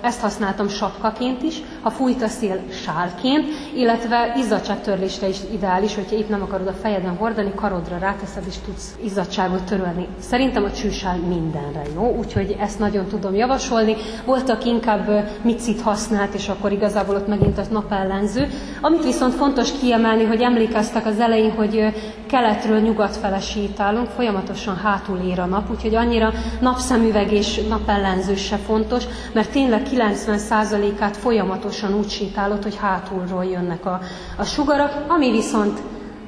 ezt 0.00 0.20
használtam 0.20 0.68
sapkaként 0.68 1.42
is, 1.42 1.62
ha 1.82 1.90
fújt 1.90 2.22
a 2.22 2.28
szél 2.28 2.60
sálként, 2.84 3.46
illetve 3.74 4.34
izzadságtörlésre 4.36 5.28
is 5.28 5.36
ideális, 5.52 5.94
hogyha 5.94 6.16
itt 6.16 6.28
nem 6.28 6.42
akarod 6.42 6.66
a 6.66 6.72
fejeden 6.82 7.16
hordani, 7.16 7.52
karodra 7.54 7.98
ráteszed, 7.98 8.42
és 8.48 8.54
tudsz 8.64 8.96
izzadságot 9.04 9.62
törölni. 9.62 10.06
Szerintem 10.18 10.64
a 10.64 10.72
csősál 10.72 11.16
mindenre 11.16 11.82
jó, 11.94 12.14
úgyhogy 12.18 12.56
ezt 12.60 12.78
nagyon 12.78 13.06
tudom 13.06 13.34
javasolni. 13.34 13.96
Voltak 14.24 14.64
inkább 14.64 15.28
micit 15.42 15.80
használt, 15.80 16.34
és 16.34 16.48
akkor 16.48 16.72
igazából 16.72 17.14
ott 17.14 17.28
megint 17.28 17.58
az 17.58 17.68
napellenző. 17.68 18.48
Amit 18.80 19.04
viszont 19.04 19.34
fontos 19.34 19.72
kiemelni, 19.80 20.24
hogy 20.24 20.40
emlékeztek 20.40 21.06
az 21.06 21.20
elején, 21.20 21.52
hogy 21.52 21.94
keletről 22.26 22.78
nyugat 22.80 23.16
fele 23.16 23.40
sétálunk, 23.40 24.08
folyamatosan 24.08 24.76
hátul 24.88 25.18
ér 25.18 25.40
a 25.40 25.46
nap, 25.46 25.70
úgyhogy 25.70 25.94
annyira 25.94 26.32
napszemüveg 26.60 27.32
és 27.32 27.60
napellenző 27.68 28.34
se 28.34 28.56
fontos, 28.56 29.04
mert 29.32 29.50
tényleg 29.50 29.86
90%-át 29.94 31.16
folyamatosan 31.16 31.94
úgy 31.94 32.08
sétálod, 32.08 32.62
hogy 32.62 32.76
hátulról 32.76 33.44
jönnek 33.44 33.86
a, 33.86 34.00
a 34.36 34.44
sugarak, 34.44 35.04
ami 35.08 35.30
viszont 35.30 35.78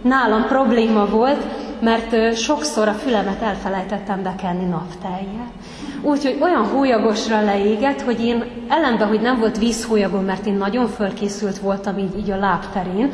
nálam 0.02 0.46
probléma 0.46 1.06
volt, 1.06 1.46
mert 1.80 2.36
sokszor 2.36 2.88
a 2.88 2.92
fülemet 2.92 3.42
elfelejtettem 3.42 4.22
bekenni 4.22 4.64
napteljel. 4.64 5.50
Úgyhogy 6.02 6.38
olyan 6.40 6.64
hólyagosra 6.66 7.42
leégett, 7.42 8.00
hogy 8.00 8.24
én 8.24 8.44
ellenben, 8.68 9.08
hogy 9.08 9.20
nem 9.20 9.38
volt 9.38 9.58
vízhólyagom, 9.58 10.24
mert 10.24 10.46
én 10.46 10.54
nagyon 10.54 10.86
fölkészült 10.88 11.58
voltam 11.58 11.98
így, 11.98 12.18
így 12.18 12.30
a 12.30 12.36
lábterén, 12.36 13.12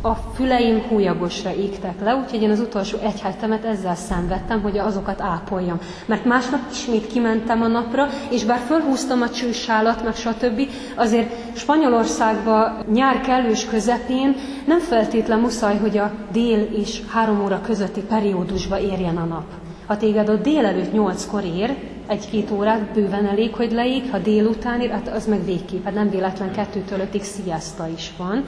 a 0.00 0.14
füleim 0.14 0.82
hújagosra 0.88 1.54
égtek 1.54 2.00
le, 2.00 2.14
úgyhogy 2.14 2.42
én 2.42 2.50
az 2.50 2.60
utolsó 2.60 2.98
egy 2.98 3.20
hetemet 3.20 3.64
ezzel 3.64 3.94
szenvedtem, 3.94 4.62
hogy 4.62 4.78
azokat 4.78 5.20
ápoljam. 5.20 5.78
Mert 6.06 6.24
másnap 6.24 6.60
ismét 6.70 7.06
kimentem 7.06 7.62
a 7.62 7.66
napra, 7.66 8.08
és 8.30 8.44
bár 8.44 8.60
fölhúztam 8.66 9.22
a 9.22 9.30
csősálat, 9.30 10.04
meg 10.04 10.14
stb., 10.14 10.68
azért 10.96 11.56
Spanyolországban 11.56 12.84
nyár 12.92 13.20
kellős 13.20 13.64
közepén 13.64 14.36
nem 14.66 14.78
feltétlen 14.78 15.38
muszáj, 15.38 15.78
hogy 15.78 15.98
a 15.98 16.12
dél 16.32 16.62
és 16.62 17.02
három 17.08 17.44
óra 17.44 17.60
közötti 17.60 18.00
periódusba 18.00 18.80
érjen 18.80 19.16
a 19.16 19.24
nap. 19.24 19.44
Ha 19.86 19.96
téged 19.96 20.28
a 20.28 20.36
délelőtt 20.36 20.92
nyolckor 20.92 21.44
ér, 21.44 21.76
egy-két 22.06 22.50
órát 22.50 22.92
bőven 22.92 23.26
elég, 23.26 23.54
hogy 23.54 23.72
leég, 23.72 24.10
ha 24.10 24.18
délután 24.18 24.80
ér, 24.80 24.90
hát 24.90 25.08
az 25.08 25.26
meg 25.26 25.44
végképp, 25.44 25.84
hát 25.84 25.94
nem 25.94 26.10
véletlen 26.10 26.52
kettőtől 26.52 27.00
ötig 27.00 27.22
sziaszta 27.22 27.88
is 27.88 28.12
van. 28.16 28.44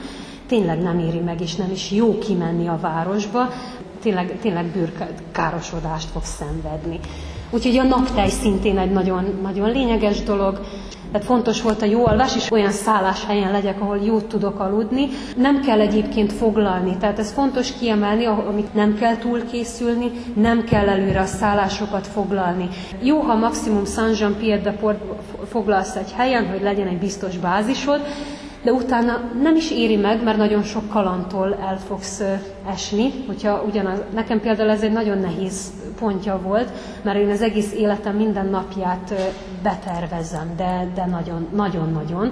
Tényleg 0.49 0.81
nem 0.81 0.99
éri 0.99 1.19
meg, 1.19 1.41
és 1.41 1.55
nem 1.55 1.71
is 1.71 1.91
jó 1.91 2.17
kimenni 2.17 2.67
a 2.67 2.77
városba, 2.81 3.47
tényleg, 4.01 4.37
tényleg 4.41 4.65
bőrkárosodást 4.65 6.09
fog 6.09 6.23
szenvedni. 6.23 6.99
Úgyhogy 7.49 7.77
a 7.77 7.83
naptej 7.83 8.29
szintén 8.29 8.77
egy 8.77 8.91
nagyon, 8.91 9.39
nagyon 9.41 9.71
lényeges 9.71 10.23
dolog. 10.23 10.59
Tehát 11.11 11.27
fontos 11.27 11.61
volt 11.61 11.81
a 11.81 11.85
jó 11.85 12.05
alvás, 12.05 12.35
és 12.35 12.51
olyan 12.51 12.71
szálláshelyen 12.71 13.51
legyek, 13.51 13.81
ahol 13.81 13.97
jót 13.97 14.25
tudok 14.25 14.59
aludni. 14.59 15.07
Nem 15.35 15.61
kell 15.61 15.79
egyébként 15.79 16.33
foglalni, 16.33 16.97
tehát 16.97 17.19
ez 17.19 17.31
fontos 17.31 17.73
kiemelni, 17.79 18.25
amit 18.25 18.73
nem 18.73 18.95
kell 18.95 19.17
túlkészülni, 19.17 20.11
nem 20.33 20.63
kell 20.63 20.89
előre 20.89 21.19
a 21.19 21.25
szállásokat 21.25 22.07
foglalni. 22.07 22.67
Jó, 23.01 23.19
ha 23.19 23.35
maximum 23.35 23.85
Saint-Jean-Pierre-de-Port 23.85 24.99
foglalsz 25.49 25.95
egy 25.95 26.11
helyen, 26.11 26.47
hogy 26.47 26.61
legyen 26.61 26.87
egy 26.87 26.99
biztos 26.99 27.37
bázisod, 27.37 28.01
de 28.63 28.71
utána 28.71 29.21
nem 29.41 29.55
is 29.55 29.71
éri 29.71 29.95
meg, 29.95 30.23
mert 30.23 30.37
nagyon 30.37 30.63
sok 30.63 30.89
kalantól 30.89 31.57
el 31.61 31.77
fogsz 31.87 32.23
esni. 32.67 33.11
Hogyha 33.27 33.63
ugyanaz, 33.67 33.99
nekem 34.13 34.39
például 34.39 34.69
ez 34.69 34.81
egy 34.81 34.91
nagyon 34.91 35.17
nehéz 35.17 35.71
pontja 35.99 36.39
volt, 36.43 36.69
mert 37.01 37.17
én 37.17 37.29
az 37.29 37.41
egész 37.41 37.73
életem 37.73 38.15
minden 38.15 38.45
napját 38.45 39.13
betervezem, 39.63 40.53
de, 40.57 40.91
de 40.95 41.05
nagyon, 41.05 41.47
nagyon-nagyon. 41.55 42.31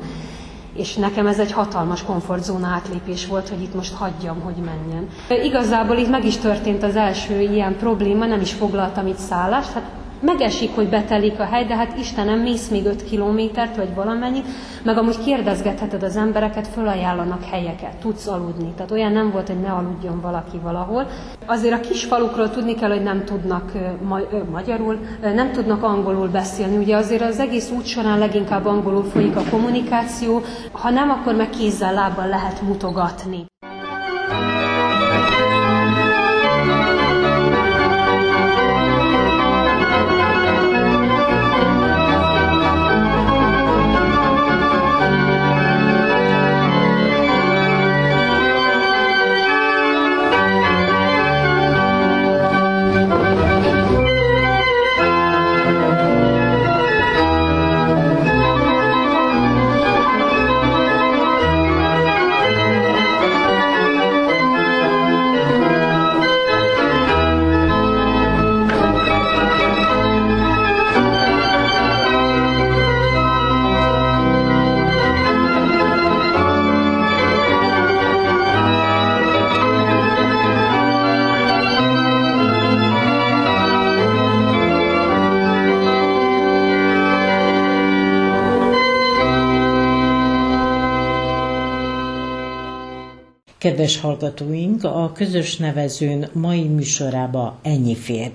És 0.73 0.95
nekem 0.95 1.27
ez 1.27 1.39
egy 1.39 1.51
hatalmas 1.51 2.03
komfortzóna 2.03 2.67
átlépés 2.67 3.27
volt, 3.27 3.49
hogy 3.49 3.61
itt 3.61 3.75
most 3.75 3.93
hagyjam, 3.93 4.41
hogy 4.41 4.55
menjen. 4.55 5.07
Igazából 5.43 5.97
itt 5.97 6.09
meg 6.09 6.25
is 6.25 6.37
történt 6.37 6.83
az 6.83 6.95
első 6.95 7.41
ilyen 7.41 7.77
probléma, 7.77 8.25
nem 8.25 8.41
is 8.41 8.53
foglaltam 8.53 9.07
itt 9.07 9.17
szállást, 9.17 9.71
hát 9.71 9.89
megesik, 10.19 10.75
hogy 10.75 10.89
betelik 10.89 11.39
a 11.39 11.43
hely, 11.43 11.65
de 11.65 11.75
hát 11.75 11.97
Istenem, 11.97 12.39
mész 12.39 12.67
még 12.69 12.85
5 12.85 13.03
kilométert, 13.03 13.75
vagy 13.75 13.93
valamennyit, 13.95 14.45
meg 14.83 14.97
amúgy 14.97 15.23
kérdezgetheted 15.23 16.03
az 16.03 16.15
embereket, 16.17 16.67
fölajánlanak 16.67 17.43
helyeket, 17.43 17.95
tudsz 17.95 18.27
aludni. 18.27 18.73
Tehát 18.75 18.91
olyan 18.91 19.11
nem 19.11 19.31
volt, 19.31 19.47
hogy 19.47 19.59
ne 19.59 19.71
aludjon 19.71 20.21
valaki 20.21 20.57
valahol. 20.63 21.07
Azért 21.45 21.73
a 21.73 21.87
kis 21.89 22.03
falukról 22.03 22.49
tudni 22.49 22.75
kell, 22.75 22.89
hogy 22.89 23.03
nem 23.03 23.23
tudnak 23.25 23.71
ma- 24.07 24.45
magyarul, 24.51 24.99
nem 25.21 25.51
tudnak 25.51 25.83
angolul 25.83 26.27
beszélni. 26.27 26.77
Ugye 26.77 26.95
azért 26.95 27.21
az 27.21 27.39
egész 27.39 27.71
út 27.71 27.85
során 27.85 28.19
leginkább 28.19 28.65
angolul 28.65 29.03
folyik 29.03 29.35
a 29.35 29.43
kommunikáció, 29.49 30.41
ha 30.71 30.89
nem, 30.89 31.09
akkor 31.09 31.35
meg 31.35 31.49
kézzel, 31.49 31.93
lábbal 31.93 32.27
lehet 32.27 32.61
mutogatni. 32.61 33.45
Kedves 93.67 93.99
hallgatóink, 93.99 94.83
a 94.83 95.11
közös 95.11 95.57
nevezőn 95.57 96.29
mai 96.33 96.67
műsorába 96.67 97.59
ennyi 97.61 97.95
fér. 97.95 98.31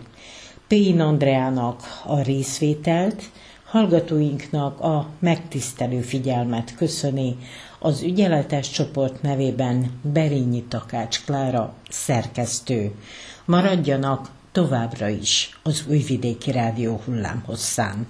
Pén 0.68 1.00
Andreának 1.00 1.82
a 2.06 2.22
részvételt, 2.22 3.22
hallgatóinknak 3.64 4.80
a 4.80 5.08
megtisztelő 5.18 6.00
figyelmet 6.00 6.74
köszöni 6.74 7.36
az 7.78 8.02
ügyeletes 8.02 8.70
csoport 8.70 9.22
nevében 9.22 9.90
Berényi 10.12 10.62
Takács 10.62 11.24
Klára 11.24 11.74
szerkesztő. 11.88 12.92
Maradjanak 13.44 14.30
továbbra 14.52 15.08
is 15.08 15.58
az 15.62 15.84
Újvidéki 15.88 16.50
Rádió 16.50 17.00
hullámhosszán. 17.04 18.06